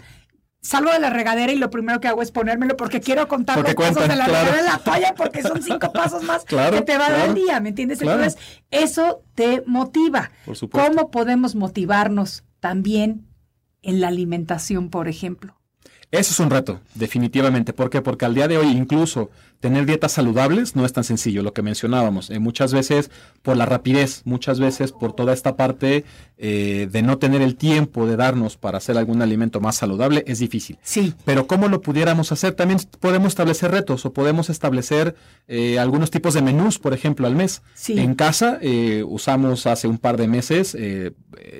salgo 0.61 0.91
de 0.91 0.99
la 0.99 1.09
regadera 1.09 1.51
y 1.51 1.57
lo 1.57 1.69
primero 1.69 1.99
que 1.99 2.07
hago 2.07 2.21
es 2.21 2.31
ponérmelo 2.31 2.77
porque 2.77 3.01
quiero 3.01 3.27
contar 3.27 3.55
Porque 3.55 3.73
los 3.73 3.89
pasos 3.89 4.07
de 4.07 4.15
la 4.15 4.25
claro. 4.25 4.31
regadera 4.33 4.59
en 4.59 4.65
la 4.65 4.77
toalla 4.77 5.15
porque 5.15 5.41
son 5.41 5.61
cinco 5.61 5.91
pasos 5.91 6.23
más 6.23 6.43
Claro, 6.45 6.77
que 6.77 6.83
te 6.83 6.97
va 6.97 7.07
a 7.07 7.11
dar 7.11 7.29
el 7.29 7.35
día, 7.35 7.59
¿me 7.59 7.69
entiendes? 7.69 8.01
Entonces, 8.01 8.37
eso 8.69 9.23
te 9.35 9.63
motiva. 9.65 10.31
Por 10.45 10.55
supuesto. 10.55 10.89
¿Cómo 10.89 11.11
podemos 11.11 11.55
motivarnos 11.55 12.43
también 12.59 13.27
en 13.81 14.01
la 14.01 14.09
alimentación, 14.09 14.89
por 14.89 15.07
ejemplo? 15.07 15.55
Eso 16.11 16.31
es 16.31 16.39
un 16.41 16.49
reto, 16.49 16.81
definitivamente. 16.93 17.71
¿Por 17.71 17.89
qué? 17.89 18.01
Porque 18.01 18.25
al 18.25 18.35
día 18.35 18.49
de 18.49 18.57
hoy 18.57 18.67
incluso 18.67 19.29
tener 19.61 19.85
dietas 19.85 20.11
saludables 20.11 20.75
no 20.75 20.85
es 20.85 20.91
tan 20.91 21.05
sencillo, 21.05 21.41
lo 21.41 21.53
que 21.53 21.61
mencionábamos. 21.61 22.29
Eh, 22.31 22.39
muchas 22.39 22.73
veces 22.73 23.09
por 23.41 23.55
la 23.55 23.65
rapidez, 23.65 24.23
muchas 24.25 24.59
veces 24.59 24.91
por 24.91 25.13
toda 25.13 25.31
esta 25.31 25.55
parte 25.55 26.03
eh, 26.37 26.89
de 26.91 27.01
no 27.01 27.17
tener 27.17 27.41
el 27.41 27.55
tiempo 27.55 28.07
de 28.07 28.17
darnos 28.17 28.57
para 28.57 28.79
hacer 28.79 28.97
algún 28.97 29.21
alimento 29.21 29.61
más 29.61 29.77
saludable, 29.77 30.25
es 30.27 30.39
difícil. 30.39 30.77
Sí. 30.81 31.13
Pero 31.23 31.47
¿cómo 31.47 31.69
lo 31.69 31.81
pudiéramos 31.81 32.33
hacer? 32.33 32.55
También 32.55 32.81
podemos 32.99 33.29
establecer 33.29 33.71
retos 33.71 34.05
o 34.05 34.11
podemos 34.11 34.49
establecer 34.49 35.15
eh, 35.47 35.79
algunos 35.79 36.11
tipos 36.11 36.33
de 36.33 36.41
menús, 36.41 36.77
por 36.77 36.93
ejemplo, 36.93 37.25
al 37.25 37.35
mes. 37.35 37.61
Sí. 37.73 37.97
En 37.97 38.15
casa 38.15 38.59
eh, 38.61 39.05
usamos 39.07 39.65
hace 39.65 39.87
un 39.87 39.97
par 39.97 40.17
de 40.17 40.27
meses, 40.27 40.75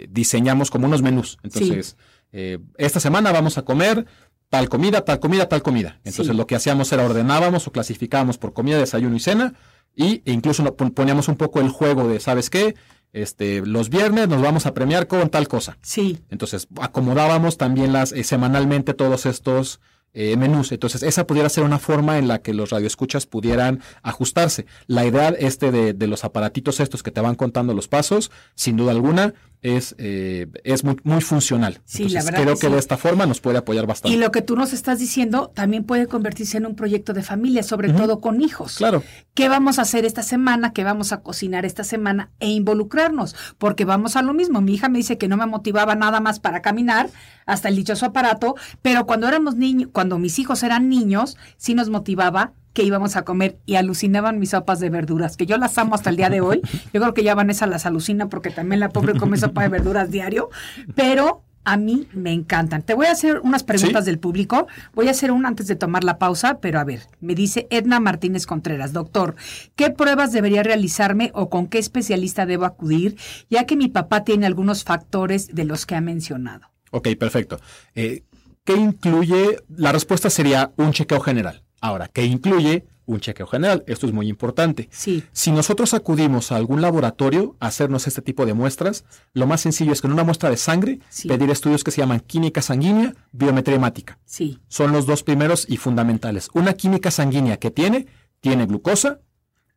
diseñamos 0.10 0.70
como 0.70 0.88
unos 0.88 1.02
menús. 1.02 1.38
Entonces, 1.44 1.96
eh, 2.34 2.60
esta 2.78 3.00
semana 3.00 3.32
vamos 3.32 3.58
a 3.58 3.64
comer 3.64 4.06
tal 4.52 4.68
comida, 4.70 5.02
tal 5.06 5.20
comida, 5.20 5.48
tal 5.50 5.64
comida. 5.64 5.96
Entonces 6.04 6.28
Sí. 6.28 6.38
lo 6.38 6.46
que 6.46 6.56
hacíamos 6.56 6.92
era 6.92 7.06
ordenábamos 7.06 7.66
o 7.68 7.72
clasificábamos 7.72 8.38
por 8.38 8.52
comida, 8.54 8.78
desayuno 8.78 9.16
y 9.16 9.20
cena 9.22 9.54
y 9.96 10.22
e 10.26 10.32
incluso 10.34 10.76
poníamos 10.76 11.30
un 11.30 11.38
poco 11.38 11.62
el 11.62 11.70
juego 11.70 12.08
de, 12.08 12.20
¿sabes 12.20 12.50
qué? 12.50 12.76
Este, 13.14 13.66
los 13.66 13.90
viernes 13.90 14.28
nos 14.28 14.42
vamos 14.42 14.66
a 14.66 14.74
premiar 14.74 15.08
con 15.08 15.30
tal 15.30 15.48
cosa. 15.48 15.78
Sí. 15.82 16.20
Entonces, 16.30 16.68
acomodábamos 16.82 17.58
también 17.58 17.92
las 17.94 18.12
eh, 18.12 18.24
semanalmente 18.24 18.94
todos 18.94 19.26
estos 19.26 19.80
eh, 20.14 20.36
menús. 20.38 20.72
Entonces, 20.72 21.04
esa 21.04 21.26
pudiera 21.26 21.50
ser 21.50 21.64
una 21.64 21.80
forma 21.80 22.18
en 22.18 22.28
la 22.28 22.40
que 22.40 22.54
los 22.54 22.70
radioescuchas 22.70 23.26
pudieran 23.26 23.82
ajustarse. 24.04 24.66
La 24.88 25.06
idea 25.06 25.30
este 25.30 25.72
de, 25.72 25.94
de 25.94 26.08
los 26.08 26.24
aparatitos 26.24 26.80
estos 26.80 27.04
que 27.04 27.12
te 27.12 27.22
van 27.22 27.36
contando 27.36 27.74
los 27.74 27.88
pasos, 27.88 28.32
sin 28.56 28.78
duda 28.78 28.92
alguna, 28.92 29.34
es, 29.62 29.96
eh, 30.00 30.48
es 30.64 30.84
muy, 30.84 30.98
muy 31.04 31.22
funcional. 31.22 31.82
Sí, 31.86 32.10
la 32.10 32.24
verdad 32.24 32.42
creo 32.42 32.56
que 32.56 32.62
que 32.62 32.68
sí. 32.68 32.74
de 32.74 32.80
esta 32.80 32.98
forma 32.98 33.26
nos 33.26 33.42
puede 33.42 33.60
apoyar 33.60 33.86
bastante. 33.86 34.16
Y 34.16 34.20
lo 34.20 34.32
que 34.32 34.42
tú 34.42 34.56
nos 34.56 34.74
estás 34.74 35.00
diciendo 35.00 35.52
también 35.54 35.84
puede 35.84 36.08
convertirse 36.08 36.58
en 36.58 36.66
un 36.66 36.76
proyecto 36.76 37.14
de 37.14 37.22
familia, 37.24 37.64
sobre 37.64 37.94
todo 37.94 38.20
con 38.22 38.42
hijos. 38.42 38.78
Claro. 38.78 39.04
¿Qué 39.34 39.50
vamos 39.50 39.80
a 39.80 39.84
hacer 39.84 40.06
esta 40.06 40.24
semana? 40.24 40.74
¿Qué 40.74 40.84
vamos 40.84 41.12
a 41.12 41.22
cocinar 41.22 41.66
esta 41.66 41.84
semana? 41.84 42.32
E 42.40 42.50
involucrarnos, 42.50 43.36
porque 43.58 43.86
vamos 43.86 44.16
a 44.16 44.22
lo 44.22 44.34
mismo. 44.34 44.62
Mi 44.62 44.74
hija 44.74 44.90
me 44.90 44.98
dice 44.98 45.18
que 45.18 45.28
no 45.28 45.38
me 45.38 45.46
motivaba 45.46 45.96
nada 45.96 46.20
más 46.20 46.40
para 46.40 46.62
caminar, 46.62 47.10
hasta 47.46 47.70
el 47.70 47.76
dichoso 47.76 48.06
aparato, 48.06 48.56
pero 48.82 49.06
cuando 49.06 49.28
éramos 49.28 49.56
niños, 49.56 49.90
cuando 50.02 50.18
mis 50.18 50.40
hijos 50.40 50.64
eran 50.64 50.90
niños, 50.90 51.38
sí 51.58 51.76
nos 51.76 51.90
motivaba 51.92 52.54
que 52.74 52.82
íbamos 52.82 53.16
a 53.16 53.22
comer 53.24 53.60
y 53.68 53.76
alucinaban 53.76 54.40
mis 54.40 54.50
sopas 54.50 54.80
de 54.80 54.90
verduras, 54.90 55.38
que 55.38 55.46
yo 55.46 55.58
las 55.60 55.78
amo 55.78 55.94
hasta 55.94 56.10
el 56.10 56.16
día 56.16 56.32
de 56.32 56.42
hoy. 56.42 56.60
Yo 56.92 57.00
creo 57.02 57.14
que 57.14 57.22
ya 57.24 57.36
Vanessa 57.36 57.68
las 57.68 57.86
alucina 57.86 58.28
porque 58.30 58.50
también 58.50 58.80
la 58.80 58.90
pobre 58.90 59.14
come 59.20 59.38
sopa 59.38 59.62
de 59.62 59.70
verduras 59.70 60.10
diario, 60.10 60.50
pero 60.96 61.44
a 61.66 61.78
mí 61.78 62.08
me 62.14 62.34
encantan. 62.34 62.82
Te 62.82 62.96
voy 62.96 63.06
a 63.06 63.12
hacer 63.12 63.42
unas 63.44 63.62
preguntas 63.64 64.06
Sí. 64.06 64.10
del 64.10 64.18
público. 64.18 64.66
Voy 64.96 65.08
a 65.08 65.12
hacer 65.12 65.32
una 65.32 65.50
antes 65.50 65.68
de 65.68 65.76
tomar 65.76 66.04
la 66.04 66.18
pausa, 66.18 66.58
pero 66.60 66.80
a 66.80 66.84
ver, 66.84 67.02
me 67.20 67.36
dice 67.36 67.68
Edna 67.70 68.00
Martínez 68.00 68.48
Contreras, 68.48 68.92
doctor, 68.92 69.36
¿qué 69.76 69.92
pruebas 69.92 70.32
debería 70.32 70.64
realizarme 70.64 71.30
o 71.36 71.52
con 71.52 71.68
qué 71.68 71.78
especialista 71.78 72.48
debo 72.48 72.66
acudir, 72.66 73.18
ya 73.52 73.68
que 73.68 73.76
mi 73.76 73.88
papá 73.88 74.24
tiene 74.24 74.48
algunos 74.48 74.84
factores 74.84 75.54
de 75.54 75.66
los 75.66 75.86
que 75.86 75.94
ha 75.94 76.02
mencionado? 76.02 76.72
Ok, 76.90 77.10
perfecto. 77.20 77.60
Eh, 77.94 78.24
¿Qué 78.64 78.76
incluye? 78.76 79.58
La 79.70 79.92
respuesta 79.92 80.30
sería 80.30 80.72
un 80.78 80.92
chequeo 80.92 81.20
general. 81.20 81.64
Ahora, 81.82 82.08
¿qué 82.08 82.26
incluye 82.26 82.86
un 83.08 83.20
chequeo 83.20 83.48
general? 83.48 83.84
Esto 83.88 84.06
es 84.06 84.14
muy 84.14 84.28
importante. 84.28 84.88
Sí. 84.92 85.24
Si 85.32 85.52
nosotros 85.52 85.96
acudimos 85.96 86.52
a 86.52 86.58
algún 86.58 86.80
laboratorio 86.82 87.56
a 87.60 87.68
hacernos 87.68 88.06
este 88.06 88.22
tipo 88.22 88.46
de 88.46 88.54
muestras, 88.54 89.04
lo 89.34 89.48
más 89.48 89.62
sencillo 89.62 89.92
es 89.92 90.02
que 90.02 90.08
en 90.08 90.14
una 90.14 90.24
muestra 90.24 90.52
de 90.52 90.58
sangre 90.58 91.00
Sí. 91.10 91.28
pedir 91.28 91.50
estudios 91.50 91.84
que 91.84 91.90
se 91.92 92.02
llaman 92.02 92.20
química 92.20 92.62
sanguínea, 92.62 93.16
biometría 93.32 93.78
hemática. 93.78 94.20
Sí, 94.26 94.60
Son 94.68 94.92
los 94.92 95.08
dos 95.08 95.24
primeros 95.24 95.66
y 95.68 95.78
fundamentales. 95.78 96.50
Una 96.54 96.74
química 96.74 97.10
sanguínea 97.10 97.58
que 97.58 97.72
tiene, 97.72 98.06
tiene 98.42 98.68
glucosa, 98.68 99.22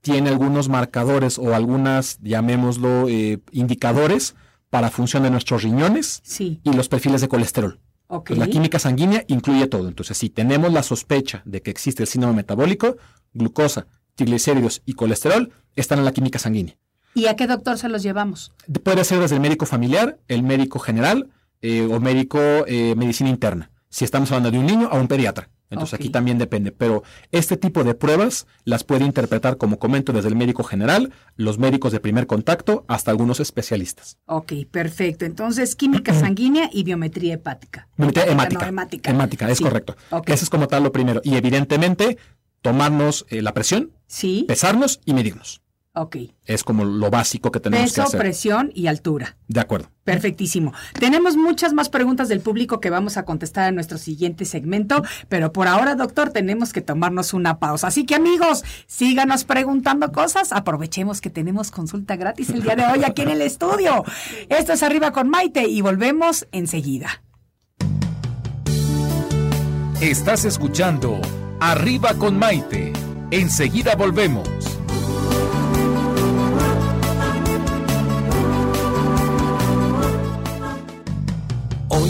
tiene 0.03 0.29
algunos 0.29 0.69
marcadores 0.69 1.39
o 1.39 1.55
algunas, 1.55 2.19
llamémoslo, 2.21 3.09
eh, 3.09 3.41
indicadores 3.53 4.35
para 4.69 4.91
función 4.91 5.23
de 5.23 5.31
nuestros 5.31 5.63
riñones 5.63 6.21
sí, 6.23 6.61
y 6.63 6.73
los 6.75 6.91
perfiles 6.91 7.23
de 7.23 7.29
colesterol. 7.29 7.81
Pues 8.09 8.39
la 8.39 8.47
química 8.47 8.79
sanguínea 8.79 9.25
incluye 9.29 9.67
todo. 9.67 9.89
Entonces, 9.89 10.17
si 10.17 10.31
tenemos 10.31 10.73
la 10.73 10.83
sospecha 10.83 11.43
de 11.45 11.63
que 11.63 11.71
existe 11.71 12.03
el 12.03 12.09
síndrome 12.09 12.37
metabólico, 12.37 12.97
glucosa, 13.33 13.87
triglicéridos 14.15 14.83
y 14.85 14.95
colesterol 14.95 15.53
están 15.75 15.99
en 15.99 16.05
la 16.05 16.13
química 16.13 16.39
sanguínea. 16.39 16.77
¿Y 17.15 17.27
a 17.27 17.37
qué 17.37 17.47
doctor 17.47 17.79
se 17.79 17.89
los 17.89 18.03
llevamos? 18.03 18.53
Puede 18.83 19.05
ser 19.05 19.21
desde 19.21 19.37
el 19.37 19.41
médico 19.41 19.67
familiar, 19.67 20.19
el 20.29 20.43
médico 20.43 20.79
general 20.79 21.31
eh, 21.63 21.89
o 21.91 22.01
médico 22.01 22.39
eh, 22.67 22.95
medicina 22.97 23.31
interna. 23.31 23.71
Si 23.89 24.05
estamos 24.05 24.31
hablando 24.33 24.51
de 24.51 24.59
un 24.59 24.67
niño, 24.67 24.89
a 24.91 24.99
un 24.99 25.09
pediatra. 25.09 25.49
Entonces 25.71 25.95
aquí 25.95 26.11
también 26.11 26.39
depende. 26.39 26.73
Pero 26.73 27.03
este 27.33 27.57
tipo 27.57 27.85
de 27.85 27.95
pruebas 27.95 28.47
las 28.65 28.85
puede 28.85 29.05
interpretar, 29.05 29.57
como 29.57 29.79
comento, 29.79 30.13
desde 30.13 30.29
el 30.29 30.37
médico 30.37 30.63
general, 30.63 31.13
los 31.37 31.59
médicos 31.59 31.93
de 31.93 32.01
primer 32.01 32.27
contacto, 32.27 32.85
hasta 32.87 33.11
algunos 33.11 33.41
especialistas. 33.41 34.19
Ok, 34.27 34.53
perfecto. 34.71 35.25
Entonces, 35.25 35.75
química 35.75 36.15
sanguínea 36.15 36.71
y 36.73 36.85
biometría 36.85 37.35
hepática. 37.35 37.89
Biometría 37.97 38.27
hemática. 38.27 38.63
no, 38.63 38.69
hemática. 38.69 39.11
Hemática, 39.11 39.51
es 39.51 39.59
Sí, 39.59 39.65
correcto. 39.65 39.97
Ese 40.27 40.45
es 40.45 40.51
como 40.51 40.69
tal 40.69 40.83
lo 40.83 40.93
primero. 40.93 41.21
Y 41.25 41.37
evidentemente, 41.37 42.19
tomarnos 42.63 43.27
eh, 43.29 43.43
la 43.43 43.53
presión, 43.53 43.93
Sí, 44.07 44.45
pesarnos 44.47 45.01
y 45.05 45.15
medirnos. 45.15 45.64
Ok. 45.95 46.17
Es 46.45 46.63
como 46.65 46.85
lo 46.85 47.11
básico 47.11 47.51
que 47.51 47.61
tenemos 47.61 47.93
que 47.93 48.01
Peso, 48.01 48.09
hacer. 48.09 48.21
presión 48.21 48.71
y 48.75 48.87
altura. 48.89 49.37
De 49.49 49.61
acuerdo. 49.61 49.91
Perfectísimo. 50.05 50.73
Tenemos 50.99 51.37
muchas 51.37 51.73
más 51.73 51.89
preguntas 51.89 52.29
del 52.29 52.41
público 52.41 52.81
que 52.81 52.91
vamos 52.91 53.17
a 53.17 53.25
contestar 53.25 53.69
en 53.69 53.75
nuestro 53.75 53.97
siguiente 53.97 54.45
segmento, 54.45 55.03
pero 55.29 55.53
por 55.53 55.67
ahora, 55.67 55.95
doctor, 55.95 56.31
tenemos 56.31 56.73
que 56.73 56.83
tomarnos 56.83 57.33
una 57.33 57.59
pausa. 57.59 57.87
Así 57.87 58.05
que, 58.05 58.15
amigos, 58.15 58.65
síganos 58.87 59.45
preguntando 59.45 60.13
cosas. 60.13 60.53
Aprovechemos 60.53 61.21
que 61.21 61.31
tenemos 61.31 61.71
consulta 61.71 62.17
gratis 62.17 62.51
el 62.51 62.63
día 62.63 62.77
de 62.77 62.85
hoy 62.85 63.05
aquí 63.05 63.23
en 63.23 63.31
el 63.31 63.41
estudio. 63.43 64.05
Esto 64.49 64.75
es 64.75 64.83
Arriba 64.83 65.13
con 65.13 65.29
Maite 65.31 65.67
y 65.69 65.81
volvemos 65.81 66.47
enseguida. 66.53 67.23
Estás 70.01 70.45
escuchando 70.45 71.21
Arriba 71.61 72.15
con 72.15 72.39
Maite. 72.39 72.93
Enseguida 73.31 73.95
volvemos. 73.97 74.49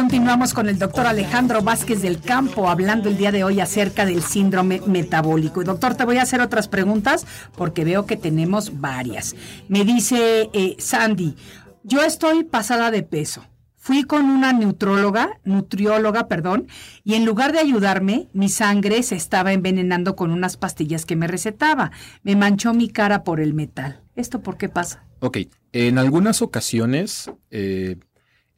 continuamos 0.00 0.54
con 0.54 0.66
el 0.70 0.78
doctor 0.78 1.06
Alejandro 1.06 1.60
Vázquez 1.60 2.00
del 2.00 2.22
Campo 2.22 2.70
hablando 2.70 3.10
el 3.10 3.18
día 3.18 3.32
de 3.32 3.44
hoy 3.44 3.60
acerca 3.60 4.06
del 4.06 4.22
síndrome 4.22 4.80
metabólico. 4.86 5.62
Doctor, 5.62 5.94
te 5.94 6.06
voy 6.06 6.16
a 6.16 6.22
hacer 6.22 6.40
otras 6.40 6.68
preguntas 6.68 7.26
porque 7.54 7.84
veo 7.84 8.06
que 8.06 8.16
tenemos 8.16 8.80
varias. 8.80 9.36
Me 9.68 9.84
dice 9.84 10.48
eh, 10.54 10.74
Sandy, 10.78 11.36
yo 11.82 12.02
estoy 12.02 12.44
pasada 12.44 12.90
de 12.90 13.02
peso. 13.02 13.44
Fui 13.76 14.04
con 14.04 14.24
una 14.24 14.54
neutróloga, 14.54 15.38
nutrióloga, 15.44 16.28
perdón, 16.28 16.66
y 17.04 17.12
en 17.12 17.26
lugar 17.26 17.52
de 17.52 17.58
ayudarme, 17.58 18.28
mi 18.32 18.48
sangre 18.48 19.02
se 19.02 19.16
estaba 19.16 19.52
envenenando 19.52 20.16
con 20.16 20.30
unas 20.30 20.56
pastillas 20.56 21.04
que 21.04 21.16
me 21.16 21.26
recetaba. 21.26 21.90
Me 22.22 22.36
manchó 22.36 22.72
mi 22.72 22.88
cara 22.88 23.22
por 23.22 23.38
el 23.38 23.52
metal. 23.52 24.00
¿Esto 24.16 24.40
por 24.40 24.56
qué 24.56 24.70
pasa? 24.70 25.04
Ok, 25.18 25.40
en 25.72 25.98
algunas 25.98 26.40
ocasiones 26.40 27.30
eh, 27.50 27.96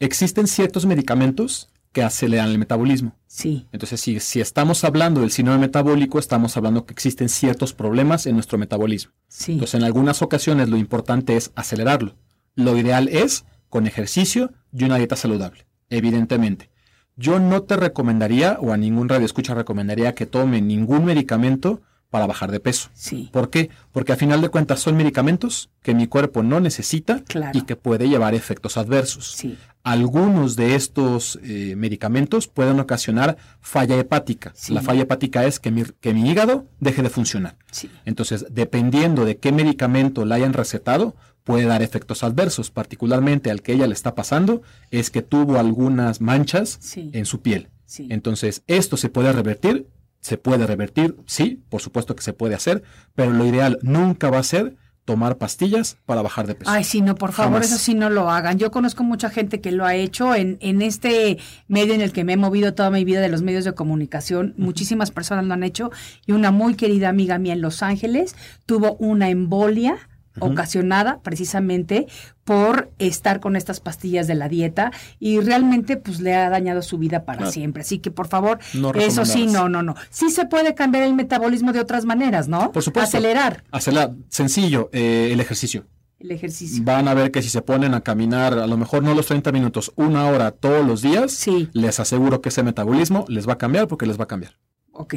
existen 0.05 0.47
ciertos 0.47 0.87
medicamentos 0.87 1.69
que 1.93 2.03
aceleran 2.03 2.49
el 2.49 2.59
metabolismo. 2.59 3.17
Sí, 3.27 3.67
Entonces, 3.73 4.01
si, 4.01 4.19
si 4.21 4.41
estamos 4.41 4.83
hablando 4.85 5.21
del 5.21 5.31
síndrome 5.31 5.61
metabólico, 5.61 6.19
estamos 6.19 6.57
hablando 6.57 6.87
que 6.87 6.93
existen 6.95 7.29
ciertos 7.29 7.75
problemas 7.75 8.27
en 8.27 8.35
nuestro 8.35 8.57
metabolismo. 8.59 9.13
sí. 9.29 9.53
Entonces, 9.53 9.75
en 9.75 9.85
algunas 9.85 10.23
ocasiones 10.23 10.69
lo 10.71 10.77
importante 10.79 11.37
es 11.37 11.51
acelerarlo. 11.55 12.17
Lo 12.55 12.77
ideal 12.79 13.09
es 13.09 13.45
con 13.69 13.87
ejercicio 13.87 14.53
y 14.73 14.85
una 14.85 14.97
dieta 14.97 15.17
saludable, 15.17 15.67
evidentemente. 15.91 16.71
Yo 17.17 17.39
no 17.39 17.63
te 17.63 17.77
recomendaría, 17.77 18.57
o 18.61 18.73
a 18.73 18.77
ningún 18.79 19.09
radio 19.09 19.27
escucha 19.27 19.55
recomendaría 19.55 20.15
que 20.15 20.25
tome 20.27 20.61
ningún 20.63 21.05
medicamento 21.05 21.83
para 22.09 22.27
bajar 22.27 22.51
de 22.51 22.61
peso. 22.61 22.89
Sí. 22.95 23.29
¿Por 23.33 23.49
qué? 23.51 23.71
Porque 23.93 24.13
a 24.13 24.17
final 24.17 24.41
de 24.43 24.49
cuentas 24.51 24.81
son 24.81 24.97
medicamentos 24.97 25.71
que 25.83 25.95
mi 25.95 26.07
cuerpo 26.07 26.43
no 26.43 26.61
necesita 26.61 27.21
Claro. 27.25 27.59
y 27.59 27.63
que 27.63 27.77
puede 27.77 28.09
llevar 28.09 28.35
efectos 28.35 28.77
adversos. 28.77 29.31
Sí. 29.33 29.57
Algunos 29.85 30.55
de 30.55 30.75
estos 30.77 31.39
eh, 31.43 31.75
medicamentos 31.77 32.47
pueden 32.47 32.79
ocasionar 32.79 33.37
falla 33.61 33.97
hepática. 33.99 34.53
Sí. 34.55 34.73
La 34.73 34.81
falla 34.83 35.03
hepática 35.03 35.45
es 35.45 35.59
que 35.59 35.71
mi, 35.71 35.83
que 36.01 36.15
mi 36.15 36.31
hígado 36.31 36.67
deje 36.81 37.03
de 37.03 37.11
funcionar. 37.11 37.57
Sí. 37.71 37.91
Entonces, 38.05 38.47
dependiendo 38.51 39.25
de 39.25 39.39
qué 39.39 39.51
medicamento 39.51 40.25
le 40.25 40.35
hayan 40.37 40.53
recetado, 40.53 41.17
puede 41.43 41.65
dar 41.67 41.83
efectos 41.83 42.23
adversos. 42.23 42.71
Particularmente 42.71 43.51
al 43.51 43.63
que 43.63 43.73
ella 43.73 43.89
le 43.89 43.95
está 43.95 44.15
pasando 44.15 44.63
es 44.93 45.11
que 45.11 45.23
tuvo 45.23 45.59
algunas 45.59 46.21
manchas 46.21 46.79
Sí. 46.81 47.11
en 47.13 47.27
su 47.27 47.41
piel. 47.43 47.69
Entonces, 48.09 48.63
esto 48.69 48.97
se 48.97 49.09
puede 49.09 49.33
revertir. 49.33 49.89
Se 50.21 50.39
puede 50.39 50.69
revertir, 50.69 51.17
sí, 51.27 51.65
por 51.69 51.81
supuesto 51.83 52.15
que 52.15 52.23
se 52.23 52.33
puede 52.33 52.55
hacer, 52.55 52.85
pero 53.17 53.33
lo 53.33 53.45
ideal 53.45 53.81
nunca 53.83 54.31
va 54.31 54.39
a 54.39 54.45
ser 54.45 54.77
tomar 55.05 55.37
pastillas 55.37 55.97
para 56.07 56.23
bajar 56.23 56.47
de 56.47 56.55
peso. 56.55 56.71
Ay, 56.71 56.85
sí, 56.85 57.01
no, 57.01 57.15
por 57.17 57.33
favor, 57.33 57.55
Jamás. 57.55 57.67
eso 57.73 57.79
sí 57.79 57.95
no 57.95 58.09
lo 58.09 58.31
hagan. 58.31 58.59
Yo 58.59 58.71
conozco 58.71 59.03
mucha 59.03 59.31
gente 59.31 59.61
que 59.61 59.73
lo 59.73 59.85
ha 59.85 59.95
hecho 59.95 60.35
en, 60.35 60.59
en 60.61 60.81
este 60.83 61.39
medio 61.69 61.95
en 61.95 62.01
el 62.01 62.13
que 62.13 62.25
me 62.25 62.35
he 62.35 62.37
movido 62.37 62.75
toda 62.75 62.91
mi 62.91 63.05
vida 63.05 63.21
de 63.21 63.29
los 63.29 63.43
medios 63.43 63.65
de 63.65 63.75
comunicación. 63.75 64.55
Muchísimas 64.57 65.11
personas 65.11 65.45
lo 65.45 65.55
han 65.55 65.65
hecho 65.65 65.91
y 66.27 66.33
una 66.33 66.51
muy 66.51 66.75
querida 66.75 67.09
amiga 67.09 67.39
mía 67.39 67.55
en 67.55 67.63
Los 67.63 67.83
Ángeles 67.83 68.37
tuvo 68.67 68.95
una 68.95 69.29
embolia 69.29 70.09
ocasionada 70.41 71.21
precisamente 71.23 72.07
por 72.45 72.91
estar 72.99 73.41
con 73.41 73.55
estas 73.57 73.81
pastillas 73.81 74.27
de 74.27 74.35
la 74.35 74.49
dieta 74.49 74.91
y 75.21 75.41
realmente 75.41 75.97
pues 75.97 76.21
le 76.21 76.35
ha 76.35 76.49
dañado 76.51 76.83
su 76.83 76.99
vida 76.99 77.25
para 77.25 77.39
Claro. 77.39 77.53
siempre. 77.53 77.83
Así 77.83 77.99
que 77.99 78.11
por 78.11 78.29
favor, 78.29 78.59
No 78.75 78.93
eso 78.95 79.25
sí, 79.25 79.47
no, 79.47 79.69
no, 79.69 79.83
no. 79.83 79.95
Sí 80.11 80.31
se 80.31 80.47
puede 80.47 80.75
cambiar 80.75 81.05
el 81.05 81.15
metabolismo 81.15 81.73
de 81.73 81.81
otras 81.81 82.05
maneras, 82.05 82.49
¿no? 82.49 82.73
Por 82.73 82.83
supuesto. 82.83 83.17
Acelerar 83.19 83.65
Acelerar. 83.71 84.13
Sencillo, 84.29 84.91
eh, 84.93 85.31
el 85.33 85.41
ejercicio. 85.41 85.87
el 86.19 86.31
ejercicio. 86.31 86.85
Van 86.85 87.09
a 87.09 87.15
ver 87.15 87.33
que 87.33 87.43
si 87.43 87.49
se 87.49 87.63
ponen 87.63 87.95
a 87.95 88.01
caminar, 88.03 88.57
a 88.57 88.69
lo 88.69 88.77
mejor 88.77 89.03
no 89.03 89.13
los 89.13 89.27
30 89.27 89.51
minutos, 89.51 89.93
una 89.97 90.27
hora 90.29 90.53
todos 90.53 90.87
los 90.87 91.03
días, 91.03 91.33
Sí. 91.33 91.69
les 91.73 91.99
aseguro 91.99 92.41
que 92.41 92.51
ese 92.51 92.63
metabolismo 92.63 93.25
les 93.29 93.49
va 93.49 93.55
a 93.55 93.59
cambiar 93.59 93.89
porque 93.89 94.07
les 94.07 94.21
va 94.21 94.25
a 94.25 94.29
cambiar. 94.29 94.53
Ok. 94.93 95.15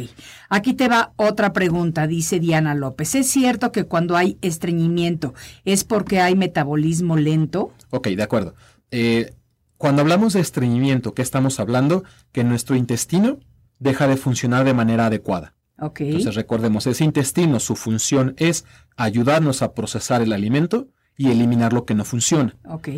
Aquí 0.50 0.74
te 0.74 0.88
va 0.88 1.14
otra 1.18 1.54
pregunta, 1.54 2.08
dice 2.08 2.40
Diana 2.40 2.74
López. 2.76 3.14
¿Es 3.16 3.28
cierto 3.28 3.72
que 3.72 3.84
cuando 3.84 4.16
hay 4.16 4.38
estreñimiento 4.42 5.34
es 5.66 5.84
porque 5.84 6.22
hay 6.22 6.36
metabolismo 6.36 7.18
lento? 7.18 7.74
Ok, 7.90 8.08
de 8.08 8.24
acuerdo. 8.24 8.56
Eh, 8.92 9.34
cuando 9.78 10.02
hablamos 10.02 10.34
de 10.34 10.40
estreñimiento, 10.40 11.14
¿qué 11.14 11.22
estamos 11.22 11.60
hablando? 11.60 12.04
Que 12.32 12.44
nuestro 12.44 12.76
intestino 12.76 13.40
deja 13.80 14.08
de 14.08 14.16
funcionar 14.16 14.64
de 14.64 14.74
manera 14.74 15.08
adecuada. 15.08 15.56
Ok. 15.80 16.02
Entonces 16.02 16.36
recordemos, 16.36 16.88
ese 16.88 17.04
intestino, 17.04 17.60
su 17.60 17.76
función 17.76 18.34
es 18.38 18.64
ayudarnos 18.96 19.62
a 19.62 19.74
procesar 19.74 20.22
el 20.22 20.32
alimento 20.32 20.88
y 21.18 21.32
eliminar 21.32 21.74
lo 21.74 21.86
que 21.86 21.96
no 21.96 22.06
funciona. 22.06 22.56
Ok. 22.66 22.90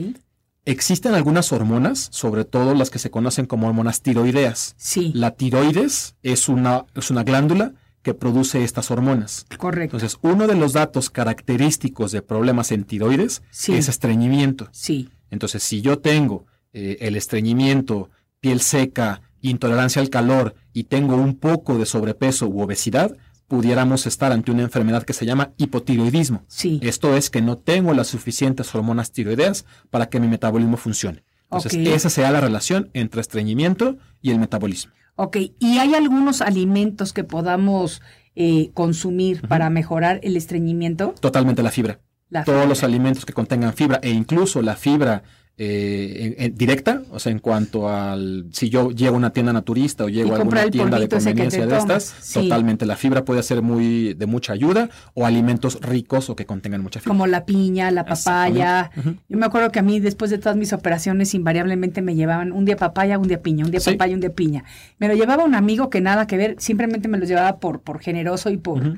Existen 0.68 1.14
algunas 1.14 1.54
hormonas, 1.54 2.10
sobre 2.12 2.44
todo 2.44 2.74
las 2.74 2.90
que 2.90 3.00
se 3.00 3.10
conocen 3.10 3.46
como 3.46 3.68
hormonas 3.68 4.02
tiroideas. 4.02 4.76
Sí. 4.78 5.14
La 5.16 5.32
tiroides 5.32 6.16
es 6.24 6.50
una, 6.50 6.84
es 6.94 7.10
una 7.10 7.24
glándula 7.24 7.72
que 8.02 8.14
produce 8.14 8.62
estas 8.66 8.92
hormonas. 8.92 9.46
Correcto. 9.58 9.96
Entonces, 9.96 10.20
uno 10.22 10.46
de 10.46 10.56
los 10.56 10.74
datos 10.74 11.10
característicos 11.10 12.12
de 12.12 12.22
problemas 12.22 12.74
en 12.74 12.84
tiroides 12.84 13.44
Sí. 13.50 13.76
es 13.76 13.88
estreñimiento. 13.88 14.68
Sí. 14.74 15.10
Entonces, 15.32 15.64
si 15.64 15.82
yo 15.82 16.00
tengo 16.00 16.46
eh, 16.74 16.98
el 17.00 17.16
estreñimiento, 17.16 18.10
piel 18.42 18.60
seca, 18.60 19.22
intolerancia 19.40 20.02
al 20.02 20.10
calor 20.10 20.54
y 20.74 20.84
tengo 20.84 21.16
un 21.16 21.36
poco 21.38 21.78
de 21.78 21.86
sobrepeso 21.86 22.46
u 22.48 22.60
obesidad, 22.62 23.16
pudiéramos 23.48 24.06
estar 24.08 24.32
ante 24.32 24.52
una 24.52 24.64
enfermedad 24.64 25.04
que 25.04 25.14
se 25.14 25.26
llama 25.26 25.52
hipotiroidismo. 25.58 26.44
Sí. 26.48 26.80
Esto 26.84 27.16
es 27.16 27.30
que 27.30 27.42
no 27.42 27.58
tengo 27.58 27.94
las 27.94 28.08
suficientes 28.08 28.74
hormonas 28.76 29.12
tiroideas 29.12 29.66
para 29.90 30.08
que 30.10 30.20
mi 30.20 30.28
metabolismo 30.28 30.78
funcione. 30.78 31.24
Entonces, 31.44 31.74
Ok. 31.74 31.88
esa 31.96 32.10
sería 32.10 32.32
la 32.32 32.42
relación 32.42 32.90
entre 32.94 33.22
estreñimiento 33.22 33.98
y 34.22 34.32
el 34.32 34.40
metabolismo. 34.40 34.92
Ok. 35.16 35.38
¿Y 35.60 35.78
hay 35.78 35.96
algunos 35.96 36.42
alimentos 36.42 37.14
que 37.14 37.24
podamos 37.24 38.02
eh, 38.36 38.70
consumir 38.74 39.48
para 39.48 39.70
mejorar 39.70 40.20
el 40.24 40.36
estreñimiento? 40.38 41.16
Totalmente 41.20 41.64
la 41.64 41.72
fibra. 41.72 42.02
La 42.30 42.44
Todos 42.44 42.58
fibra. 42.60 42.70
los 42.70 42.84
alimentos 42.84 43.26
que 43.26 43.34
contengan 43.34 43.74
fibra 43.74 44.00
e 44.04 44.10
incluso 44.12 44.62
la 44.62 44.76
fibra 44.76 45.24
eh, 45.60 46.36
en- 46.38 46.46
en- 46.46 46.56
directa, 46.56 47.02
o 47.12 47.18
sea, 47.20 47.32
en 47.32 47.40
cuanto 47.40 47.90
al 47.90 48.46
si 48.52 48.70
yo 48.70 48.92
llego 48.92 49.16
a 49.16 49.18
una 49.18 49.32
tienda 49.32 49.52
naturista 49.54 50.04
o 50.04 50.10
llego 50.10 50.34
a 50.34 50.38
alguna 50.38 50.70
tienda 50.70 51.00
de 51.00 51.10
conveniencia 51.10 51.66
de 51.66 51.78
estas, 51.78 52.04
sí. 52.22 52.42
totalmente 52.42 52.86
la 52.86 52.96
fibra 52.96 53.26
puede 53.26 53.42
ser 53.42 53.64
muy 53.64 54.14
de 54.14 54.26
mucha 54.28 54.54
ayuda 54.54 54.90
o 55.16 55.26
alimentos 55.26 55.80
ricos 55.82 56.30
o 56.30 56.36
que 56.36 56.46
contengan 56.46 56.82
mucha 56.84 57.00
fibra. 57.00 57.10
Como 57.10 57.26
la 57.26 57.46
piña, 57.46 57.90
la 57.90 58.06
papaya. 58.06 58.92
Yo 59.28 59.38
me 59.38 59.46
acuerdo 59.48 59.72
que 59.72 59.80
a 59.80 59.82
mí, 59.82 60.00
después 60.00 60.30
de 60.30 60.38
todas 60.38 60.58
mis 60.58 60.74
operaciones, 60.74 61.34
invariablemente 61.34 62.02
me 62.04 62.14
llevaban 62.14 62.52
un 62.52 62.64
día 62.66 62.76
papaya, 62.78 63.18
un 63.18 63.28
día 63.28 63.42
piña, 63.42 63.66
un 63.66 63.72
día 63.72 63.80
Sí. 63.80 63.92
papaya, 63.94 64.14
un 64.14 64.22
día 64.22 64.34
piña. 64.34 64.64
Me 65.00 65.08
lo 65.08 65.16
llevaba 65.16 65.44
un 65.44 65.56
amigo 65.56 65.90
que 65.90 66.02
nada 66.02 66.28
que 66.28 66.38
ver, 66.38 66.56
simplemente 66.60 67.08
me 67.08 67.18
lo 67.18 67.26
llevaba 67.26 67.58
por, 67.60 67.82
por 67.82 68.00
generoso 68.00 68.52
y 68.52 68.58
por. 68.58 68.98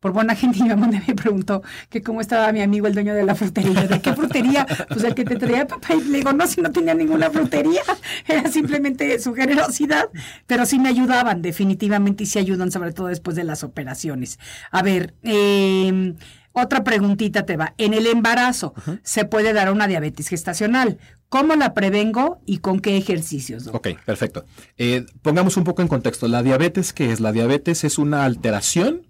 Por 0.00 0.12
buena 0.12 0.34
gente. 0.34 0.62
Mi 0.62 0.68
mamá 0.68 0.86
me 0.88 1.14
preguntó 1.14 1.62
que 1.88 2.02
cómo 2.02 2.20
estaba 2.20 2.52
mi 2.52 2.62
amigo, 2.62 2.86
el 2.86 2.94
dueño 2.94 3.14
de 3.14 3.24
la 3.24 3.34
frutería. 3.34 3.86
¿De 3.86 4.00
qué 4.00 4.12
frutería? 4.14 4.66
Pues 4.88 5.04
el 5.04 5.14
que 5.14 5.24
te 5.24 5.36
traía 5.36 5.66
papá. 5.66 5.94
Y 5.94 6.04
le 6.04 6.18
digo, 6.18 6.32
no, 6.32 6.46
si 6.46 6.60
no 6.60 6.70
tenía 6.70 6.94
ninguna 6.94 7.30
frutería. 7.30 7.82
Era 8.26 8.50
simplemente 8.50 9.18
su 9.18 9.34
generosidad. 9.34 10.08
Pero 10.46 10.66
sí 10.66 10.78
me 10.78 10.88
ayudaban, 10.88 11.42
definitivamente, 11.42 12.24
y 12.24 12.26
sí 12.26 12.38
ayudan, 12.38 12.70
sobre 12.70 12.92
todo 12.92 13.08
después 13.08 13.36
de 13.36 13.44
las 13.44 13.64
operaciones. 13.64 14.38
A 14.70 14.82
ver, 14.82 15.14
eh, 15.22 16.14
otra 16.52 16.84
preguntita 16.84 17.44
te 17.46 17.56
va. 17.56 17.74
En 17.78 17.94
el 17.94 18.06
embarazo 18.06 18.74
se 19.02 19.24
puede 19.24 19.52
dar 19.52 19.72
una 19.72 19.86
diabetes 19.86 20.28
gestacional. 20.28 20.98
¿Cómo 21.28 21.54
la 21.56 21.74
prevengo 21.74 22.40
y 22.46 22.58
con 22.58 22.80
qué 22.80 22.96
ejercicios? 22.96 23.68
Ok, 23.68 23.88
perfecto. 24.06 24.44
Eh, 24.78 25.04
pongamos 25.22 25.56
un 25.56 25.64
poco 25.64 25.82
en 25.82 25.88
contexto. 25.88 26.26
La 26.26 26.42
diabetes, 26.42 26.92
¿qué 26.92 27.12
es? 27.12 27.20
La 27.20 27.32
diabetes 27.32 27.84
es 27.84 27.98
una 27.98 28.24
alteración 28.24 29.07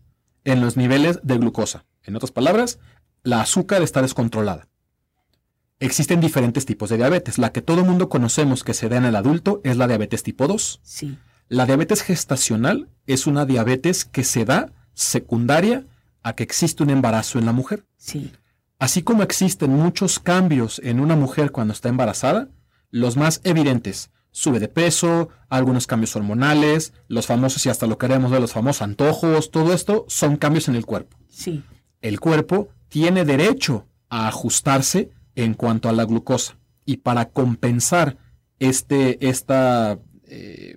en 0.49 0.62
los 0.62 0.76
niveles 0.76 1.20
de 1.22 1.36
glucosa. 1.36 1.84
En 2.03 2.16
otras 2.16 2.32
palabras, 2.32 2.78
la 3.22 3.42
azúcar 3.42 3.82
está 3.82 4.01
descontrolada. 4.01 4.68
Existen 5.78 6.20
diferentes 6.20 6.64
tipos 6.64 6.88
de 6.88 6.96
diabetes. 6.96 7.38
La 7.38 7.53
que 7.53 7.61
todo 7.61 7.84
mundo 7.84 8.09
conocemos 8.09 8.64
que 8.64 8.72
se 8.72 8.88
da 8.88 8.96
en 8.96 9.05
el 9.05 9.16
adulto 9.16 9.61
es 9.62 9.76
la 9.76 9.86
diabetes 9.86 10.22
tipo 10.22 10.49
2. 10.49 10.80
Sí. 10.82 11.18
La 11.49 11.66
diabetes 11.66 12.03
gestacional 12.03 12.88
es 13.07 13.26
una 13.26 13.44
diabetes 13.44 14.05
que 14.07 14.24
se 14.24 14.46
da 14.46 14.72
secundaria 14.94 15.84
a 16.22 16.34
que 16.34 16.42
existe 16.44 16.82
un 16.82 16.90
embarazo 16.90 17.38
en 17.38 17.46
la 17.46 17.53
mujer. 17.53 17.84
Sí. 17.99 18.32
Así 18.78 19.03
como 19.03 19.22
existen 19.22 19.70
muchos 19.70 20.18
cambios 20.18 20.80
en 20.82 20.99
una 20.99 21.14
mujer 21.14 21.53
cuando 21.53 21.74
está 21.74 21.90
embarazada, 21.90 22.49
los 22.90 23.16
más 23.16 23.42
evidentes, 23.44 24.11
sube 24.30 24.60
de 24.60 24.68
peso, 24.68 25.28
algunos 25.48 25.86
cambios 25.86 26.14
hormonales, 26.16 26.92
los 27.08 27.26
famosos 27.26 27.64
y 27.66 27.68
hasta 27.68 27.86
lo 27.86 27.98
queremos 27.98 28.30
ver, 28.30 28.40
los 28.40 28.52
famosos 28.52 28.82
antojos, 28.82 29.50
todo 29.50 29.72
esto 29.72 30.04
son 30.08 30.36
cambios 30.36 30.68
en 30.68 30.76
el 30.76 30.86
cuerpo. 30.86 31.16
Sí. 31.28 31.62
El 32.00 32.20
cuerpo 32.20 32.68
tiene 32.88 33.24
derecho 33.24 33.86
a 34.08 34.28
ajustarse 34.28 35.10
en 35.34 35.54
cuanto 35.54 35.88
a 35.88 35.92
la 35.92 36.04
glucosa 36.04 36.56
y 36.84 36.98
para 36.98 37.30
compensar 37.30 38.16
este, 38.60 39.28
esta, 39.28 39.98
eh, 40.24 40.76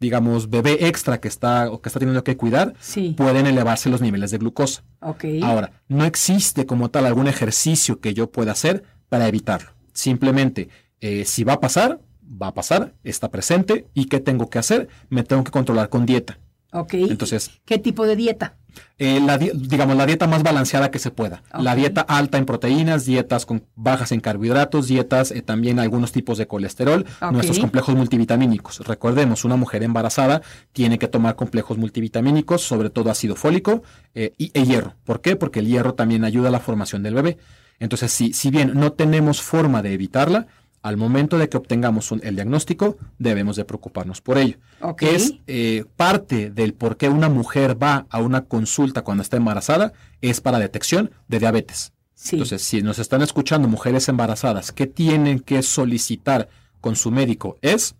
digamos, 0.00 0.48
bebé 0.50 0.86
extra 0.86 1.20
que 1.20 1.28
está 1.28 1.70
o 1.70 1.80
que 1.80 1.88
está 1.88 1.98
teniendo 1.98 2.24
que 2.24 2.36
cuidar, 2.36 2.74
Sí. 2.80 3.14
pueden 3.16 3.46
elevarse 3.46 3.88
los 3.90 4.00
niveles 4.00 4.30
de 4.30 4.38
glucosa. 4.38 4.84
Ok. 5.00 5.24
Ahora, 5.42 5.82
no 5.88 6.04
existe 6.04 6.66
como 6.66 6.90
tal 6.90 7.06
algún 7.06 7.26
ejercicio 7.26 8.00
que 8.00 8.14
yo 8.14 8.30
pueda 8.30 8.52
hacer 8.52 8.84
para 9.08 9.28
evitarlo. 9.28 9.70
Simplemente, 9.92 10.68
eh, 11.00 11.24
si 11.24 11.44
va 11.44 11.54
a 11.54 11.60
pasar, 11.60 12.00
va 12.26 12.48
a 12.48 12.54
pasar, 12.54 12.94
está 13.04 13.30
presente 13.30 13.86
y 13.94 14.06
¿qué 14.06 14.20
tengo 14.20 14.48
que 14.50 14.58
hacer? 14.58 14.88
Me 15.10 15.22
tengo 15.24 15.44
que 15.44 15.50
controlar 15.50 15.88
con 15.88 16.06
dieta. 16.06 16.38
ok. 16.72 16.94
Entonces, 16.94 17.50
¿Qué 17.64 17.78
tipo 17.78 18.06
de 18.06 18.16
dieta? 18.16 18.56
eh, 18.98 19.20
la 19.24 19.38
di- 19.38 19.52
digamos, 19.54 19.96
la 19.96 20.04
dieta 20.04 20.26
más 20.26 20.42
balanceada 20.42 20.90
que 20.90 20.98
se 20.98 21.12
pueda. 21.12 21.44
La 21.56 21.76
dieta 21.76 22.00
alta 22.00 22.38
en 22.38 22.44
proteínas, 22.44 23.04
dietas 23.04 23.46
con 23.46 23.62
bajas 23.76 24.10
en 24.10 24.18
carbohidratos, 24.20 24.88
dietas 24.88 25.30
eh, 25.30 25.42
también 25.42 25.78
algunos 25.78 26.10
tipos 26.10 26.38
de 26.38 26.48
colesterol, 26.48 27.06
nuestros 27.30 27.60
complejos 27.60 27.94
multivitamínicos. 27.94 28.80
Recordemos, 28.80 29.44
una 29.44 29.54
mujer 29.54 29.84
embarazada 29.84 30.42
tiene 30.72 30.98
que 30.98 31.06
tomar 31.06 31.36
complejos 31.36 31.78
multivitamínicos, 31.78 32.62
sobre 32.62 32.90
todo 32.90 33.10
ácido 33.12 33.36
fólico 33.36 33.82
eh, 34.16 34.32
y 34.38 34.50
e 34.54 34.64
hierro. 34.64 34.94
¿Por 35.04 35.20
qué? 35.20 35.36
Porque 35.36 35.60
el 35.60 35.66
hierro 35.68 35.94
también 35.94 36.24
ayuda 36.24 36.48
a 36.48 36.52
la 36.52 36.58
formación 36.60 37.04
del 37.04 37.14
bebé. 37.14 37.38
Entonces, 37.78 38.10
si, 38.12 38.32
si 38.32 38.50
bien 38.50 38.72
no 38.74 38.92
tenemos 38.92 39.40
forma 39.40 39.82
de 39.82 39.92
evitarla, 39.92 40.46
al 40.84 40.96
momento 40.98 41.38
de 41.38 41.48
que 41.48 41.56
obtengamos 41.56 42.12
un- 42.12 42.20
el 42.22 42.34
diagnóstico, 42.36 42.96
debemos 43.18 43.56
de 43.56 43.64
preocuparnos 43.64 44.20
por 44.20 44.36
ello. 44.38 44.58
Ok. 44.80 45.02
Es 45.02 45.34
eh, 45.46 45.84
parte 45.96 46.50
del 46.50 46.74
por 46.74 46.96
qué 46.98 47.08
una 47.08 47.28
mujer 47.28 47.82
va 47.82 48.06
a 48.10 48.20
una 48.20 48.42
consulta 48.44 49.02
cuando 49.02 49.22
está 49.22 49.36
embarazada, 49.38 49.92
es 50.20 50.40
para 50.40 50.58
detección 50.58 51.10
de 51.26 51.38
diabetes. 51.38 51.92
Sí. 52.14 52.36
Entonces, 52.36 52.62
si 52.62 52.82
nos 52.82 52.98
están 52.98 53.22
escuchando 53.22 53.66
mujeres 53.66 54.08
embarazadas, 54.08 54.72
¿qué 54.72 54.86
tienen 54.86 55.40
que 55.40 55.62
solicitar 55.62 56.48
con 56.80 56.96
su 56.96 57.10
médico? 57.10 57.56
Es 57.62 57.96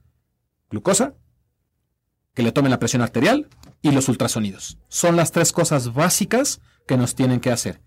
glucosa, 0.71 1.15
que 2.35 2.43
le 2.43 2.53
tomen 2.53 2.71
la 2.71 2.79
presión 2.79 3.01
arterial 3.03 3.49
y 3.81 3.93
los 3.93 4.09
ultrasonidos. 4.09 4.77
Son 4.89 5.17
las 5.17 5.33
tres 5.33 5.53
cosas 5.53 5.95
básicas 5.95 6.61
que 6.87 6.97
nos 6.97 7.15
tienen 7.15 7.41
que 7.41 7.51
hacer. 7.51 7.81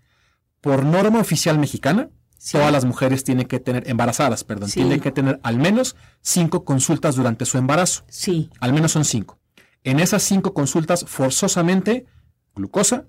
Por 0.60 0.84
norma 0.84 1.20
oficial 1.20 1.58
mexicana, 1.58 2.10
Sí. 2.38 2.52
todas 2.56 2.72
las 2.72 2.84
mujeres 2.84 3.24
tienen 3.24 3.46
que 3.46 3.58
tener, 3.60 3.88
embarazadas, 3.90 4.44
perdón, 4.44 4.68
Sí. 4.68 4.76
tienen 4.80 5.00
que 5.00 5.10
tener 5.10 5.40
al 5.42 5.58
menos 5.58 5.96
cinco 6.22 6.64
consultas 6.64 7.16
durante 7.16 7.44
su 7.44 7.58
embarazo. 7.58 8.04
Sí. 8.08 8.48
Al 8.60 8.72
menos 8.72 8.92
son 8.92 9.04
cinco. 9.04 9.38
En 9.84 9.98
esas 10.00 10.22
cinco 10.22 10.54
consultas, 10.54 11.04
forzosamente, 11.06 12.06
glucosa, 12.54 13.04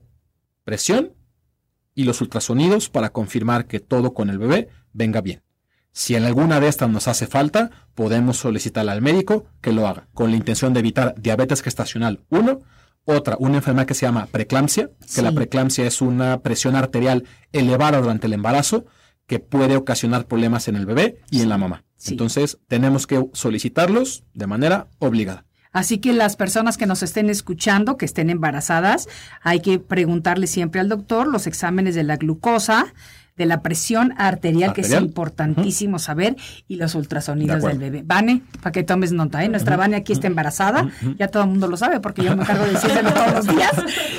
presión 0.63 1.13
y 1.95 2.03
los 2.03 2.21
ultrasonidos 2.21 2.89
para 2.89 3.09
confirmar 3.11 3.65
que 3.67 3.80
todo 3.80 4.13
con 4.13 4.30
el 4.30 4.38
bebé 4.38 4.69
venga 4.93 5.21
bien. 5.21 5.43
Si 5.91 6.15
en 6.15 6.23
alguna 6.23 6.59
de 6.59 6.67
estas 6.67 6.89
nos 6.89 7.07
hace 7.07 7.25
falta, 7.27 7.71
podemos 7.95 8.38
solicitarle 8.38 8.91
al 8.91 9.01
médico 9.01 9.45
que 9.61 9.73
lo 9.73 9.88
haga, 9.88 10.07
con 10.13 10.30
la 10.32 10.38
intención 10.38 10.73
de 10.73 10.80
evitar 10.82 11.15
diabetes 11.17 11.61
gestacional 11.61 12.21
1, 12.30 12.61
otra, 13.05 13.36
una 13.39 13.57
enfermedad 13.57 13.88
que 13.88 13.95
se 13.95 14.05
llama 14.05 14.27
preeclampsia, 14.27 14.89
que 14.99 15.07
Sí. 15.07 15.21
la 15.21 15.32
preeclampsia 15.32 15.86
es 15.88 16.01
una 16.01 16.41
presión 16.41 16.75
arterial 16.75 17.25
elevada 17.51 17.99
durante 18.01 18.27
el 18.27 18.34
embarazo 18.34 18.86
que 19.30 19.39
puede 19.39 19.77
ocasionar 19.77 20.25
problemas 20.25 20.67
en 20.67 20.75
el 20.75 20.88
bebé 20.88 21.21
y 21.30 21.41
en 21.41 21.49
la 21.49 21.59
mamá. 21.59 21.86
Sí. 21.97 22.13
Entonces, 22.13 22.57
tenemos 22.67 23.05
que 23.05 23.23
solicitarlos 23.34 24.23
de 24.34 24.47
manera 24.47 24.88
obligada. 24.97 25.45
Así 25.71 25.99
que 25.99 26.13
las 26.13 26.36
personas 26.36 26.77
que 26.77 26.88
nos 26.88 27.03
estén 27.03 27.30
escuchando, 27.30 27.95
que 27.95 28.05
estén 28.05 28.32
embarazadas, 28.32 29.07
hay 29.43 29.59
que 29.59 29.77
preguntarle 29.77 30.47
siempre 30.47 30.82
al 30.82 30.89
doctor 30.89 31.27
los 31.27 31.45
exámenes 31.45 31.93
de 31.93 32.03
la 32.03 32.15
glucosa, 32.17 32.91
de 33.40 33.46
la 33.46 33.62
presión 33.62 34.14
arterial, 34.18 34.74
que 34.74 34.82
es 34.82 34.92
importantísimo 34.92 35.98
saber, 35.98 36.36
y 36.68 36.76
los 36.76 36.94
ultrasonidos 36.94 37.64
De 37.64 37.70
del 37.70 37.80
bebé. 37.80 38.04
Vane, 38.06 38.44
para 38.62 38.74
que 38.74 38.84
tomes 38.84 39.14
nota, 39.14 39.44
¿eh? 39.44 39.48
Nuestra 39.48 39.78
Vane 39.78 39.96
aquí 39.96 40.12
está 40.12 40.28
embarazada, 40.28 40.90
ya 41.18 41.30
todo 41.30 41.44
el 41.44 41.50
mundo 41.50 41.70
lo 41.70 41.78
sabe, 41.78 42.02
porque 42.02 42.22
yo 42.22 42.36
me 42.36 42.44
encargo 42.44 42.66
de 42.66 42.74
decírselo 42.74 43.14
todos 43.14 43.34
los 43.34 43.48
días, 43.48 43.72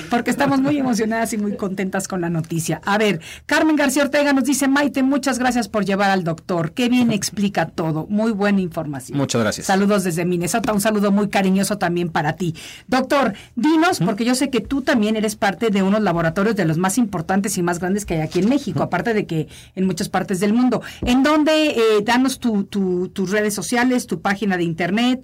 porque 0.08 0.30
estamos 0.30 0.60
muy 0.60 0.78
emocionadas 0.78 1.34
y 1.34 1.38
muy 1.38 1.54
contentas 1.56 2.08
con 2.08 2.22
la 2.22 2.30
noticia. 2.30 2.80
A 2.86 2.96
ver, 2.96 3.20
Carmen 3.44 3.76
García 3.76 4.04
Ortega 4.04 4.32
nos 4.32 4.44
dice, 4.44 4.68
Maite, 4.68 5.02
muchas 5.02 5.38
gracias 5.38 5.68
por 5.68 5.84
llevar 5.84 6.10
al 6.10 6.24
doctor. 6.24 6.72
Qué 6.72 6.88
bien 6.88 7.12
explica 7.12 7.66
todo. 7.66 8.06
Muy 8.08 8.32
buena 8.32 8.62
información. 8.62 9.18
Muchas 9.18 9.42
gracias. 9.42 9.66
Saludos 9.66 10.02
desde 10.02 10.24
Minnesota, 10.24 10.72
un 10.72 10.80
saludo 10.80 11.12
muy 11.12 11.28
cariñoso 11.28 11.76
también 11.76 12.08
para 12.08 12.36
ti. 12.36 12.54
Doctor, 12.88 13.34
dinos, 13.54 13.98
porque 13.98 14.24
yo 14.24 14.34
sé 14.34 14.48
que 14.48 14.60
tú 14.60 14.80
también 14.80 15.16
eres 15.16 15.36
parte 15.36 15.68
de 15.68 15.82
unos 15.82 16.00
laboratorios 16.00 16.56
de 16.56 16.64
los 16.64 16.78
más 16.78 16.96
importantes 16.96 17.58
y 17.58 17.62
más 17.62 17.80
grandes 17.80 18.06
que 18.06 18.14
hay 18.14 18.20
aquí 18.22 18.38
en 18.38 18.48
México, 18.48 18.82
aparte 18.82 19.09
de 19.14 19.26
que 19.26 19.48
en 19.74 19.86
muchas 19.86 20.08
partes 20.08 20.40
del 20.40 20.52
mundo. 20.52 20.82
¿En 21.02 21.22
dónde, 21.22 21.68
eh, 21.70 21.80
danos 22.04 22.38
tu- 22.40 22.64
tu- 22.64 23.08
tus 23.08 23.30
redes 23.30 23.54
sociales, 23.54 24.06
tu 24.06 24.20
página 24.20 24.56
de 24.56 24.64
internet? 24.64 25.22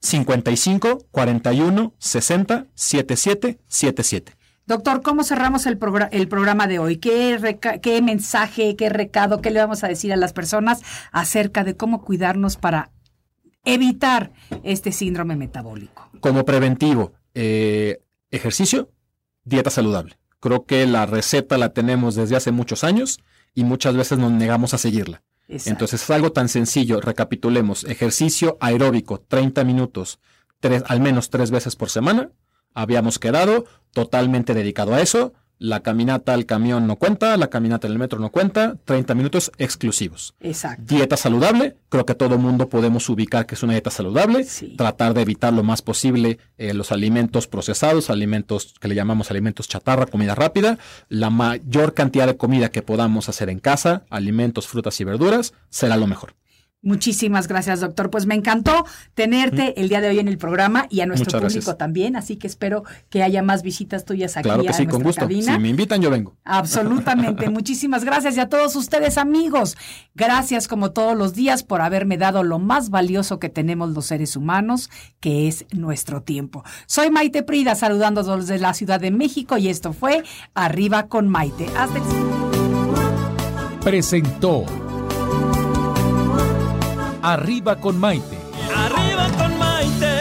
55 0.00 1.06
41 1.10 1.94
60 1.98 2.66
77 2.74 3.58
77. 3.66 4.38
Doctor, 4.66 5.00
¿cómo 5.00 5.24
cerramos 5.24 5.64
el, 5.64 5.78
el 6.10 6.28
programa 6.28 6.66
de 6.66 6.78
hoy? 6.78 6.98
¿Qué, 6.98 7.58
¿Qué 7.80 8.02
mensaje, 8.02 8.76
qué 8.76 8.90
recado, 8.90 9.40
qué 9.40 9.50
le 9.50 9.60
vamos 9.60 9.82
a 9.82 9.88
decir 9.88 10.12
a 10.12 10.16
las 10.16 10.34
personas 10.34 10.82
acerca 11.10 11.64
de 11.64 11.74
cómo 11.74 12.02
cuidarnos 12.02 12.58
para 12.58 12.90
evitar 13.64 14.30
este 14.64 14.92
síndrome 14.92 15.36
metabólico? 15.36 16.10
Como 16.20 16.44
preventivo, 16.44 17.12
eh, 17.32 18.02
ejercicio, 18.30 18.90
dieta 19.44 19.70
saludable. 19.70 20.18
Creo 20.38 20.66
que 20.66 20.86
la 20.86 21.06
receta 21.06 21.56
la 21.56 21.72
tenemos 21.72 22.14
desde 22.14 22.36
hace 22.36 22.52
muchos 22.52 22.84
años 22.84 23.20
y 23.54 23.64
muchas 23.64 23.96
veces 23.96 24.18
nos 24.18 24.32
negamos 24.32 24.74
a 24.74 24.78
seguirla. 24.78 25.22
Entonces 25.48 26.02
es 26.02 26.10
algo 26.10 26.32
tan 26.32 26.48
sencillo, 26.48 27.00
recapitulemos, 27.00 27.84
ejercicio 27.84 28.58
aeróbico, 28.60 29.20
30 29.20 29.64
minutos, 29.64 30.20
al 30.86 31.00
menos 31.00 31.30
tres 31.30 31.50
veces 31.50 31.74
por 31.74 31.88
semana. 31.88 32.30
Habíamos 32.74 33.18
quedado 33.18 33.64
totalmente 33.92 34.52
dedicado 34.52 34.94
a 34.94 35.00
eso. 35.00 35.32
La 35.58 35.80
caminata 35.80 36.34
al 36.34 36.46
camión 36.46 36.86
no 36.86 36.96
cuenta, 36.96 37.36
la 37.36 37.48
caminata 37.48 37.86
en 37.88 37.92
el 37.94 37.98
metro 37.98 38.18
no 38.20 38.30
cuenta, 38.30 38.76
30 38.84 39.14
minutos 39.14 39.50
exclusivos. 39.58 40.34
Exacto. 40.40 40.82
Dieta 40.86 41.16
saludable, 41.16 41.76
creo 41.88 42.06
que 42.06 42.14
todo 42.14 42.38
mundo 42.38 42.68
podemos 42.68 43.08
ubicar 43.08 43.44
que 43.46 43.54
es 43.56 43.62
una 43.62 43.72
dieta 43.72 43.90
saludable, 43.90 44.44
Sí. 44.44 44.74
tratar 44.76 45.14
de 45.14 45.22
evitar 45.22 45.52
lo 45.52 45.62
más 45.64 45.82
posible 45.82 46.38
eh, 46.58 46.74
los 46.74 46.92
alimentos 46.92 47.46
procesados, 47.48 48.08
alimentos 48.10 48.74
que 48.80 48.88
le 48.88 48.94
llamamos 48.94 49.30
alimentos 49.30 49.68
chatarra, 49.68 50.06
comida 50.06 50.34
rápida, 50.34 50.78
la 51.08 51.30
mayor 51.30 51.92
cantidad 51.94 52.26
de 52.26 52.36
comida 52.36 52.70
que 52.70 52.82
podamos 52.82 53.28
hacer 53.28 53.50
en 53.50 53.58
casa, 53.58 54.04
alimentos, 54.10 54.68
frutas 54.68 55.00
y 55.00 55.04
verduras, 55.04 55.54
será 55.70 55.96
lo 55.96 56.06
mejor. 56.06 56.34
Muchísimas 56.80 57.48
gracias, 57.48 57.80
doctor. 57.80 58.08
Pues 58.08 58.26
me 58.26 58.36
encantó 58.36 58.84
tenerte 59.14 59.80
el 59.80 59.88
día 59.88 60.00
de 60.00 60.08
hoy 60.08 60.20
en 60.20 60.28
el 60.28 60.38
programa 60.38 60.86
y 60.88 61.00
a 61.00 61.06
nuestro 61.06 61.26
Muchas 61.26 61.40
público 61.40 61.54
gracias. 61.66 61.78
también, 61.78 62.14
así 62.14 62.36
que 62.36 62.46
espero 62.46 62.84
que 63.10 63.24
haya 63.24 63.42
más 63.42 63.62
visitas 63.62 64.04
tuyas 64.04 64.36
aquí 64.36 64.44
Claro 64.44 64.62
a 64.62 64.66
que 64.66 64.72
sí, 64.72 64.86
con 64.86 65.02
gusto. 65.02 65.22
cabina. 65.22 65.54
Si 65.54 65.58
me 65.58 65.68
invitan, 65.70 66.00
yo 66.00 66.08
vengo. 66.08 66.36
Absolutamente. 66.44 67.50
Muchísimas 67.50 68.04
gracias 68.04 68.36
y 68.36 68.40
a 68.40 68.48
todos 68.48 68.76
ustedes 68.76 69.18
amigos. 69.18 69.76
Gracias 70.14 70.68
como 70.68 70.92
todos 70.92 71.16
los 71.16 71.34
días 71.34 71.64
por 71.64 71.80
haberme 71.80 72.16
dado 72.16 72.44
lo 72.44 72.60
más 72.60 72.90
valioso 72.90 73.40
que 73.40 73.48
tenemos 73.48 73.90
los 73.90 74.06
seres 74.06 74.36
humanos, 74.36 74.88
que 75.18 75.48
es 75.48 75.66
nuestro 75.72 76.22
tiempo. 76.22 76.62
Soy 76.86 77.10
Maite 77.10 77.42
Prida 77.42 77.74
saludándolos 77.74 78.46
desde 78.46 78.62
la 78.62 78.72
Ciudad 78.72 79.00
de 79.00 79.10
México 79.10 79.58
y 79.58 79.68
esto 79.68 79.92
fue 79.92 80.22
Arriba 80.54 81.08
con 81.08 81.28
Maite. 81.28 81.66
Hasta 81.76 81.98
el 81.98 82.04
presentó 83.80 84.64
Arriba 87.22 87.76
con 87.76 87.98
Maite. 87.98 88.38
Arriba 88.74 89.28
con 89.36 89.58
Maite. 89.58 90.20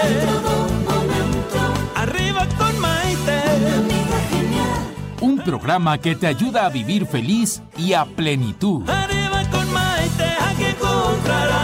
Arriba 1.95 2.48
con 2.58 2.80
Maite. 2.80 3.41
Un 5.22 5.38
programa 5.39 5.98
que 6.00 6.16
te 6.16 6.28
ayuda 6.28 6.66
a 6.66 6.70
vivir 6.70 7.06
feliz 7.06 7.62
y 7.78 7.93
a 7.93 8.06
plenitud. 8.06 8.89
Arriba 8.89 9.43
con 9.52 9.72
Maite, 9.72 10.26
aquí 10.41 10.66
encontrarás 10.66 11.62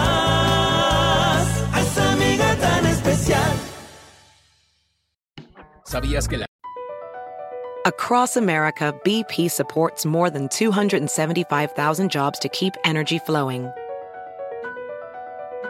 a 1.74 1.82
esa 1.82 2.12
amiga 2.14 2.56
tan 2.56 2.86
especial. 2.86 3.52
¿Sabías 5.86 6.28
que 6.28 6.38
la 6.38 6.46
Across 7.86 8.38
America, 8.38 8.94
BP 9.04 9.50
supports 9.52 10.06
more 10.06 10.30
than 10.30 10.48
275,000 10.48 12.10
jobs 12.10 12.40
to 12.40 12.48
keep 12.48 12.78
energy 12.86 13.20
flowing. 13.20 13.70